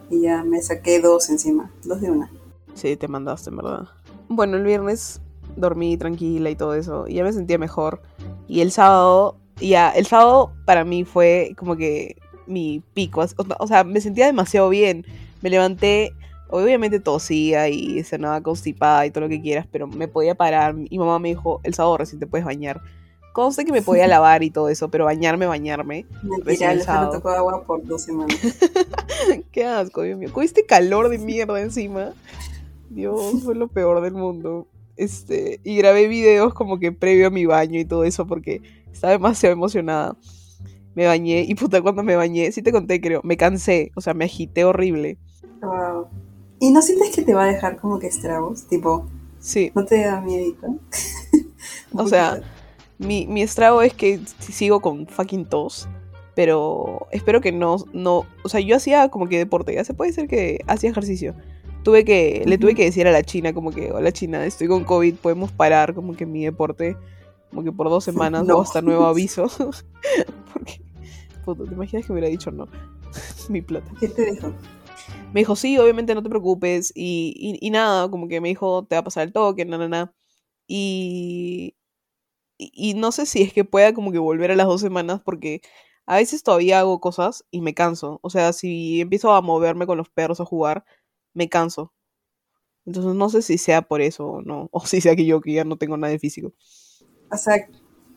Y 0.10 0.20
ya 0.20 0.44
me 0.44 0.62
saqué 0.62 1.00
dos 1.00 1.30
encima, 1.30 1.72
dos 1.86 2.02
de 2.02 2.12
una. 2.12 2.30
Sí, 2.74 2.98
te 2.98 3.08
mandaste, 3.08 3.52
en 3.52 3.56
verdad. 3.56 3.88
Bueno, 4.28 4.58
el 4.58 4.66
viernes 4.66 5.22
dormí 5.56 5.96
tranquila 5.96 6.50
y 6.50 6.58
todo 6.58 6.74
eso. 6.74 7.08
Y 7.08 7.14
ya 7.14 7.24
me 7.24 7.32
sentía 7.32 7.58
mejor. 7.58 8.02
Y 8.50 8.60
el 8.60 8.74
sábado, 8.74 9.38
ya, 9.62 9.92
el 9.92 10.06
sábado 10.08 10.52
para 10.66 10.84
mí 10.84 11.06
fue 11.06 11.54
como 11.58 11.78
que 11.78 12.18
mi 12.48 12.84
pico. 12.94 13.26
O 13.60 13.68
sea, 13.68 13.86
me 13.86 14.02
sentía 14.02 14.26
demasiado 14.26 14.68
bien. 14.68 15.06
Me 15.42 15.50
levanté, 15.50 16.14
obviamente 16.50 17.00
tosía 17.00 17.70
y 17.70 18.04
sonaba 18.04 18.42
constipada 18.42 19.06
y 19.06 19.12
todo 19.12 19.22
lo 19.22 19.30
que 19.30 19.42
quieras, 19.42 19.68
pero 19.72 19.88
me 19.88 20.08
podía 20.08 20.36
parar. 20.36 20.74
Mi 20.74 20.98
mamá 20.98 21.20
me 21.20 21.30
dijo, 21.30 21.62
el 21.64 21.74
sábado 21.74 21.98
recién 21.98 22.20
te 22.20 22.28
puedes 22.28 22.46
bañar. 22.46 22.82
Conste 23.34 23.66
que 23.66 23.72
me 23.72 23.82
podía 23.82 24.08
lavar 24.08 24.44
y 24.44 24.50
todo 24.50 24.70
eso, 24.70 24.90
pero 24.90 25.06
bañarme, 25.06 25.46
bañarme. 25.46 26.06
Mentira, 26.24 26.74
el 26.74 26.82
sábado. 26.82 27.14
tocó 27.14 27.30
agua 27.30 27.64
por 27.64 27.86
dos 27.86 28.02
semanas. 28.02 28.38
Qué 29.52 29.66
asco, 29.66 30.02
Dios 30.02 30.18
mío. 30.18 30.34
Con 30.34 30.44
este 30.44 30.66
calor 30.66 31.10
de 31.10 31.20
mierda 31.20 31.62
encima. 31.62 32.14
Dios, 32.90 33.44
fue 33.44 33.56
lo 33.56 33.68
peor 33.68 34.02
del 34.02 34.14
mundo. 34.14 34.68
Este, 34.98 35.62
y 35.64 35.78
grabé 35.78 36.08
videos 36.08 36.54
como 36.54 36.80
que 36.80 36.92
previo 36.92 37.28
a 37.28 37.30
mi 37.30 37.46
baño 37.46 37.80
y 37.80 37.86
todo 37.86 38.04
eso 38.04 38.28
porque 38.28 38.62
estaba 38.92 39.14
demasiado 39.14 39.54
emocionada. 39.54 40.18
Me 40.96 41.06
bañé 41.06 41.46
y 41.48 41.56
puta, 41.56 41.82
cuando 41.82 42.04
me 42.04 42.16
bañé, 42.16 42.52
sí 42.52 42.62
te 42.62 42.72
conté, 42.72 43.00
creo, 43.00 43.22
me 43.24 43.38
cansé, 43.38 43.92
o 43.96 44.02
sea, 44.02 44.14
me 44.14 44.26
agité 44.26 44.66
horrible. 44.66 45.18
Wow. 45.62 46.08
¿Y 46.60 46.72
no 46.72 46.82
sientes 46.82 47.16
que 47.16 47.22
te 47.22 47.34
va 47.34 47.44
a 47.44 47.48
dejar 47.48 47.78
como 47.78 48.00
que 48.00 48.08
estragos? 48.08 48.64
Tipo, 48.64 49.06
Sí, 49.40 49.72
¿no 49.74 49.86
te 49.86 50.04
da 50.04 50.20
miedito? 50.22 50.68
o 51.94 52.08
sea, 52.08 52.42
mi, 52.98 53.26
mi 53.28 53.42
estrago 53.42 53.82
es 53.82 53.94
que 53.94 54.20
si 54.40 54.52
sigo 54.52 54.82
con 54.82 55.08
fucking 55.08 55.46
tos, 55.46 55.88
pero 56.36 57.08
espero 57.12 57.40
que 57.42 57.52
no, 57.52 57.78
no, 57.94 58.26
o 58.44 58.50
sea, 58.50 58.60
yo 58.60 58.76
hacía 58.76 59.10
como 59.10 59.28
que 59.28 59.38
deporte, 59.38 59.74
ya 59.74 59.84
se 59.84 59.94
puede 59.94 60.12
ser 60.14 60.28
que 60.28 60.60
hacía 60.68 60.90
ejercicio. 60.90 61.36
Tuve 61.84 62.04
que, 62.04 62.44
le 62.46 62.58
tuve 62.58 62.76
que 62.76 62.84
decir 62.84 63.08
a 63.08 63.12
la 63.12 63.24
China 63.24 63.54
como 63.54 63.72
que, 63.72 63.92
hola 63.92 64.12
China, 64.12 64.46
estoy 64.46 64.68
con 64.68 64.84
COVID, 64.84 65.16
podemos 65.16 65.52
parar 65.54 65.94
como 65.94 66.14
que 66.16 66.26
mi 66.26 66.44
deporte, 66.44 66.98
como 67.50 67.64
que 67.64 67.72
por 67.72 67.90
dos 67.90 68.04
semanas 68.04 68.46
No. 68.46 68.58
o 68.58 68.62
hasta 68.62 68.82
nuevo 68.82 69.06
aviso. 69.06 69.48
Porque, 70.54 70.82
puto, 71.46 71.64
¿te 71.64 71.74
imaginas 71.74 72.06
que 72.06 72.12
me 72.12 72.20
hubiera 72.20 72.30
dicho 72.30 72.52
no? 72.52 72.68
mi 73.48 73.62
plata. 73.62 73.90
¿Qué 74.00 74.10
te 74.10 74.32
dijo? 74.32 74.52
Me 75.34 75.42
dijo, 75.42 75.56
sí, 75.56 75.78
obviamente 75.78 76.16
no 76.16 76.24
te 76.24 76.30
preocupes. 76.30 76.92
Y, 76.96 77.34
y, 77.38 77.66
y 77.66 77.70
nada, 77.72 78.10
como 78.10 78.28
que 78.28 78.42
me 78.42 78.50
dijo, 78.50 78.86
te 78.86 78.96
va 78.96 79.02
a 79.02 79.04
pasar 79.04 79.28
el 79.28 79.34
toque, 79.34 79.66
na, 79.66 79.78
na, 79.78 79.88
na. 79.88 80.14
Y, 80.68 81.76
y, 82.58 82.94
no 82.96 83.12
sé 83.12 83.26
si 83.26 83.42
es 83.42 83.54
que 83.54 83.64
pueda 83.66 83.94
como 83.94 84.12
que 84.12 84.20
volver 84.20 84.52
a 84.52 84.56
las 84.56 84.68
dos 84.68 84.82
semanas 84.82 85.22
porque 85.24 85.62
a 86.06 86.18
veces 86.18 86.44
todavía 86.44 86.80
hago 86.80 87.00
cosas 87.00 87.46
y 87.52 87.62
me 87.62 87.74
canso. 87.74 88.20
O 88.22 88.30
sea, 88.30 88.54
si 88.54 89.02
empiezo 89.02 89.34
a 89.34 89.42
moverme 89.42 89.88
con 89.88 89.98
los 89.98 90.10
perros 90.10 90.42
a 90.42 90.46
jugar, 90.46 90.86
me 91.34 91.50
canso. 91.50 91.94
Entonces 92.86 93.14
no 93.16 93.30
sé 93.30 93.42
si 93.42 93.58
sea 93.58 93.82
por 93.84 94.02
eso 94.02 94.26
o 94.28 94.42
no. 94.42 94.70
O 94.74 94.86
si 94.86 95.02
sea 95.02 95.16
que 95.16 95.26
yo 95.26 95.42
que 95.42 95.54
ya 95.54 95.64
no 95.64 95.78
tengo 95.78 95.98
nada 95.98 96.12
de 96.12 96.20
físico. 96.20 96.54
O 97.32 97.38
sea, 97.38 97.56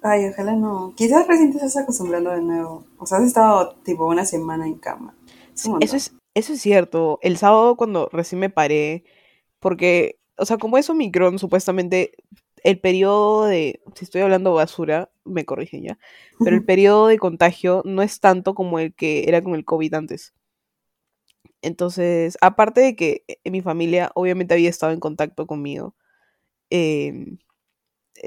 ay, 0.03 0.27
ojalá 0.27 0.55
no. 0.55 0.95
Quizás 0.97 1.27
recién 1.27 1.53
te 1.53 1.59
estás 1.59 1.77
acostumbrando 1.77 2.31
de 2.31 2.43
nuevo. 2.43 2.85
O 2.99 3.07
sea, 3.07 3.19
has 3.19 3.25
estado 3.25 3.77
tipo 3.85 4.07
una 4.07 4.25
semana 4.25 4.67
en 4.67 4.75
cama. 4.75 5.15
Un 5.67 5.83
Eso 5.83 5.97
es, 5.97 6.13
eso 6.35 6.53
es 6.55 6.61
cierto. 6.61 7.19
El 7.23 7.37
sábado 7.37 7.77
cuando 7.77 8.09
recién 8.13 8.41
me 8.41 8.51
paré, 8.51 9.05
porque, 9.61 10.19
o 10.37 10.47
sea, 10.47 10.59
como 10.59 10.79
es 10.79 10.91
Omicron, 10.91 11.39
supuestamente 11.39 12.13
el 12.65 12.81
periodo 12.81 13.47
de, 13.47 13.83
si 13.95 14.05
estoy 14.05 14.23
hablando 14.23 14.55
basura, 14.55 15.11
me 15.25 15.45
corrigen 15.45 15.83
ya, 15.85 15.99
pero 16.45 16.57
el 16.57 16.65
periodo 16.65 17.09
de 17.09 17.19
contagio 17.19 17.83
no 17.85 18.03
es 18.03 18.21
tanto 18.21 18.55
como 18.55 18.79
el 18.79 18.95
que 18.95 19.25
era 19.29 19.43
con 19.43 19.55
el 19.55 19.65
COVID 19.65 19.95
antes. 19.95 20.35
Entonces, 21.63 22.37
aparte 22.41 22.81
de 22.81 22.97
que 22.97 23.25
eh, 23.29 23.51
mi 23.51 23.63
familia 23.63 24.11
obviamente 24.15 24.55
había 24.55 24.71
estado 24.71 24.93
en 24.93 25.01
contacto 25.01 25.47
conmigo, 25.47 25.95
em, 26.71 27.39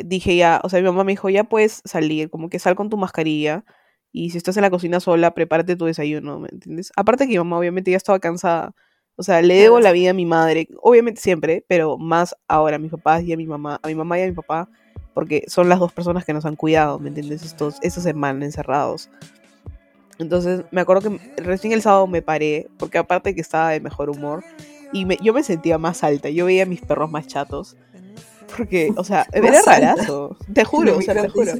dije 0.05 0.35
ya, 0.37 0.61
o 0.63 0.69
sea, 0.69 0.79
mi 0.81 0.85
mamá 0.87 1.03
me 1.03 1.13
dijo, 1.13 1.29
ya 1.29 1.45
puedes 1.45 1.81
salir, 1.85 2.29
como 2.29 2.49
que 2.49 2.59
sal 2.59 2.75
con 2.75 2.89
tu 2.89 2.97
mascarilla 2.97 3.65
y 4.15 4.29
si 4.31 4.37
estás 4.37 4.57
en 4.57 4.63
la 4.63 4.69
cocina 4.71 4.99
sola, 4.99 5.33
prepárate 5.33 5.75
tu 5.75 5.85
desayuno, 5.85 6.39
¿me 6.39 6.49
entiendes? 6.51 6.91
Aparte 6.95 7.25
que 7.25 7.31
mi 7.33 7.37
mamá 7.37 7.57
obviamente 7.59 7.91
ya 7.91 7.97
estaba 7.97 8.19
cansada, 8.19 8.73
o 9.17 9.23
sea, 9.23 9.41
le 9.41 9.55
debo 9.55 9.79
la 9.79 9.91
vida 9.91 10.11
a 10.11 10.13
mi 10.13 10.25
madre, 10.25 10.67
obviamente 10.81 11.21
siempre, 11.21 11.65
pero 11.67 11.97
más 11.97 12.35
ahora 12.47 12.77
a 12.77 12.79
mis 12.79 12.91
papás 12.91 13.23
y 13.23 13.33
a 13.33 13.37
mi 13.37 13.47
mamá, 13.47 13.79
a 13.83 13.87
mi 13.87 13.95
mamá 13.95 14.19
y 14.19 14.23
a 14.23 14.27
mi 14.27 14.33
papá, 14.33 14.69
porque 15.13 15.45
son 15.47 15.69
las 15.69 15.79
dos 15.79 15.93
personas 15.93 16.25
que 16.25 16.33
nos 16.33 16.45
han 16.45 16.55
cuidado, 16.57 16.99
¿me 16.99 17.09
entiendes? 17.09 17.43
Estos, 17.43 17.77
esta 17.81 18.01
semana 18.01 18.45
encerrados. 18.45 19.09
Entonces, 20.17 20.63
me 20.71 20.81
acuerdo 20.81 21.09
que 21.35 21.41
recién 21.43 21.73
el 21.73 21.81
sábado 21.81 22.07
me 22.07 22.21
paré, 22.21 22.71
porque 22.77 22.97
aparte 22.97 23.35
que 23.35 23.41
estaba 23.41 23.71
de 23.71 23.81
mejor 23.81 24.09
humor, 24.09 24.45
y 24.91 25.05
me- 25.05 25.17
yo 25.21 25.33
me 25.33 25.43
sentía 25.43 25.77
más 25.77 26.03
alta, 26.03 26.29
yo 26.29 26.45
veía 26.45 26.63
a 26.63 26.65
mis 26.67 26.81
perros 26.81 27.11
más 27.11 27.27
chatos. 27.27 27.77
Porque, 28.55 28.91
o 28.95 29.03
sea, 29.03 29.25
era 29.33 29.61
rarazo. 29.65 30.37
Te 30.53 30.63
juro, 30.63 30.97
o 30.97 31.01
sea, 31.01 31.21
te 31.21 31.29
juro. 31.29 31.51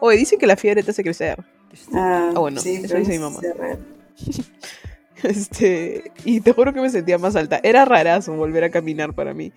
Oye, 0.00 0.18
dicen 0.18 0.38
que 0.38 0.46
la 0.46 0.56
fiebre 0.56 0.82
te 0.82 0.90
hace 0.90 1.02
crecer. 1.02 1.42
Ah, 1.94 2.32
Ah, 2.34 2.38
bueno, 2.38 2.60
sí, 2.60 2.80
eso 2.84 2.96
dice 2.96 3.12
mi 3.12 3.18
mamá. 3.18 3.40
Este, 5.22 6.10
y 6.24 6.40
te 6.40 6.52
juro 6.52 6.72
que 6.72 6.80
me 6.80 6.90
sentía 6.90 7.16
más 7.16 7.36
alta. 7.36 7.60
Era 7.62 7.84
rarazo 7.84 8.32
volver 8.34 8.64
a 8.64 8.70
caminar 8.70 9.14
para 9.14 9.32
mí. 9.34 9.52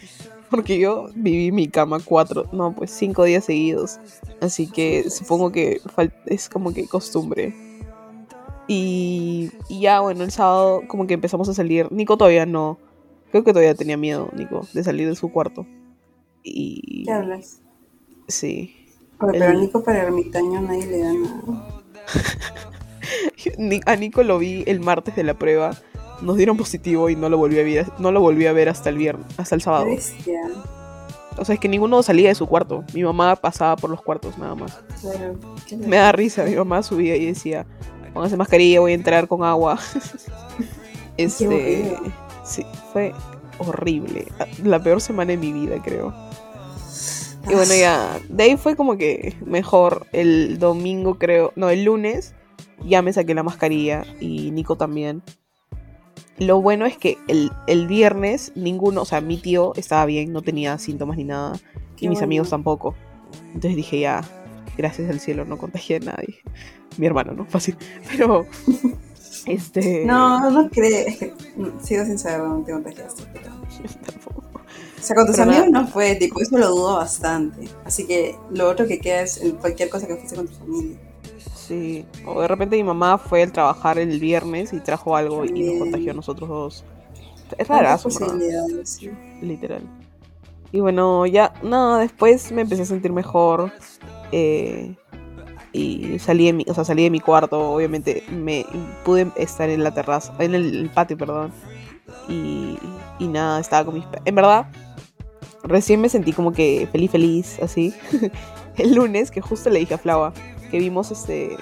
Porque 0.52 0.78
yo 0.78 1.10
viví 1.16 1.52
mi 1.52 1.68
cama 1.68 2.00
cuatro, 2.06 2.48
no, 2.52 2.76
pues 2.76 2.92
cinco 2.92 3.24
días 3.24 3.46
seguidos. 3.46 4.00
Así 4.42 4.68
que 4.68 5.10
supongo 5.10 5.52
que 5.52 5.82
es 6.28 6.50
como 6.50 6.72
que 6.72 6.88
costumbre. 6.88 7.56
Y, 8.68 9.52
y 9.68 9.82
ya, 9.82 10.02
bueno, 10.02 10.24
el 10.24 10.32
sábado 10.32 10.84
como 10.88 11.08
que 11.08 11.16
empezamos 11.16 11.50
a 11.50 11.54
salir. 11.56 11.92
Nico 11.92 12.16
todavía 12.16 12.46
no. 12.46 12.78
Creo 13.32 13.44
que 13.44 13.52
todavía 13.52 13.74
tenía 13.76 13.98
miedo, 13.98 14.30
Nico, 14.34 14.68
de 14.72 14.84
salir 14.84 15.10
de 15.10 15.16
su 15.16 15.32
cuarto. 15.32 15.66
Y 16.48 17.04
¿Qué 17.06 17.12
hablas? 17.12 17.62
sí. 18.28 18.76
Pero 19.20 19.46
El- 19.52 19.62
Nico 19.62 19.84
para 19.84 20.04
ermitaño 20.04 20.62
nadie 20.62 20.86
le 20.86 21.00
da 21.00 21.14
nada. 21.14 21.82
A 23.86 23.96
Nico 23.96 24.24
lo 24.24 24.38
vi 24.40 24.64
el 24.68 24.80
martes 24.80 25.16
de 25.16 25.24
la 25.24 25.34
prueba. 25.36 25.72
Nos 26.22 26.38
dieron 26.38 26.58
positivo 26.58 27.10
y 27.10 27.16
no 27.16 27.30
lo 27.30 27.38
volví 27.38 27.60
a 27.60 27.64
ver, 27.64 27.88
no 28.00 28.12
lo 28.12 28.22
volví 28.22 28.46
a 28.46 28.54
ver 28.54 28.70
hasta 28.70 28.90
el 28.90 28.98
viernes, 28.98 29.26
hasta 29.38 29.56
el 29.56 29.62
sábado. 29.62 29.86
bestia. 29.86 30.42
O 31.38 31.44
sea, 31.44 31.56
es 31.56 31.60
que 31.62 31.68
ninguno 31.68 32.02
salía 32.04 32.30
de 32.30 32.36
su 32.36 32.48
cuarto. 32.48 32.84
Mi 32.94 33.04
mamá 33.04 33.36
pasaba 33.36 33.76
por 33.76 33.90
los 33.90 34.02
cuartos 34.02 34.38
nada 34.38 34.56
más. 34.56 34.80
Claro. 35.02 35.38
Me 35.78 35.98
da 35.98 36.12
risa, 36.14 36.44
mi 36.46 36.56
mamá 36.56 36.84
subía 36.84 37.16
y 37.18 37.26
decía, 37.26 37.66
póngase 38.14 38.38
mascarilla, 38.38 38.80
voy 38.80 38.94
a 38.94 38.96
entrar 38.96 39.28
con 39.28 39.44
agua. 39.44 39.78
este, 41.18 41.98
sí, 42.44 42.66
fue 42.94 43.14
horrible. 43.60 44.28
La 44.64 44.82
peor 44.82 45.02
semana 45.02 45.32
de 45.32 45.38
mi 45.38 45.52
vida, 45.52 45.82
creo. 45.84 46.14
Y 47.50 47.54
bueno, 47.54 47.74
ya, 47.76 48.20
de 48.30 48.44
ahí 48.44 48.58
fue 48.58 48.76
como 48.76 48.98
que 48.98 49.36
mejor. 49.46 50.08
El 50.12 50.58
domingo, 50.60 51.18
creo, 51.20 51.52
no, 51.56 51.70
el 51.70 51.84
lunes, 51.84 52.34
ya 52.86 53.02
me 53.02 53.14
saqué 53.14 53.34
la 53.36 53.44
mascarilla 53.44 54.04
y 54.20 54.52
Nico 54.52 54.76
también. 54.78 55.22
Lo 56.38 56.62
bueno 56.62 56.86
es 56.86 56.98
que 56.98 57.18
el, 57.28 57.52
el 57.68 57.88
viernes 57.88 58.52
ninguno, 58.56 59.04
o 59.04 59.06
sea, 59.06 59.22
mi 59.22 59.38
tío 59.38 59.74
estaba 59.76 60.06
bien, 60.06 60.34
no 60.34 60.42
tenía 60.42 60.78
síntomas 60.78 61.18
ni 61.18 61.24
nada, 61.24 61.54
Qué 61.96 62.06
y 62.06 62.10
mis 62.10 62.18
bueno. 62.18 62.26
amigos 62.26 62.50
tampoco. 62.50 62.94
Entonces 63.54 63.76
dije, 63.76 64.00
ya, 64.02 64.22
gracias 64.78 65.10
al 65.10 65.20
cielo, 65.20 65.46
no 65.46 65.58
contagié 65.58 65.98
a 65.98 66.00
nadie. 66.00 66.40
Mi 66.98 67.06
hermano, 67.06 67.34
¿no? 67.34 67.46
Fácil. 67.46 67.78
Pero, 68.12 68.46
este... 69.46 70.04
No, 70.06 70.50
no 70.50 70.70
crees. 70.70 71.20
Sigo 71.84 72.06
sin 72.06 72.18
saber 72.20 72.40
dónde 72.42 72.66
te 72.66 72.72
contagiaste. 72.74 73.24
pero- 73.34 73.56
sea, 75.06 75.16
con 75.16 75.26
tus 75.28 75.36
Pero 75.36 75.50
amigos 75.50 75.70
no 75.72 75.88
fue, 75.88 76.16
tipo, 76.16 76.42
eso 76.42 76.58
lo 76.58 76.70
dudo 76.70 76.96
bastante. 76.98 77.68
Así 77.86 78.06
que 78.08 78.36
lo 78.52 78.70
otro 78.70 78.88
que 78.88 79.00
queda 79.00 79.22
es 79.22 79.42
cualquier 79.62 79.90
cosa 79.90 80.08
que 80.08 80.16
fuiste 80.16 80.36
con 80.36 80.48
tu 80.48 80.54
familia. 80.56 80.98
Sí, 81.56 82.06
o 82.26 82.42
de 82.42 82.48
repente 82.48 82.76
mi 82.76 82.84
mamá 82.84 83.18
fue 83.18 83.44
al 83.44 83.52
trabajar 83.52 83.98
el 83.98 84.20
viernes 84.20 84.72
y 84.74 84.80
trajo 84.80 85.16
algo 85.16 85.46
y 85.46 85.64
nos 85.64 85.80
contagió 85.80 86.12
a 86.12 86.16
nosotros 86.16 86.50
dos. 86.50 86.86
Es 87.58 87.68
rarazo, 87.68 88.10
sí. 88.10 89.10
literal. 89.42 89.84
Y 90.72 90.80
bueno, 90.80 91.26
ya, 91.26 91.54
nada, 91.64 92.00
después 92.00 92.52
me 92.52 92.62
empecé 92.62 92.84
a 92.84 92.86
sentir 92.86 93.12
mejor. 93.12 93.72
eh, 94.32 94.96
y 95.74 96.20
salí 96.20 96.46
de 96.46 96.54
mi, 96.54 96.66
o 96.70 96.74
sea, 96.74 96.86
salí 96.86 97.04
de 97.04 97.10
mi 97.10 97.20
cuarto, 97.20 97.60
obviamente 97.74 98.24
me 98.32 98.66
pude 99.04 99.30
estar 99.36 99.70
en 99.70 99.84
la 99.84 99.94
terraza, 99.94 100.34
en 100.40 100.56
el, 100.56 100.74
el 100.74 100.90
patio, 100.90 101.18
perdón. 101.18 101.52
Y, 102.30 102.78
y 103.20 103.28
nada, 103.28 103.60
estaba 103.60 103.86
con 103.86 103.96
mis 103.96 104.06
En 104.24 104.36
verdad, 104.36 104.68
recién 105.66 106.02
me 106.02 106.10
sentí 106.10 106.34
como 106.34 106.52
que 106.52 106.88
feliz, 106.92 107.12
feliz, 107.12 107.60
así. 107.62 107.94
el 108.78 108.96
lunes, 108.96 109.32
que 109.32 109.42
justo 109.42 109.70
le 109.70 109.80
dije 109.80 109.94
a 109.94 109.98
Flava 109.98 110.34
que 110.72 110.80
vimos 110.80 111.12
este 111.12 111.58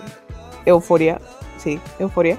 Euforia, 0.66 1.20
sí, 1.58 1.80
Euforia 2.00 2.38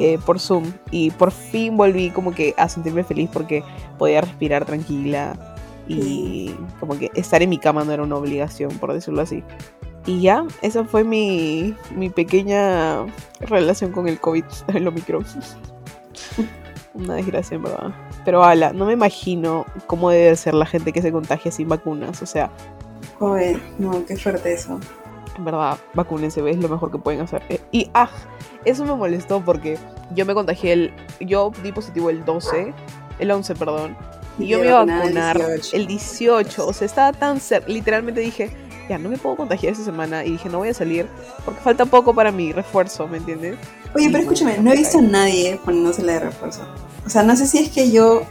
eh, 0.00 0.18
por 0.26 0.38
Zoom 0.38 0.64
y 0.90 1.10
por 1.12 1.30
fin 1.30 1.76
volví 1.76 2.10
como 2.10 2.32
que 2.32 2.54
a 2.58 2.68
sentirme 2.68 3.04
feliz 3.04 3.30
porque 3.32 3.62
podía 3.98 4.20
respirar 4.20 4.64
tranquila 4.64 5.56
y 5.88 6.54
como 6.80 6.98
que 6.98 7.10
estar 7.14 7.42
en 7.42 7.50
mi 7.50 7.58
cama 7.58 7.84
no 7.84 7.92
era 7.92 8.02
una 8.02 8.16
obligación, 8.16 8.70
por 8.78 8.92
decirlo 8.92 9.22
así. 9.22 9.42
Y 10.06 10.20
ya, 10.20 10.44
esa 10.62 10.84
fue 10.84 11.04
mi, 11.04 11.74
mi 11.94 12.10
pequeña 12.10 13.06
relación 13.40 13.92
con 13.92 14.08
el 14.08 14.20
COVID, 14.20 14.44
el 14.74 14.88
Omicron. 14.88 15.24
Una 16.94 17.14
desgracia, 17.14 17.54
en 17.54 17.62
verdad. 17.62 17.94
Pero 18.24 18.44
ala, 18.44 18.72
no 18.72 18.86
me 18.86 18.92
imagino 18.92 19.66
cómo 19.86 20.10
debe 20.10 20.36
ser 20.36 20.54
la 20.54 20.66
gente 20.66 20.92
que 20.92 21.02
se 21.02 21.10
contagia 21.12 21.50
sin 21.50 21.68
vacunas. 21.68 22.22
O 22.22 22.26
sea, 22.26 22.50
Joder, 23.18 23.60
no, 23.78 24.04
qué 24.06 24.16
fuerte 24.16 24.52
eso. 24.52 24.78
en 25.36 25.44
verdad, 25.44 25.78
vacúnense, 25.94 26.48
es 26.48 26.56
lo 26.58 26.68
mejor 26.68 26.90
que 26.90 26.98
pueden 26.98 27.20
hacer. 27.20 27.42
Eh, 27.48 27.60
Y 27.72 27.90
ah, 27.94 28.10
eso 28.64 28.84
me 28.84 28.94
molestó 28.94 29.40
porque 29.44 29.78
yo 30.14 30.24
me 30.26 30.34
contagié 30.34 30.72
el. 30.72 30.94
Yo 31.20 31.52
di 31.62 31.72
positivo 31.72 32.10
el 32.10 32.24
12, 32.24 32.72
el 33.18 33.30
11, 33.30 33.54
perdón. 33.56 33.96
Y 34.38 34.46
yo 34.46 34.60
me 34.60 34.66
iba 34.66 34.80
a 34.80 34.82
el 34.82 34.88
vacunar 34.88 35.36
18. 35.38 35.76
el 35.76 35.86
18. 35.86 36.66
O 36.66 36.72
sea, 36.72 36.86
estaba 36.86 37.12
tan 37.12 37.38
cerca. 37.40 37.68
Literalmente 37.68 38.20
dije, 38.20 38.50
ya 38.88 38.98
no 38.98 39.08
me 39.08 39.18
puedo 39.18 39.36
contagiar 39.36 39.72
esta 39.72 39.84
semana. 39.84 40.24
Y 40.24 40.32
dije, 40.32 40.48
no 40.48 40.58
voy 40.58 40.68
a 40.70 40.74
salir 40.74 41.06
porque 41.44 41.60
falta 41.60 41.84
poco 41.86 42.14
para 42.14 42.32
mi 42.32 42.52
refuerzo, 42.52 43.06
¿me 43.08 43.18
entiendes? 43.18 43.56
Oye, 43.94 44.08
pero 44.10 44.22
escúchame, 44.22 44.58
no 44.58 44.72
he 44.72 44.76
visto 44.76 44.98
a 44.98 45.02
nadie 45.02 45.60
poniéndose 45.64 46.02
la 46.02 46.14
de 46.14 46.20
refuerzo. 46.20 46.62
O 47.06 47.10
sea, 47.10 47.22
no 47.22 47.36
sé 47.36 47.46
si 47.46 47.58
es 47.58 47.70
que 47.70 47.90
yo 47.90 48.22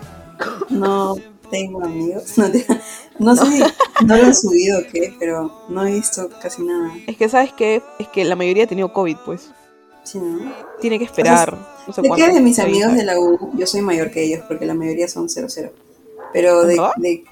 No 0.70 1.16
tengo 1.50 1.84
amigos. 1.84 2.34
No, 2.38 2.52
te- 2.52 2.66
no 3.20 3.36
sé 3.36 3.46
si 3.46 3.60
no 4.06 4.18
lo 4.18 4.26
han 4.26 4.36
subido 4.36 4.80
o 4.80 4.84
qué, 4.92 5.14
pero 5.20 5.52
no 5.70 5.86
he 5.86 5.94
visto 5.94 6.30
casi 6.42 6.64
nada. 6.64 6.92
Es 7.06 7.18
que, 7.18 7.30
¿sabes 7.30 7.54
qué? 7.54 7.84
Es 8.00 8.08
que 8.08 8.24
la 8.26 8.36
mayoría 8.36 8.64
ha 8.64 8.68
tenido 8.68 8.92
COVID, 8.92 9.18
pues. 9.26 9.52
Sí, 10.04 10.18
¿no? 10.20 10.52
Tiene 10.80 10.98
que 10.98 11.06
esperar. 11.06 11.56
no 11.86 11.94
sé 11.94 12.02
¿De 12.02 12.10
qué 12.16 12.30
de 12.34 12.42
mis 12.42 12.58
amigos 12.58 12.94
de 12.96 13.04
la 13.04 13.20
U? 13.20 13.52
Yo 13.56 13.68
soy 13.68 13.82
mayor 13.82 14.10
que 14.10 14.24
ellos 14.24 14.44
porque 14.48 14.66
la 14.66 14.74
mayoría 14.74 15.08
son 15.08 15.30
00. 15.30 15.72
Pero 16.34 16.64
de, 16.64 17.24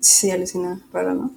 sí, 0.00 0.30
alucina, 0.30 0.80
raro, 0.92 1.14
¿no? 1.14 1.30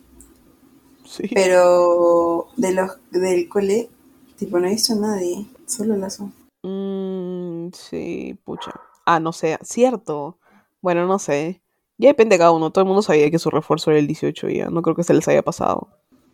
Sí. 1.05 1.29
Pero 1.33 2.47
de 2.57 2.73
los 2.73 2.91
del 3.11 3.47
cole, 3.47 3.89
tipo, 4.37 4.59
no 4.59 4.67
he 4.67 4.71
visto 4.71 4.93
a 4.93 4.97
nadie, 4.97 5.45
solo 5.67 5.95
Lazo. 5.95 6.31
Mm, 6.63 7.69
sí, 7.73 8.37
pucha. 8.43 8.71
Ah, 9.13 9.19
no 9.19 9.33
sé, 9.33 9.57
cierto. 9.61 10.37
Bueno, 10.81 11.05
no 11.05 11.19
sé. 11.19 11.61
Ya 11.97 12.07
depende 12.07 12.35
de 12.35 12.39
cada 12.39 12.51
uno. 12.51 12.71
Todo 12.71 12.83
el 12.83 12.87
mundo 12.87 13.01
sabía 13.01 13.29
que 13.29 13.39
su 13.39 13.49
refuerzo 13.49 13.91
era 13.91 13.99
el 13.99 14.07
18 14.07 14.47
ya. 14.47 14.69
No 14.69 14.81
creo 14.81 14.95
que 14.95 15.03
se 15.03 15.13
les 15.13 15.27
haya 15.27 15.41
pasado. 15.41 15.89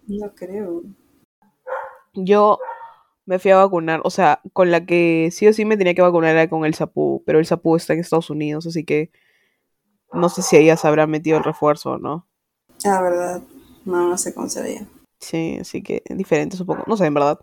No 0.06 0.32
creo. 0.36 0.84
Yo 2.14 2.60
me 3.26 3.40
fui 3.40 3.50
a 3.50 3.58
vacunar. 3.58 4.02
O 4.04 4.12
sea, 4.12 4.42
con 4.54 4.70
la 4.70 4.86
que 4.86 5.30
sí 5.32 5.48
o 5.48 5.54
sí 5.54 5.66
me 5.66 5.76
tenía 5.76 5.96
que 5.96 6.04
vacunar 6.04 6.36
era 6.36 6.48
con 6.48 6.66
el 6.66 6.76
Sapú. 6.76 7.24
Pero 7.26 7.40
el 7.40 7.48
Sapú 7.48 7.76
está 7.76 7.94
en 7.94 8.00
Estados 8.02 8.30
Unidos, 8.30 8.68
así 8.68 8.86
que 8.86 9.10
no 10.14 10.30
sé 10.30 10.44
si 10.44 10.56
ella 10.58 10.78
se 10.78 10.88
habrá 10.88 11.08
metido 11.08 11.40
el 11.40 11.44
refuerzo 11.44 11.94
o 11.94 11.98
no. 11.98 12.28
Ah, 12.86 13.02
verdad. 13.02 13.42
No, 13.86 14.08
no 14.08 14.18
sé 14.20 14.36
cómo. 14.36 14.48
Sí, 15.20 15.58
así 15.60 15.82
que 15.82 16.04
diferente 16.10 16.58
supongo. 16.58 16.84
No 16.86 16.96
sé, 16.96 17.08
en 17.08 17.16
verdad. 17.16 17.40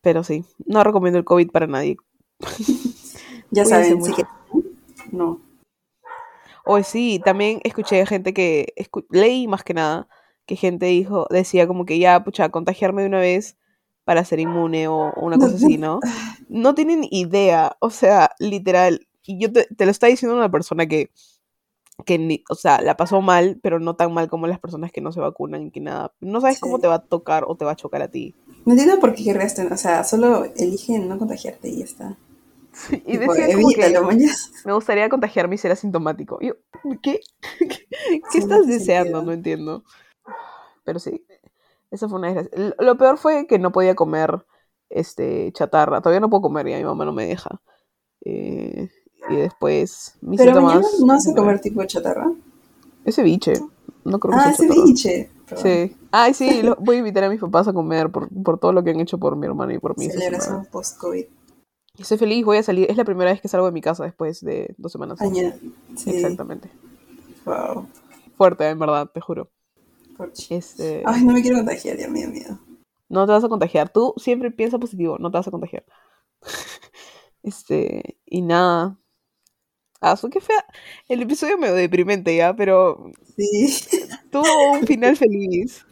Pero 0.00 0.24
sí, 0.24 0.46
no 0.64 0.82
recomiendo 0.82 1.18
el 1.18 1.26
COVID 1.26 1.50
para 1.50 1.66
nadie. 1.66 1.98
Ya 3.50 3.64
Cuídense 3.64 3.88
saben, 3.90 3.98
mucho. 3.98 4.16
que. 4.16 4.24
No. 5.12 5.40
Hoy 6.64 6.84
sí, 6.84 7.20
también 7.24 7.60
escuché 7.64 8.04
gente 8.06 8.34
que, 8.34 8.72
escu- 8.76 9.06
leí 9.10 9.48
más 9.48 9.64
que 9.64 9.74
nada, 9.74 10.08
que 10.46 10.56
gente 10.56 10.86
dijo, 10.86 11.26
decía 11.30 11.66
como 11.66 11.84
que 11.86 11.98
ya, 11.98 12.22
pucha, 12.22 12.48
contagiarme 12.50 13.02
de 13.02 13.08
una 13.08 13.20
vez 13.20 13.56
para 14.04 14.24
ser 14.24 14.40
inmune 14.40 14.88
o, 14.88 15.12
una 15.16 15.38
cosa 15.38 15.56
así, 15.56 15.78
¿no? 15.78 16.00
No 16.48 16.74
tienen 16.74 17.04
idea, 17.10 17.76
o 17.80 17.90
sea, 17.90 18.32
literal, 18.40 19.06
y 19.22 19.38
yo 19.38 19.52
te, 19.52 19.66
te 19.66 19.84
lo 19.84 19.90
está 19.92 20.08
diciendo 20.08 20.36
una 20.36 20.50
persona 20.50 20.86
que, 20.86 21.10
que 22.04 22.18
ni, 22.18 22.42
o 22.50 22.56
sea, 22.56 22.80
la 22.80 22.96
pasó 22.96 23.20
mal, 23.20 23.60
pero 23.62 23.78
no 23.78 23.94
tan 23.94 24.12
mal 24.12 24.28
como 24.28 24.48
las 24.48 24.58
personas 24.58 24.90
que 24.90 25.00
no 25.00 25.12
se 25.12 25.20
vacunan 25.20 25.62
y 25.62 25.70
que 25.70 25.80
nada. 25.80 26.12
No 26.20 26.40
sabes 26.40 26.58
cómo 26.58 26.80
te 26.80 26.88
va 26.88 26.94
a 26.96 27.04
tocar 27.04 27.44
o 27.46 27.54
te 27.56 27.64
va 27.64 27.72
a 27.72 27.76
chocar 27.76 28.02
a 28.02 28.08
ti. 28.08 28.34
No 28.64 28.72
entiendo 28.72 28.98
por 28.98 29.14
qué 29.14 29.22
querrías. 29.22 29.56
O 29.58 29.76
sea, 29.76 30.02
solo 30.02 30.44
eligen 30.56 31.08
no 31.08 31.18
contagiarte 31.18 31.68
y 31.68 31.78
ya 31.78 31.84
está. 31.84 32.16
Y 33.06 33.16
decía 33.16 33.46
como 33.54 33.70
evítalo, 33.70 34.08
me 34.64 34.72
gustaría 34.72 35.08
contagiarme 35.08 35.54
y 35.56 35.58
ser 35.58 35.72
asintomático. 35.72 36.38
Y 36.40 36.48
yo, 36.48 36.54
¿qué? 37.02 37.20
¿Qué, 37.58 37.68
qué 37.68 38.20
Sí, 38.30 38.38
no 38.38 38.44
estás 38.44 38.66
deseando? 38.66 39.22
No 39.22 39.32
entiendo. 39.32 39.84
Pero 40.84 40.98
sí, 40.98 41.24
esa 41.90 42.08
fue 42.08 42.18
una 42.18 42.32
desgracia. 42.32 42.74
Lo 42.78 42.96
peor 42.96 43.18
fue 43.18 43.46
que 43.46 43.58
no 43.58 43.72
podía 43.72 43.94
comer 43.94 44.44
este 44.88 45.52
chatarra. 45.52 46.00
Todavía 46.00 46.20
no 46.20 46.30
puedo 46.30 46.42
comer, 46.42 46.68
ya 46.68 46.78
mi 46.78 46.84
mamá 46.84 47.04
no 47.04 47.12
me 47.12 47.26
deja. 47.26 47.60
Eh, 48.24 48.88
y 49.28 49.36
después 49.36 50.14
mis 50.20 50.38
Pero 50.38 50.52
síntomas. 50.52 50.74
mañana 50.76 50.88
no 51.00 51.06
vas 51.06 51.28
a 51.28 51.34
comer 51.34 51.60
tipo 51.60 51.84
chatarra. 51.84 52.30
Ese 53.04 53.22
biche. 53.22 53.54
No 54.04 54.18
creo 54.18 54.32
que 54.32 54.40
Ah, 54.40 54.52
sea 54.52 54.66
ese 54.66 54.94
chatarra. 54.94 55.62
Sí. 55.62 55.96
Ay, 56.10 56.34
sí, 56.34 56.62
lo- 56.62 56.76
voy 56.80 56.96
a 56.96 56.98
invitar 57.00 57.24
a 57.24 57.28
mis 57.28 57.40
papás 57.40 57.68
a 57.68 57.72
comer 57.72 58.10
por, 58.10 58.28
por 58.42 58.58
todo 58.58 58.72
lo 58.72 58.82
que 58.82 58.90
han 58.90 59.00
hecho 59.00 59.18
por 59.18 59.36
mi 59.36 59.46
hermano 59.46 59.72
y 59.72 59.78
por 59.78 59.98
mí. 59.98 60.08
Celebración 60.08 60.66
post-COVID. 60.66 61.26
Estoy 62.00 62.18
feliz, 62.18 62.44
voy 62.44 62.56
a 62.56 62.62
salir. 62.62 62.90
Es 62.90 62.96
la 62.96 63.04
primera 63.04 63.30
vez 63.30 63.40
que 63.40 63.48
salgo 63.48 63.66
de 63.66 63.72
mi 63.72 63.80
casa 63.80 64.04
después 64.04 64.40
de 64.42 64.74
dos 64.78 64.90
semanas. 64.92 65.20
Año. 65.20 65.52
Sí. 65.96 66.10
Exactamente. 66.10 66.70
Wow. 67.44 67.86
Fuerte, 68.36 68.68
en 68.68 68.78
verdad, 68.78 69.10
te 69.12 69.20
juro. 69.20 69.50
Este, 70.50 71.02
Ay, 71.06 71.24
no 71.24 71.32
me 71.32 71.40
quiero 71.40 71.56
contagiar, 71.58 71.96
ya 71.96 72.06
me 72.08 72.22
da 72.22 72.28
miedo. 72.28 72.58
no 73.08 73.24
te 73.26 73.32
vas 73.32 73.44
a 73.44 73.48
contagiar. 73.48 73.90
Tú 73.90 74.12
siempre 74.18 74.50
piensa 74.50 74.78
positivo, 74.78 75.16
no 75.18 75.30
te 75.30 75.38
vas 75.38 75.48
a 75.48 75.50
contagiar. 75.50 75.84
Este, 77.42 78.18
y 78.26 78.42
nada. 78.42 78.98
Ah, 80.02 80.14
su 80.16 80.28
qué 80.28 80.40
fea. 80.42 80.62
El 81.08 81.22
episodio 81.22 81.56
medio 81.56 81.74
deprimente 81.74 82.36
ya, 82.36 82.54
pero 82.54 83.10
Sí. 83.36 83.78
tuvo 84.30 84.72
un 84.72 84.86
final 84.86 85.16
feliz. 85.16 85.86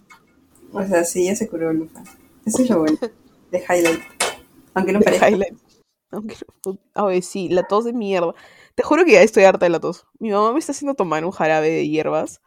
O 0.72 0.84
sea, 0.84 1.04
sí, 1.04 1.24
ya 1.24 1.34
se 1.34 1.48
curó 1.48 1.72
Lufa. 1.72 2.02
Eso 2.44 2.62
es 2.62 2.68
lo 2.70 2.80
bueno. 2.80 2.98
De 3.50 3.58
highlight. 3.60 4.00
Aunque 4.74 4.92
no 4.92 5.00
parezca. 5.00 5.30
highlight. 5.30 5.56
Aunque 6.10 6.36
no- 6.64 6.78
Ay, 6.94 7.22
sí, 7.22 7.48
la 7.48 7.62
tos 7.64 7.84
de 7.84 7.92
mierda. 7.92 8.34
Te 8.74 8.82
juro 8.82 9.04
que 9.04 9.12
ya 9.12 9.22
estoy 9.22 9.44
harta 9.44 9.66
de 9.66 9.70
la 9.70 9.80
tos. 9.80 10.06
Mi 10.18 10.30
mamá 10.30 10.52
me 10.52 10.58
está 10.58 10.72
haciendo 10.72 10.94
tomar 10.94 11.24
un 11.24 11.30
jarabe 11.32 11.70
de 11.70 11.88
hierbas. 11.88 12.40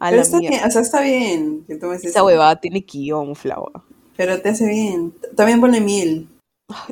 A 0.00 0.06
Pero 0.06 0.16
la 0.16 0.22
está 0.22 0.38
mierda. 0.38 0.56
bien, 0.56 0.68
o 0.68 0.70
sea, 0.72 0.82
está 0.82 1.00
bien 1.00 1.64
que 1.66 1.76
tomes 1.76 2.04
Esa 2.04 2.24
huevada 2.24 2.60
tiene 2.60 2.80
guion, 2.80 3.34
flava. 3.36 3.84
Pero 4.16 4.40
te 4.40 4.48
hace 4.48 4.66
bien. 4.66 5.12
También 5.36 5.60
ponle 5.60 5.80
miel. 5.80 6.28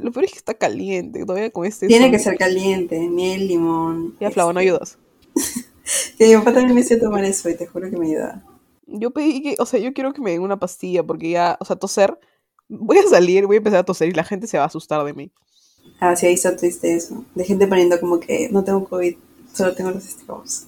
Lo 0.00 0.12
peor 0.12 0.24
es 0.26 0.32
que 0.32 0.38
está 0.38 0.54
caliente. 0.54 1.24
Todavía 1.24 1.50
con 1.50 1.64
este 1.66 1.86
Tiene 1.86 2.10
que 2.10 2.18
ser 2.18 2.36
caliente. 2.36 2.98
Miel, 3.08 3.48
limón. 3.48 4.16
Ya, 4.20 4.30
flava, 4.30 4.52
no 4.52 4.60
este. 4.60 4.70
ayudas. 4.70 4.98
Que 6.16 6.28
mi 6.28 6.34
papá 6.36 6.52
también 6.54 6.74
me 6.76 6.80
hacía 6.82 6.98
tomar 7.00 7.24
eso 7.24 7.48
y 7.50 7.56
te 7.56 7.66
juro 7.66 7.90
que 7.90 7.96
me 7.96 8.06
ayudaba. 8.06 8.40
Yo 8.86 9.10
pedí 9.10 9.42
que, 9.42 9.56
o 9.58 9.66
sea, 9.66 9.80
yo 9.80 9.92
quiero 9.92 10.12
que 10.12 10.20
me 10.22 10.30
den 10.30 10.40
una 10.42 10.58
pastilla 10.58 11.02
porque 11.02 11.30
ya, 11.30 11.56
o 11.58 11.64
sea, 11.64 11.74
toser, 11.76 12.18
voy 12.68 12.98
a 12.98 13.02
salir, 13.08 13.46
voy 13.46 13.56
a 13.56 13.58
empezar 13.58 13.80
a 13.80 13.84
toser 13.84 14.08
y 14.08 14.12
la 14.12 14.22
gente 14.22 14.46
se 14.46 14.56
va 14.58 14.62
a 14.62 14.68
asustar 14.68 15.04
de 15.04 15.12
mí. 15.12 15.32
Ah, 16.00 16.14
sí, 16.16 16.26
ahí 16.26 16.34
está 16.34 16.54
triste 16.54 16.94
eso. 16.94 17.24
De 17.34 17.44
gente 17.44 17.66
poniendo 17.66 17.98
como 17.98 18.20
que 18.20 18.48
no 18.50 18.62
tengo 18.62 18.84
COVID, 18.84 19.16
solo 19.54 19.74
tengo 19.74 19.90
los 19.90 20.06
estragos. 20.06 20.66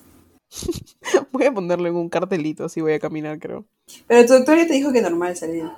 Voy 1.33 1.45
a 1.45 1.53
ponerlo 1.53 1.89
en 1.89 1.97
un 1.97 2.09
cartelito, 2.09 2.65
así 2.65 2.81
voy 2.81 2.93
a 2.93 3.01
caminar, 3.01 3.39
creo. 3.39 3.67
Pero 4.07 4.27
tu 4.27 4.33
doctor 4.33 4.57
ya 4.57 4.67
te 4.67 4.73
dijo 4.75 4.93
que 4.93 5.03
normal 5.03 5.37
salir. 5.37 5.65
O 5.65 5.75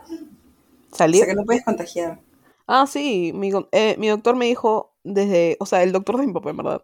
¿Salir? 0.97 1.19
sea, 1.19 1.27
que 1.27 1.35
no 1.35 1.45
puedes 1.45 1.65
contagiar. 1.65 2.21
Ah, 2.67 2.87
sí, 2.87 3.33
mi, 3.35 3.51
eh, 3.73 3.97
mi 3.99 4.09
doctor 4.09 4.35
me 4.37 4.47
dijo 4.47 4.95
desde, 5.05 5.57
o 5.61 5.67
sea, 5.67 5.83
el 5.83 5.93
doctor 5.93 6.19
de 6.19 6.27
mi 6.27 6.33
papá, 6.33 6.51
en 6.51 6.57
verdad, 6.57 6.83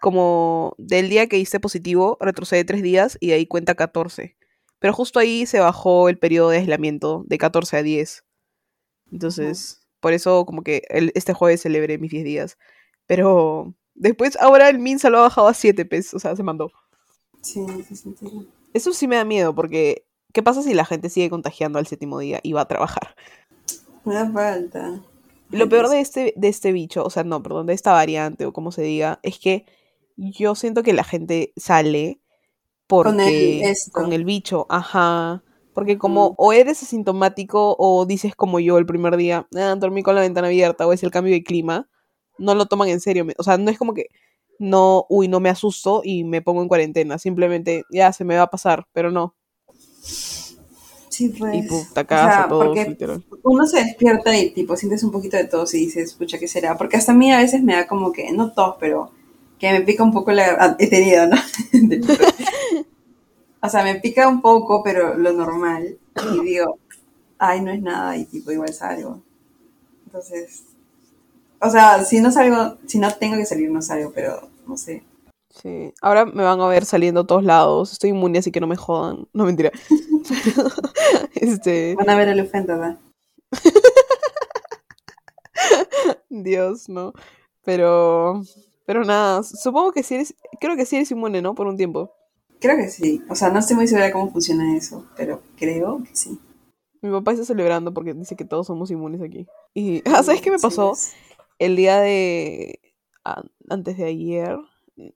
como 0.00 0.74
del 0.78 1.10
día 1.10 1.28
que 1.28 1.38
hice 1.38 1.60
positivo, 1.60 2.18
retrocede 2.20 2.64
tres 2.64 2.82
días 2.82 3.18
y 3.20 3.28
de 3.28 3.34
ahí 3.34 3.46
cuenta 3.46 3.74
14. 3.76 4.36
Pero 4.80 4.94
justo 4.94 5.20
ahí 5.20 5.46
se 5.46 5.60
bajó 5.60 6.08
el 6.08 6.18
periodo 6.18 6.50
de 6.50 6.58
aislamiento 6.58 7.24
de 7.28 7.38
14 7.38 7.76
a 7.78 7.82
10. 7.84 8.24
Entonces, 9.12 9.81
por 10.02 10.12
eso 10.12 10.44
como 10.46 10.62
que 10.64 10.82
el- 10.90 11.12
este 11.14 11.32
jueves 11.34 11.62
celebré 11.62 11.98
mis 11.98 12.10
10 12.12 12.24
días. 12.24 12.58
Pero 13.06 13.74
después, 13.94 14.36
ahora 14.40 14.68
el 14.68 14.80
MINSA 14.80 15.10
lo 15.10 15.20
ha 15.20 15.22
bajado 15.22 15.48
a 15.48 15.54
7 15.54 15.86
pesos, 15.86 16.14
o 16.14 16.18
sea, 16.20 16.36
se 16.36 16.44
mandó. 16.44 16.72
Sí, 17.40 17.64
sí, 17.88 17.96
sentido. 17.96 18.44
Eso 18.74 18.92
sí 18.92 19.08
me 19.08 19.16
da 19.16 19.24
miedo 19.24 19.54
porque, 19.54 20.06
¿qué 20.32 20.42
pasa 20.42 20.62
si 20.62 20.74
la 20.74 20.84
gente 20.84 21.10
sigue 21.10 21.30
contagiando 21.30 21.78
al 21.78 21.86
séptimo 21.86 22.18
día 22.18 22.40
y 22.42 22.52
va 22.52 22.62
a 22.62 22.68
trabajar? 22.68 23.14
Me 24.04 24.14
da 24.14 24.30
falta. 24.30 25.00
Lo 25.50 25.68
peor 25.68 25.88
de 25.88 26.00
este, 26.00 26.32
de 26.36 26.48
este 26.48 26.72
bicho, 26.72 27.04
o 27.04 27.10
sea, 27.10 27.24
no, 27.24 27.42
perdón, 27.42 27.66
de 27.66 27.74
esta 27.74 27.92
variante 27.92 28.46
o 28.46 28.52
como 28.52 28.72
se 28.72 28.82
diga, 28.82 29.20
es 29.22 29.38
que 29.38 29.66
yo 30.16 30.54
siento 30.54 30.82
que 30.82 30.94
la 30.94 31.04
gente 31.04 31.52
sale 31.56 32.20
Con 32.88 33.20
el 33.20 33.60
porque 33.60 33.74
con 33.92 34.12
el 34.12 34.24
bicho, 34.24 34.66
ajá. 34.70 35.42
Porque 35.74 35.98
como 35.98 36.30
Mm. 36.30 36.34
o 36.38 36.52
eres 36.52 36.82
asintomático 36.82 37.76
o 37.78 38.04
dices 38.06 38.34
como 38.36 38.60
yo 38.60 38.78
el 38.78 38.86
primer 38.86 39.16
día, 39.16 39.46
ah, 39.56 39.74
dormí 39.78 40.02
con 40.02 40.14
la 40.14 40.20
ventana 40.22 40.48
abierta 40.48 40.86
o 40.86 40.92
es 40.92 41.02
el 41.02 41.10
cambio 41.10 41.32
de 41.34 41.42
clima, 41.42 41.88
no 42.38 42.54
lo 42.54 42.66
toman 42.66 42.88
en 42.88 43.00
serio. 43.00 43.26
O 43.38 43.42
sea, 43.42 43.56
no 43.58 43.70
es 43.70 43.78
como 43.78 43.94
que 43.94 44.06
no, 44.58 45.06
uy, 45.08 45.28
no 45.28 45.40
me 45.40 45.48
asusto 45.48 46.02
y 46.04 46.24
me 46.24 46.42
pongo 46.42 46.62
en 46.62 46.68
cuarentena. 46.68 47.18
Simplemente 47.18 47.84
ya 47.90 48.12
se 48.12 48.24
me 48.24 48.36
va 48.36 48.42
a 48.42 48.50
pasar, 48.50 48.86
pero 48.92 49.10
no. 49.10 49.34
Sí, 51.08 51.28
pues. 51.38 51.54
Y 51.54 51.62
puta 51.62 52.00
O 52.02 52.06
casa, 52.06 52.32
sea, 52.36 52.48
todos, 52.48 52.64
porque 52.66 52.86
literal. 52.86 53.22
uno 53.42 53.66
se 53.66 53.84
despierta 53.84 54.36
y 54.38 54.50
tipo 54.50 54.76
sientes 54.76 55.02
un 55.04 55.10
poquito 55.10 55.36
de 55.36 55.44
tos 55.44 55.74
y 55.74 55.78
dices, 55.78 56.14
pucha, 56.14 56.38
¿qué 56.38 56.48
será? 56.48 56.76
Porque 56.78 56.96
hasta 56.96 57.12
a 57.12 57.14
mí 57.14 57.30
a 57.32 57.38
veces 57.38 57.62
me 57.62 57.74
da 57.74 57.86
como 57.86 58.12
que, 58.12 58.32
no 58.32 58.52
tos, 58.52 58.76
pero 58.80 59.10
que 59.58 59.70
me 59.72 59.82
pica 59.82 60.02
un 60.04 60.12
poco 60.12 60.32
la... 60.32 60.56
ah, 60.58 60.76
He 60.78 60.88
tenido, 60.88 61.26
¿no? 61.26 61.36
o 63.62 63.68
sea, 63.68 63.84
me 63.84 64.00
pica 64.00 64.28
un 64.28 64.42
poco, 64.42 64.82
pero 64.82 65.14
lo 65.14 65.32
normal. 65.32 65.96
Y 66.34 66.40
digo, 66.40 66.78
ay, 67.38 67.60
no 67.60 67.70
es 67.70 67.80
nada 67.80 68.16
y 68.16 68.24
tipo 68.24 68.50
igual 68.50 68.74
salgo. 68.74 69.22
Entonces, 70.06 70.64
o 71.60 71.70
sea, 71.70 72.04
si 72.04 72.20
no 72.20 72.32
salgo, 72.32 72.76
si 72.86 72.98
no 72.98 73.14
tengo 73.14 73.36
que 73.36 73.46
salir, 73.46 73.70
no 73.70 73.80
salgo, 73.80 74.10
pero 74.12 74.48
no 74.66 74.76
sé. 74.76 75.04
Sí, 75.48 75.94
ahora 76.00 76.24
me 76.24 76.42
van 76.42 76.60
a 76.60 76.66
ver 76.66 76.84
saliendo 76.84 77.20
a 77.20 77.26
todos 77.26 77.44
lados. 77.44 77.92
Estoy 77.92 78.10
inmune, 78.10 78.40
así 78.40 78.50
que 78.50 78.60
no 78.60 78.66
me 78.66 78.76
jodan. 78.76 79.28
No 79.32 79.44
mentira. 79.44 79.70
Este, 81.34 81.96
Van 81.96 82.08
a 82.08 82.16
ver 82.16 82.28
el 82.28 82.40
ofenda, 82.40 82.76
¿verdad? 82.76 82.98
Dios, 86.30 86.88
no. 86.88 87.12
Pero, 87.64 88.42
pero 88.86 89.04
nada, 89.04 89.42
supongo 89.42 89.90
que 89.90 90.04
sí 90.04 90.14
eres, 90.14 90.36
creo 90.60 90.76
que 90.76 90.86
sí 90.86 90.96
eres 90.96 91.10
inmune, 91.10 91.42
¿no? 91.42 91.56
Por 91.56 91.66
un 91.66 91.76
tiempo. 91.76 92.12
Creo 92.62 92.76
que 92.78 92.88
sí. 92.88 93.22
O 93.28 93.34
sea, 93.34 93.50
no 93.50 93.58
estoy 93.58 93.76
muy 93.76 93.86
segura 93.86 94.06
de 94.06 94.12
cómo 94.12 94.30
funciona 94.32 94.74
eso, 94.76 95.06
pero 95.16 95.42
creo 95.56 96.02
que 96.02 96.16
sí. 96.16 96.40
Mi 97.02 97.10
papá 97.10 97.32
está 97.32 97.44
celebrando 97.44 97.92
porque 97.92 98.14
dice 98.14 98.36
que 98.36 98.44
todos 98.44 98.66
somos 98.68 98.90
inmunes 98.90 99.20
aquí. 99.22 99.48
Y, 99.74 100.02
ah, 100.08 100.22
¿sabes 100.22 100.40
qué 100.42 100.50
me 100.50 100.58
Sí, 100.58 100.60
pasó? 100.60 100.78
pues. 100.78 101.18
El 101.58 101.76
día 101.76 102.00
de, 102.00 102.80
antes 103.68 103.96
de 103.98 104.04
ayer, 104.06 104.58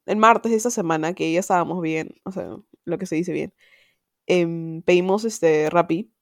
el 0.07 0.17
martes 0.17 0.53
de 0.53 0.57
esta 0.59 0.71
semana, 0.71 1.15
que 1.15 1.33
ya 1.33 1.41
estábamos 1.41 1.83
bien, 1.83 2.17
o 2.25 2.33
sea, 2.33 2.57
lo 2.85 2.99
que 2.99 3.07
se 3.07 3.17
dice 3.17 3.33
bien, 3.33 3.55
em, 4.27 4.83
pedimos 4.83 5.25
este 5.25 5.71
Rappi 5.71 6.13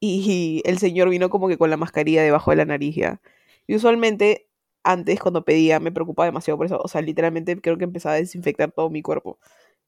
y 0.00 0.62
el 0.66 0.78
señor 0.78 1.10
vino 1.10 1.30
como 1.30 1.48
que 1.48 1.58
con 1.58 1.70
la 1.70 1.76
mascarilla 1.78 2.22
debajo 2.22 2.50
de 2.52 2.58
la 2.58 2.64
nariz 2.66 2.96
ya. 2.96 3.22
Y 3.66 3.76
usualmente 3.76 4.48
antes 4.84 5.20
cuando 5.20 5.44
pedía 5.44 5.80
me 5.80 5.92
preocupaba 5.92 6.26
demasiado 6.26 6.58
por 6.58 6.66
eso, 6.66 6.80
o 6.82 6.88
sea, 6.88 7.02
literalmente 7.02 7.60
creo 7.60 7.78
que 7.78 7.84
empezaba 7.84 8.14
a 8.16 8.18
desinfectar 8.18 8.72
todo 8.72 8.90
mi 8.90 9.02
cuerpo. 9.02 9.38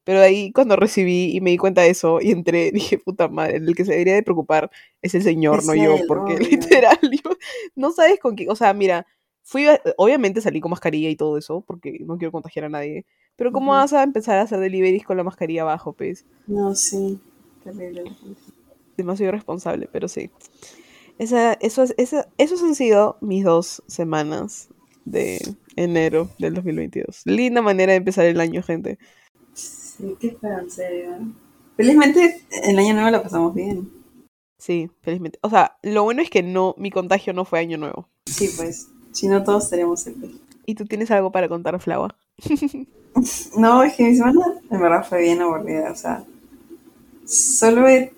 Pero 0.05 0.19
de 0.21 0.25
ahí 0.27 0.51
cuando 0.53 0.77
recibí 0.77 1.35
y 1.35 1.41
me 1.41 1.49
di 1.49 1.57
cuenta 1.57 1.81
de 1.81 1.89
eso 1.89 2.19
y 2.21 2.31
entré, 2.31 2.71
dije, 2.71 2.97
puta 2.97 3.27
madre, 3.27 3.57
el 3.57 3.75
que 3.75 3.83
se 3.83 3.91
debería 3.91 4.13
de 4.15 4.23
preocupar 4.23 4.71
es 5.01 5.13
el 5.15 5.23
señor, 5.23 5.59
Es 5.59 5.65
no 5.67 5.75
yo, 5.75 5.97
porque 6.07 6.35
obvio. 6.37 6.47
literal, 6.49 6.97
yo- 7.01 7.35
no 7.75 7.91
sabes 7.91 8.19
con 8.19 8.37
qué, 8.37 8.47
o 8.49 8.55
sea, 8.55 8.73
mira, 8.73 9.05
fui, 9.43 9.67
a- 9.67 9.81
obviamente 9.97 10.39
salí 10.39 10.61
con 10.61 10.71
mascarilla 10.71 11.09
y 11.09 11.15
todo 11.17 11.37
eso, 11.37 11.61
porque 11.67 11.97
no 12.05 12.17
quiero 12.17 12.31
contagiar 12.31 12.65
a 12.65 12.69
nadie, 12.69 13.05
pero 13.35 13.51
¿cómo 13.51 13.71
vas 13.73 13.91
a 13.93 14.03
empezar 14.03 14.37
a 14.37 14.43
hacer 14.43 14.59
deliveries 14.59 15.03
con 15.05 15.17
la 15.17 15.23
mascarilla 15.23 15.63
abajo, 15.63 15.91
pues? 15.93 16.25
No, 16.47 16.73
sí. 16.73 17.19
Terrible. 17.63 18.03
demasiado 18.95 19.29
irresponsable, 19.29 19.89
pero 19.91 20.07
sí. 20.07 20.29
Esa, 21.17 21.53
eso, 21.53 21.83
es- 21.83 21.95
esa, 21.97 22.27
esos 22.37 22.61
han 22.63 22.75
sido 22.75 23.17
mis 23.21 23.43
dos 23.43 23.83
semanas 23.87 24.69
de 25.05 25.39
enero 25.75 26.29
del 26.39 26.53
2022. 26.53 27.21
Linda 27.25 27.61
manera 27.61 27.91
de 27.93 27.97
empezar 27.97 28.25
el 28.25 28.39
año, 28.39 28.61
gente. 28.63 28.97
Sí, 29.97 30.15
qué 30.19 30.37
serio. 30.69 31.17
Felizmente 31.77 32.41
el 32.63 32.79
año 32.79 32.93
nuevo 32.93 33.11
lo 33.11 33.23
pasamos 33.23 33.53
bien. 33.53 33.89
Sí, 34.57 34.89
felizmente. 35.01 35.39
O 35.41 35.49
sea, 35.49 35.77
lo 35.83 36.03
bueno 36.03 36.21
es 36.21 36.29
que 36.29 36.43
no, 36.43 36.75
mi 36.77 36.91
contagio 36.91 37.33
no 37.33 37.45
fue 37.45 37.59
año 37.59 37.77
nuevo. 37.77 38.07
Sí, 38.25 38.49
pues. 38.55 38.89
Si 39.11 39.27
no, 39.27 39.43
todos 39.43 39.69
tenemos 39.69 40.05
el 40.07 40.39
¿Y 40.65 40.75
tú 40.75 40.85
tienes 40.85 41.11
algo 41.11 41.31
para 41.31 41.47
contar, 41.47 41.79
Flava? 41.79 42.15
No, 43.55 43.81
es 43.81 43.95
que 43.95 44.03
mi 44.03 44.13
semana 44.13 44.41
en 44.69 44.81
verdad 44.81 45.07
fue 45.07 45.21
bien 45.21 45.41
aburrida. 45.41 45.89
O 45.89 45.95
sea, 45.95 46.25
solo 47.25 47.87
he 47.87 48.11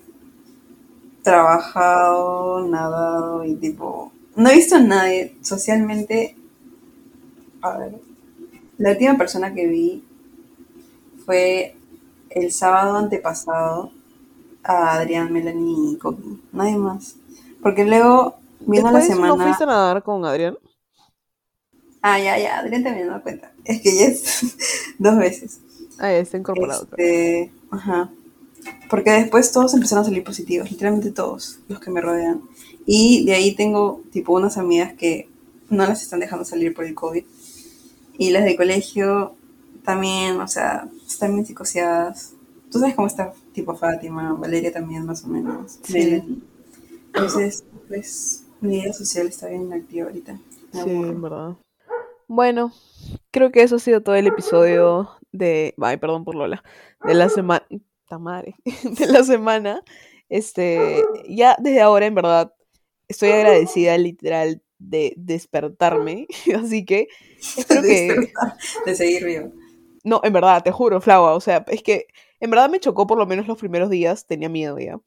trabajado, 1.22 2.68
nadado 2.68 3.46
y 3.46 3.54
tipo. 3.56 4.12
No 4.36 4.50
he 4.50 4.56
visto 4.56 4.76
a 4.76 4.80
nadie 4.80 5.36
socialmente. 5.42 6.36
A 7.62 7.78
ver. 7.78 8.00
La 8.80 8.90
última 8.90 9.18
persona 9.20 9.54
que 9.54 9.68
vi 9.68 10.07
fue 11.28 11.76
el 12.30 12.54
sábado 12.54 12.96
antepasado 12.96 13.92
a 14.64 14.94
Adrián, 14.94 15.32
Melanie 15.34 15.92
y 15.92 15.98
Coqui. 15.98 16.42
Nadie 16.54 16.78
más. 16.78 17.16
Porque 17.62 17.84
luego 17.84 18.38
vino 18.62 18.90
la 18.92 19.00
Después, 19.00 19.08
semana. 19.08 19.36
¿no 19.36 19.44
fuiste 19.44 19.66
a 19.66 19.68
nadar 19.68 20.04
con 20.04 20.24
Adrián? 20.24 20.58
Ah, 22.02 22.18
ya, 22.18 22.40
ya, 22.40 22.60
Adrián 22.60 22.82
también 22.84 23.08
me 23.08 23.14
da 23.14 23.22
cuenta. 23.22 23.52
Es 23.66 23.82
que 23.82 23.94
ya 23.94 24.06
es 24.06 24.56
dos 25.00 25.18
veces. 25.18 25.60
Ah, 26.00 26.12
ya 26.12 26.20
está 26.20 26.38
incorporado. 26.38 26.84
Este, 26.92 27.52
ajá. 27.72 28.10
Porque 28.90 29.12
después 29.12 29.52
todos 29.52 29.74
empezaron 29.74 30.04
a 30.04 30.08
salir 30.08 30.24
positivos, 30.24 30.72
literalmente 30.72 31.12
todos 31.12 31.60
los 31.68 31.82
que 31.82 31.92
me 31.92 32.00
rodean. 32.00 32.42
Y 32.86 33.26
de 33.26 33.34
ahí 33.34 33.54
tengo 33.54 34.02
tipo 34.14 34.32
unas 34.32 34.58
amigas 34.58 34.94
que 34.94 35.28
no 35.70 35.86
las 35.86 36.02
están 36.04 36.22
dejando 36.22 36.46
salir 36.46 36.74
por 36.74 36.86
el 36.86 36.96
COVID. 36.96 37.26
Y 38.18 38.30
las 38.30 38.46
de 38.46 38.56
colegio 38.56 39.37
también, 39.88 40.42
o 40.42 40.48
sea, 40.50 40.90
están 41.08 41.32
bien 41.32 41.46
psicoseadas. 41.46 42.34
Tú 42.70 42.78
sabes 42.78 42.94
cómo 42.94 43.08
está 43.08 43.32
tipo 43.54 43.74
Fátima, 43.74 44.34
Valeria 44.34 44.70
también 44.70 45.06
más 45.06 45.24
o 45.24 45.30
menos. 45.30 45.80
Sí. 45.82 46.44
Entonces, 47.06 47.64
pues 47.88 48.44
mi 48.60 48.82
vida 48.82 48.92
social 48.92 49.28
está 49.28 49.48
bien 49.48 49.62
inactiva 49.62 50.08
ahorita. 50.08 50.38
Sí, 50.74 50.90
en 50.90 51.22
verdad. 51.22 51.56
Bueno, 52.28 52.74
creo 53.32 53.50
que 53.50 53.64
eso 53.64 53.78
ha 53.78 53.80
sido 53.80 54.02
todo 54.02 54.16
el 54.16 54.28
episodio 54.28 55.10
de. 55.32 55.74
Ay, 55.82 55.96
perdón 55.96 56.26
por 56.26 56.36
Lola. 56.36 56.62
De 57.06 57.14
la 57.14 57.30
semana. 57.30 57.66
madre. 58.20 58.56
De 59.00 59.08
la 59.08 59.24
semana. 59.24 59.82
Este. 60.28 61.02
Ya 61.30 61.56
desde 61.60 61.80
ahora, 61.80 62.08
en 62.08 62.16
verdad, 62.16 62.54
estoy 63.08 63.30
agradecida, 63.30 63.98
literal, 63.98 64.62
de 64.80 65.14
despertarme. 65.16 66.28
Así 66.62 66.84
que 66.84 67.08
espero 67.58 67.84
que. 67.84 68.34
de 68.86 68.96
seguir 68.96 69.24
vivo. 69.24 69.54
No, 70.08 70.22
en 70.24 70.32
verdad, 70.32 70.64
te 70.64 70.72
juro, 70.72 71.02
Flava. 71.02 71.34
O 71.34 71.42
sea, 71.42 71.66
es 71.68 71.84
que 71.84 72.08
en 72.40 72.50
verdad 72.50 72.70
me 72.70 72.80
chocó 72.80 73.06
por 73.08 73.18
lo 73.18 73.26
menos 73.26 73.46
los 73.46 73.58
primeros 73.58 73.90
días. 73.90 74.26
Tenía 74.26 74.48
miedo 74.48 74.80
ya. 74.80 75.02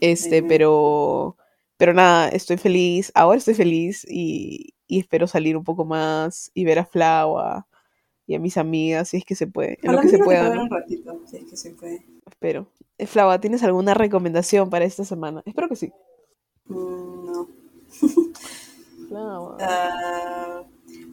Este, 0.00 0.42
pero. 0.42 1.38
Pero 1.78 1.94
nada, 1.94 2.28
estoy 2.28 2.58
feliz. 2.58 3.10
Ahora 3.14 3.38
estoy 3.38 3.54
feliz 3.54 4.06
y, 4.06 4.74
y 4.86 5.00
espero 5.00 5.26
salir 5.26 5.56
un 5.56 5.64
poco 5.64 5.86
más 5.86 6.50
y 6.52 6.66
ver 6.66 6.78
a 6.78 6.84
Flava 6.84 7.66
y 8.26 8.34
a 8.34 8.38
mis 8.38 8.58
amigas, 8.58 9.08
si 9.08 9.16
es 9.16 9.24
que 9.24 9.34
se 9.34 9.46
puede. 9.46 9.78
En 9.82 9.92
lo 9.92 10.00
que 10.02 10.08
se 10.08 10.18
pueda, 10.18 10.42
ver 10.50 10.56
¿no? 10.56 10.64
un 10.64 10.70
ratito, 10.70 11.22
si 11.26 11.38
es 11.38 11.44
que 11.44 11.56
se 11.56 11.70
puede. 11.70 12.04
Espero. 12.30 12.66
Eh, 12.98 13.06
Flava, 13.06 13.40
¿tienes 13.40 13.62
alguna 13.62 13.94
recomendación 13.94 14.68
para 14.68 14.84
esta 14.84 15.06
semana? 15.06 15.42
Espero 15.46 15.70
que 15.70 15.76
sí. 15.76 15.90
Mm, 16.66 17.32
no. 17.32 17.48
Flava. 19.08 19.56
Ah, 19.58 20.51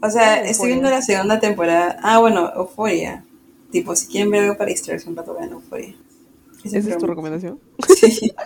o 0.01 0.09
sea, 0.09 0.43
estoy 0.43 0.69
viendo 0.69 0.89
la 0.89 1.01
segunda 1.01 1.39
temporada. 1.39 1.97
Ah, 2.01 2.19
bueno, 2.19 2.51
Euforia. 2.55 3.23
Tipo, 3.71 3.95
si 3.95 4.07
quieren 4.07 4.31
ver 4.31 4.43
algo 4.43 4.57
para 4.57 4.69
distraerse 4.69 5.09
un 5.09 5.15
rato, 5.15 5.35
vean 5.35 5.51
Euforia. 5.51 5.95
¿Esa 6.63 6.77
es 6.77 6.97
tu 6.97 7.07
recomendación? 7.07 7.59
Sí. 7.95 8.31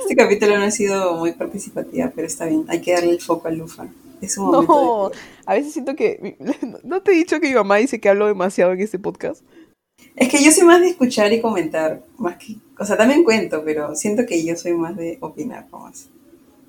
Este 0.00 0.16
capítulo 0.16 0.56
no 0.56 0.64
ha 0.64 0.70
sido 0.70 1.16
muy 1.16 1.32
participativa, 1.32 2.10
pero 2.14 2.26
está 2.26 2.46
bien. 2.46 2.64
Hay 2.68 2.80
que 2.80 2.92
darle 2.92 3.10
el 3.10 3.20
foco 3.20 3.48
a 3.48 3.50
Lufa. 3.50 3.86
Es 4.20 4.38
un 4.38 4.46
momento 4.46 4.72
No, 4.72 5.08
de- 5.10 5.16
a 5.44 5.54
veces 5.54 5.72
siento 5.74 5.94
que... 5.96 6.36
¿No 6.84 7.02
te 7.02 7.12
he 7.12 7.16
dicho 7.16 7.40
que 7.40 7.48
mi 7.48 7.54
mamá 7.54 7.76
dice 7.76 8.00
que 8.00 8.08
hablo 8.08 8.26
demasiado 8.26 8.72
en 8.72 8.80
este 8.80 8.98
podcast? 8.98 9.42
Es 10.14 10.28
que 10.30 10.42
yo 10.42 10.50
soy 10.52 10.64
más 10.64 10.80
de 10.80 10.88
escuchar 10.88 11.32
y 11.32 11.40
comentar, 11.42 12.02
más 12.18 12.36
que... 12.36 12.56
O 12.78 12.84
sea, 12.84 12.96
también 12.96 13.24
cuento, 13.24 13.62
pero 13.64 13.94
siento 13.96 14.24
que 14.26 14.42
yo 14.44 14.56
soy 14.56 14.72
más 14.74 14.96
de 14.96 15.18
opinar, 15.20 15.66
más. 15.70 16.08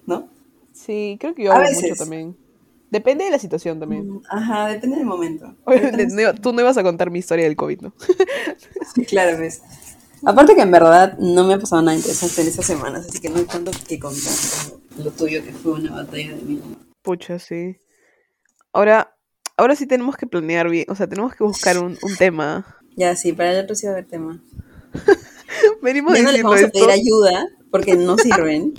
¿No? 0.06 0.28
Sí, 0.74 1.18
creo 1.20 1.34
que 1.36 1.44
yo 1.44 1.54
A 1.54 1.58
hablo 1.58 1.70
mucho 1.72 1.96
también. 1.96 2.36
Depende 2.90 3.26
de 3.26 3.32
la 3.32 3.40
situación 3.40 3.80
también. 3.80 4.10
Mm, 4.10 4.22
Ajá, 4.30 4.68
depende 4.68 4.98
del 4.98 5.06
momento. 5.06 5.54
Obviamente, 5.66 6.08
no 6.08 6.34
tú 6.36 6.54
no 6.54 6.62
ibas 6.62 6.78
a 6.78 6.84
contar 6.84 7.12
mi 7.12 7.20
historia 7.20 7.46
del 7.46 7.56
COVID, 7.56 7.82
¿no? 7.82 7.94
Claro, 9.08 9.38
ves. 9.38 9.62
Aparte 10.26 10.56
que 10.56 10.62
en 10.62 10.72
verdad 10.72 11.18
no 11.20 11.44
me 11.44 11.54
ha 11.54 11.60
pasado 11.60 11.82
nada 11.82 11.96
interesante 11.96 12.42
en 12.42 12.48
estas 12.48 12.66
semanas, 12.66 13.06
así 13.08 13.20
que 13.20 13.30
no 13.30 13.38
hay 13.38 13.46
tanto 13.46 13.72
que 13.88 14.00
contar 14.00 14.34
lo 14.98 15.12
tuyo 15.12 15.44
que 15.44 15.52
fue 15.52 15.74
una 15.74 15.92
batalla 15.92 16.36
de 16.36 16.42
mi 16.42 16.56
mamá. 16.56 16.76
Pucha, 17.04 17.38
sí. 17.38 17.78
Ahora, 18.74 19.16
ahora 19.58 19.76
sí 19.76 19.86
tenemos 19.86 20.18
que 20.18 20.26
planear 20.26 20.70
bien, 20.70 20.86
o 20.88 20.96
sea, 20.96 21.08
tenemos 21.08 21.36
que 21.36 21.44
buscar 21.44 21.78
un, 21.78 21.98
un 22.02 22.16
tema. 22.18 22.66
Ya, 22.96 23.16
sí, 23.16 23.34
para 23.34 23.52
el 23.52 23.64
otro 23.64 23.76
sí 23.76 23.86
va 23.86 23.92
a 23.92 23.96
haber 23.96 24.08
tema. 24.08 24.42
Venimos 25.82 26.16
Ya 26.16 26.24
no 26.24 26.32
les 26.32 26.44
vamos 26.44 26.62
a 26.62 26.66
esto, 26.66 26.74
pedir 26.74 26.90
ayuda 26.90 27.48
porque 27.70 27.96
no 27.96 28.18
sirven. 28.18 28.74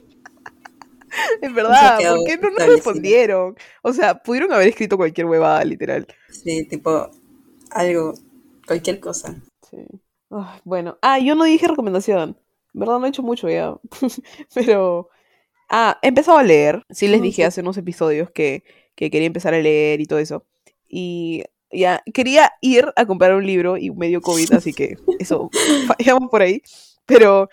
en 1.42 1.54
verdad, 1.54 1.98
¿por 1.98 2.24
qué 2.26 2.36
no 2.36 2.50
nos 2.50 2.66
respondieron? 2.66 3.56
O 3.82 3.92
sea, 3.92 4.22
pudieron 4.22 4.52
haber 4.52 4.68
escrito 4.68 4.96
cualquier 4.96 5.26
huevada, 5.26 5.64
literal. 5.64 6.06
Sí, 6.30 6.66
tipo 6.68 7.10
algo, 7.70 8.14
cualquier 8.66 9.00
cosa. 9.00 9.34
Sí. 9.70 9.78
Ay, 10.30 10.60
bueno, 10.64 10.98
ah, 11.02 11.18
yo 11.18 11.34
no 11.34 11.44
dije 11.44 11.66
recomendación. 11.66 12.38
En 12.74 12.80
verdad 12.80 12.98
no 12.98 13.06
he 13.06 13.08
hecho 13.08 13.22
mucho 13.22 13.48
ya. 13.48 13.76
Pero, 14.54 15.08
ah, 15.68 15.98
he 16.02 16.08
empezado 16.08 16.38
a 16.38 16.42
leer. 16.42 16.84
Sí 16.90 17.08
les 17.08 17.22
dije 17.22 17.44
hace 17.44 17.60
unos 17.60 17.76
episodios 17.76 18.30
que, 18.30 18.64
que 18.94 19.10
quería 19.10 19.26
empezar 19.26 19.54
a 19.54 19.60
leer 19.60 20.00
y 20.00 20.06
todo 20.06 20.18
eso. 20.18 20.44
Y 20.88 21.44
ya, 21.70 22.02
quería 22.12 22.52
ir 22.60 22.86
a 22.96 23.06
comprar 23.06 23.34
un 23.34 23.46
libro 23.46 23.76
y 23.76 23.90
me 23.90 24.08
dio 24.08 24.20
COVID, 24.20 24.54
así 24.54 24.72
que 24.72 24.96
eso, 25.18 25.50
fallamos 25.86 26.30
por 26.30 26.42
ahí. 26.42 26.62
Pero 27.06 27.48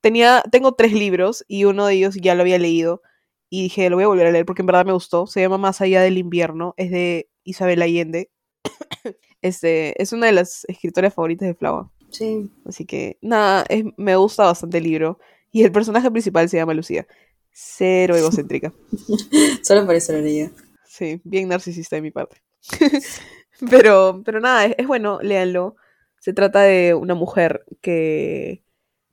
tenía, 0.00 0.42
tengo 0.50 0.72
tres 0.72 0.92
libros 0.92 1.44
y 1.48 1.64
uno 1.64 1.86
de 1.86 1.94
ellos 1.94 2.16
ya 2.20 2.34
lo 2.34 2.42
había 2.42 2.58
leído. 2.58 3.02
Y 3.50 3.62
dije, 3.62 3.88
lo 3.88 3.96
voy 3.96 4.04
a 4.04 4.08
volver 4.08 4.26
a 4.26 4.30
leer 4.32 4.44
porque 4.44 4.62
en 4.62 4.66
verdad 4.66 4.84
me 4.84 4.92
gustó. 4.92 5.26
Se 5.26 5.40
llama 5.40 5.56
Más 5.58 5.80
allá 5.80 6.02
del 6.02 6.18
invierno. 6.18 6.74
Es 6.76 6.90
de 6.90 7.30
Isabel 7.44 7.82
Allende. 7.82 8.30
Este, 9.40 10.00
es 10.02 10.12
una 10.12 10.26
de 10.26 10.32
las 10.32 10.64
escritoras 10.66 11.14
favoritas 11.14 11.46
de 11.46 11.54
Flava. 11.54 11.92
Sí. 12.10 12.50
Así 12.66 12.84
que, 12.84 13.18
nada, 13.20 13.64
es- 13.68 13.84
me 13.96 14.16
gusta 14.16 14.44
bastante 14.44 14.78
el 14.78 14.84
libro. 14.84 15.20
Y 15.52 15.62
el 15.62 15.70
personaje 15.70 16.10
principal 16.10 16.48
se 16.48 16.56
llama 16.56 16.74
Lucía. 16.74 17.06
Cero 17.52 18.16
egocéntrica. 18.16 18.72
Solo 19.62 19.86
por 19.86 19.94
eso 19.94 20.12
lo 20.12 20.20
leí. 20.22 20.50
Sí, 20.84 21.20
bien 21.22 21.48
narcisista 21.48 21.94
de 21.96 22.02
mi 22.02 22.10
parte. 22.10 22.42
pero, 23.70 24.22
pero 24.24 24.40
nada, 24.40 24.66
es, 24.66 24.74
es 24.78 24.86
bueno, 24.86 25.20
léanlo. 25.22 25.76
Se 26.20 26.32
trata 26.32 26.62
de 26.62 26.94
una 26.94 27.14
mujer 27.14 27.64
que. 27.80 28.64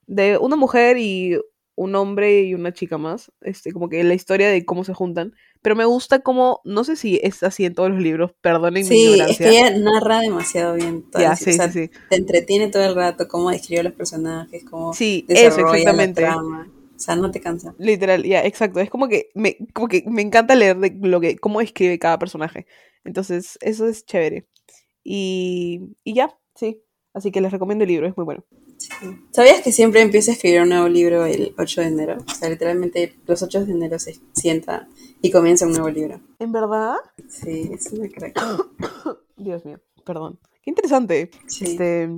De 0.08 0.38
una 0.38 0.56
mujer 0.56 0.98
y 0.98 1.40
un 1.76 1.96
hombre 1.96 2.44
y 2.44 2.54
una 2.54 2.74
chica 2.74 2.98
más. 2.98 3.32
Este, 3.42 3.72
como 3.72 3.90
que 3.90 4.04
la 4.04 4.14
historia 4.14 4.50
de 4.50 4.66
cómo 4.66 4.84
se 4.84 4.94
juntan. 4.94 5.34
Pero 5.62 5.76
me 5.76 5.86
gusta 5.86 6.20
como. 6.20 6.62
No 6.64 6.84
sé 6.84 6.96
si 6.96 7.20
es 7.24 7.44
así 7.44 7.66
en 7.66 7.74
todos 7.74 7.90
los 7.90 8.02
libros, 8.02 8.32
perdonen 8.42 8.88
mi 8.88 8.96
Sí, 8.96 9.14
es 9.20 9.40
ignorancia. 9.40 9.48
que 9.48 9.58
ella 9.60 9.78
narra 9.78 10.20
demasiado 10.22 10.76
bien. 10.76 11.04
toda 11.12 11.24
Ya, 11.24 11.30
la- 11.32 11.36
sí, 11.36 11.50
o 11.52 11.54
sea, 11.54 11.72
sí, 11.72 11.88
sí. 11.88 11.90
Te 12.10 12.16
entretiene 12.18 12.70
todo 12.70 12.84
el 12.84 12.96
rato 12.96 13.28
cómo 13.28 13.50
describe 13.50 13.82
a 13.82 13.84
los 13.84 13.94
personajes, 13.94 14.64
cómo 14.70 14.94
Sí, 14.94 15.26
eso, 15.28 15.48
desarrolla 15.48 15.68
la 15.72 15.82
exactamente. 15.94 16.22
trama. 16.22 16.72
O 16.96 17.00
sea, 17.00 17.16
no 17.18 17.30
te 17.32 17.42
cansa. 17.42 17.74
Literal, 17.78 18.24
ya, 18.24 18.46
exacto. 18.46 18.80
Es 18.80 18.90
como 18.90 19.08
que 19.10 19.30
me, 19.34 19.58
como 19.74 19.88
que 19.88 20.04
me 20.08 20.22
encanta 20.22 20.56
leer 20.56 20.78
de 20.78 20.96
lo 21.02 21.20
que, 21.20 21.38
cómo 21.38 21.60
escribe 21.62 22.00
cada 22.00 22.18
personaje. 22.20 22.68
Entonces, 23.04 23.58
eso 23.62 23.88
es 23.88 24.06
chévere. 24.06 24.48
Y, 25.04 25.82
y 26.04 26.14
ya, 26.14 26.38
sí. 26.56 26.82
Así 27.14 27.32
que 27.32 27.42
les 27.42 27.52
recomiendo 27.52 27.84
el 27.84 27.90
libro, 27.90 28.08
es 28.08 28.16
muy 28.18 28.24
bueno. 28.26 28.46
¿Sabías 29.32 29.62
que 29.62 29.72
siempre 29.72 30.02
empieza 30.02 30.32
a 30.32 30.34
escribir 30.36 30.62
un 30.62 30.70
nuevo 30.70 30.88
libro 30.88 31.26
el 31.26 31.54
8 31.58 31.82
de 31.82 31.88
enero? 31.88 32.18
O 32.28 32.34
sea, 32.34 32.50
literalmente 32.50 33.16
los 33.26 33.42
8 33.42 33.66
de 33.66 33.72
enero 33.72 34.00
se 34.00 34.20
sienta 34.34 34.88
y 35.22 35.32
comienza 35.32 35.66
un 35.66 35.74
nuevo 35.74 35.90
libro. 35.90 36.20
¿En 36.40 36.52
verdad? 36.52 36.96
Sí, 37.30 37.72
es 37.74 37.92
una 37.92 38.08
crack. 38.10 38.40
Dios 39.38 39.66
mío, 39.66 39.80
perdón. 40.06 40.40
Qué 40.64 40.72
interesante. 40.72 41.32
Sí. 41.48 41.66
Este, 41.66 42.10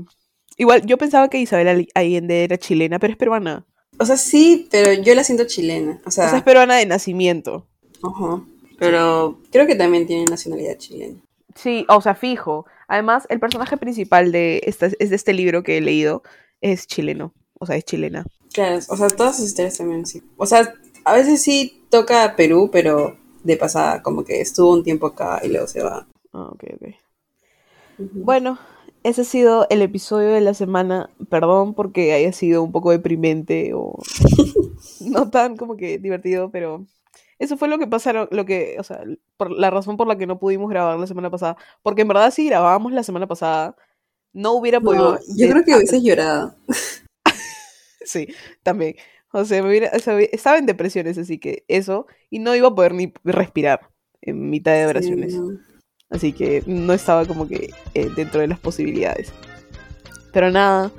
igual, 0.58 0.86
yo 0.86 0.98
pensaba 0.98 1.30
que 1.30 1.40
Isabel 1.40 1.88
Allende 1.94 2.44
era 2.44 2.58
chilena, 2.58 3.00
pero 3.00 3.12
es 3.12 3.18
peruana. 3.18 3.66
O 4.00 4.06
sea, 4.06 4.18
sí, 4.18 4.68
pero 4.72 5.02
yo 5.02 5.16
la 5.16 5.24
siento 5.24 5.46
chilena. 5.46 6.02
O 6.06 6.12
sea, 6.12 6.28
O 6.28 6.30
sea, 6.30 6.38
es 6.38 6.44
peruana 6.44 6.76
de 6.76 6.86
nacimiento. 6.86 7.68
ajá. 8.04 8.44
pero 8.78 9.42
creo 9.52 9.66
que 9.66 9.76
también 9.76 10.06
tiene 10.06 10.26
nacionalidad 10.26 10.78
chilena. 10.78 11.20
Sí, 11.56 11.86
o 11.90 12.02
sea, 12.02 12.14
fijo. 12.14 12.66
Además, 12.88 13.26
el 13.30 13.40
personaje 13.40 13.76
principal 13.78 14.32
de, 14.32 14.62
esta, 14.66 14.86
es 14.86 15.10
de 15.10 15.16
este 15.16 15.34
libro 15.34 15.64
que 15.64 15.78
he 15.78 15.82
leído 15.82 16.24
es 16.62 16.88
chileno. 16.88 17.34
O 17.60 17.66
sea, 17.66 17.76
es 17.76 17.86
chilena. 17.86 18.26
Claro, 18.54 18.80
o 18.90 18.98
sea, 18.98 19.10
todas 19.10 19.38
sus 19.38 19.46
historias 19.46 19.78
también 19.78 20.06
sí. 20.06 20.22
O 20.38 20.46
sea, 20.46 20.74
a 21.06 21.14
veces 21.14 21.42
sí 21.42 21.84
toca 21.90 22.36
Perú, 22.36 22.70
pero 22.72 23.18
de 23.44 23.58
pasada, 23.58 24.02
como 24.02 24.24
que 24.24 24.42
estuvo 24.42 24.74
un 24.74 24.84
tiempo 24.84 25.08
acá 25.08 25.42
y 25.44 25.50
luego 25.50 25.68
se 25.68 25.84
va. 25.84 26.08
Ah, 26.34 26.50
ok, 26.52 26.64
ok. 26.76 26.88
Ujú. 28.00 28.24
Bueno, 28.24 28.60
ese 29.04 29.22
ha 29.22 29.26
sido 29.26 29.68
el 29.70 29.82
episodio 29.82 30.30
de 30.30 30.42
la 30.42 30.54
semana. 30.54 31.10
Perdón 31.30 31.74
porque 31.74 32.14
haya 32.14 32.32
sido 32.34 32.62
un 32.64 32.72
poco 32.72 32.92
deprimente 32.92 33.72
o 33.74 33.98
no 35.02 35.30
tan 35.30 35.56
como 35.56 35.78
que 35.78 35.98
divertido, 35.98 36.52
pero 36.52 36.86
eso 37.40 37.58
fue 37.58 37.68
lo 37.68 37.78
que 37.78 37.88
pasaron, 37.88 38.28
lo 38.32 38.46
que, 38.46 38.76
o 38.80 38.84
sea, 38.84 39.02
por 39.38 39.52
la 39.52 39.70
razón 39.70 39.96
por 39.98 40.08
la 40.08 40.18
que 40.18 40.28
no 40.28 40.40
pudimos 40.40 40.70
grabar 40.70 41.00
la 41.00 41.08
semana 41.08 41.30
pasada. 41.30 41.58
Porque 41.84 42.02
en 42.02 42.10
verdad 42.10 42.32
si 42.32 42.48
grabábamos 42.48 42.92
la 42.92 43.04
semana 43.04 43.28
pasada, 43.28 43.76
no 44.38 44.54
hubiera 44.54 44.80
podido. 44.80 45.14
No, 45.14 45.20
yo 45.36 45.50
creo 45.50 45.64
que 45.66 45.76
hubieses 45.76 46.04
llorado. 46.04 46.56
Sí, 48.06 48.28
también. 48.64 48.96
O 49.34 49.44
sea, 49.44 49.62
me 49.62 49.68
hubiera- 49.70 49.92
o 49.94 50.00
sea, 50.00 50.18
estaba 50.20 50.58
en 50.58 50.66
depresiones, 50.66 51.18
así 51.18 51.40
que 51.40 51.66
eso, 51.68 52.08
y 52.30 52.40
no 52.40 52.56
iba 52.56 52.70
a 52.70 52.76
poder 52.76 52.94
ni 52.94 53.12
respirar 53.26 53.90
en 54.22 54.50
mitad 54.50 54.72
de 54.74 54.86
oraciones. 54.86 55.34
Sí, 55.34 55.40
no. 55.40 55.60
Así 56.10 56.32
que 56.32 56.64
no 56.66 56.94
estaba 56.94 57.26
como 57.26 57.50
que 57.50 57.72
eh, 57.94 58.10
dentro 58.16 58.40
de 58.40 58.48
las 58.48 58.60
posibilidades. 58.60 59.34
Pero 60.32 60.52
nada, 60.52 60.90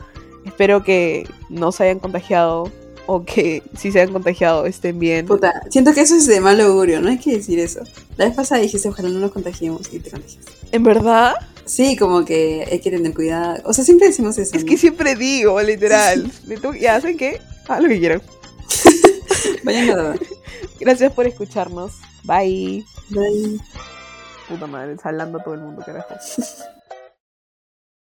espero 0.44 0.84
que 0.84 1.26
no 1.48 1.72
se 1.72 1.84
hayan 1.84 1.98
contagiado 1.98 2.70
o 3.06 3.24
que 3.24 3.62
si 3.78 3.90
se 3.90 4.00
hayan 4.02 4.12
contagiado 4.12 4.66
estén 4.66 4.98
bien. 4.98 5.24
Puta, 5.24 5.62
siento 5.70 5.94
que 5.94 6.02
eso 6.02 6.14
es 6.14 6.26
de 6.26 6.40
mal 6.42 6.60
augurio, 6.60 7.00
no 7.00 7.08
hay 7.08 7.18
que 7.18 7.32
decir 7.38 7.58
eso. 7.58 7.80
La 8.18 8.26
vez 8.26 8.34
pasada 8.34 8.60
dijiste, 8.60 8.86
ojalá 8.90 9.08
no 9.08 9.18
nos 9.20 9.32
contagiemos 9.32 9.90
y 9.94 10.00
te 10.00 10.10
contagiaste. 10.10 10.52
¿En 10.72 10.82
verdad? 10.82 11.36
Sí, 11.68 11.96
como 11.96 12.24
que 12.24 12.66
hay 12.70 12.80
que 12.80 12.90
tener 12.90 13.12
cuidado. 13.12 13.62
O 13.64 13.74
sea, 13.74 13.84
siempre 13.84 14.08
decimos 14.08 14.38
eso. 14.38 14.56
Es 14.56 14.64
¿no? 14.64 14.68
que 14.70 14.78
siempre 14.78 15.14
digo, 15.14 15.60
literal. 15.60 16.30
Ya, 16.80 17.00
¿saben 17.00 17.18
qué? 17.18 17.40
Hagan 17.68 17.82
lo 17.82 17.88
que 17.90 17.98
quieran. 17.98 18.22
Vayan 19.64 19.90
a. 19.90 20.14
Gracias 20.80 21.12
por 21.12 21.26
escucharnos. 21.26 21.92
Bye. 22.24 22.84
Bye. 23.10 23.60
Puta 24.48 24.66
madre, 24.66 24.96
salando 24.96 25.38
a 25.38 25.44
todo 25.44 25.54
el 25.54 25.60
mundo, 25.60 25.82
carajo. 25.84 26.14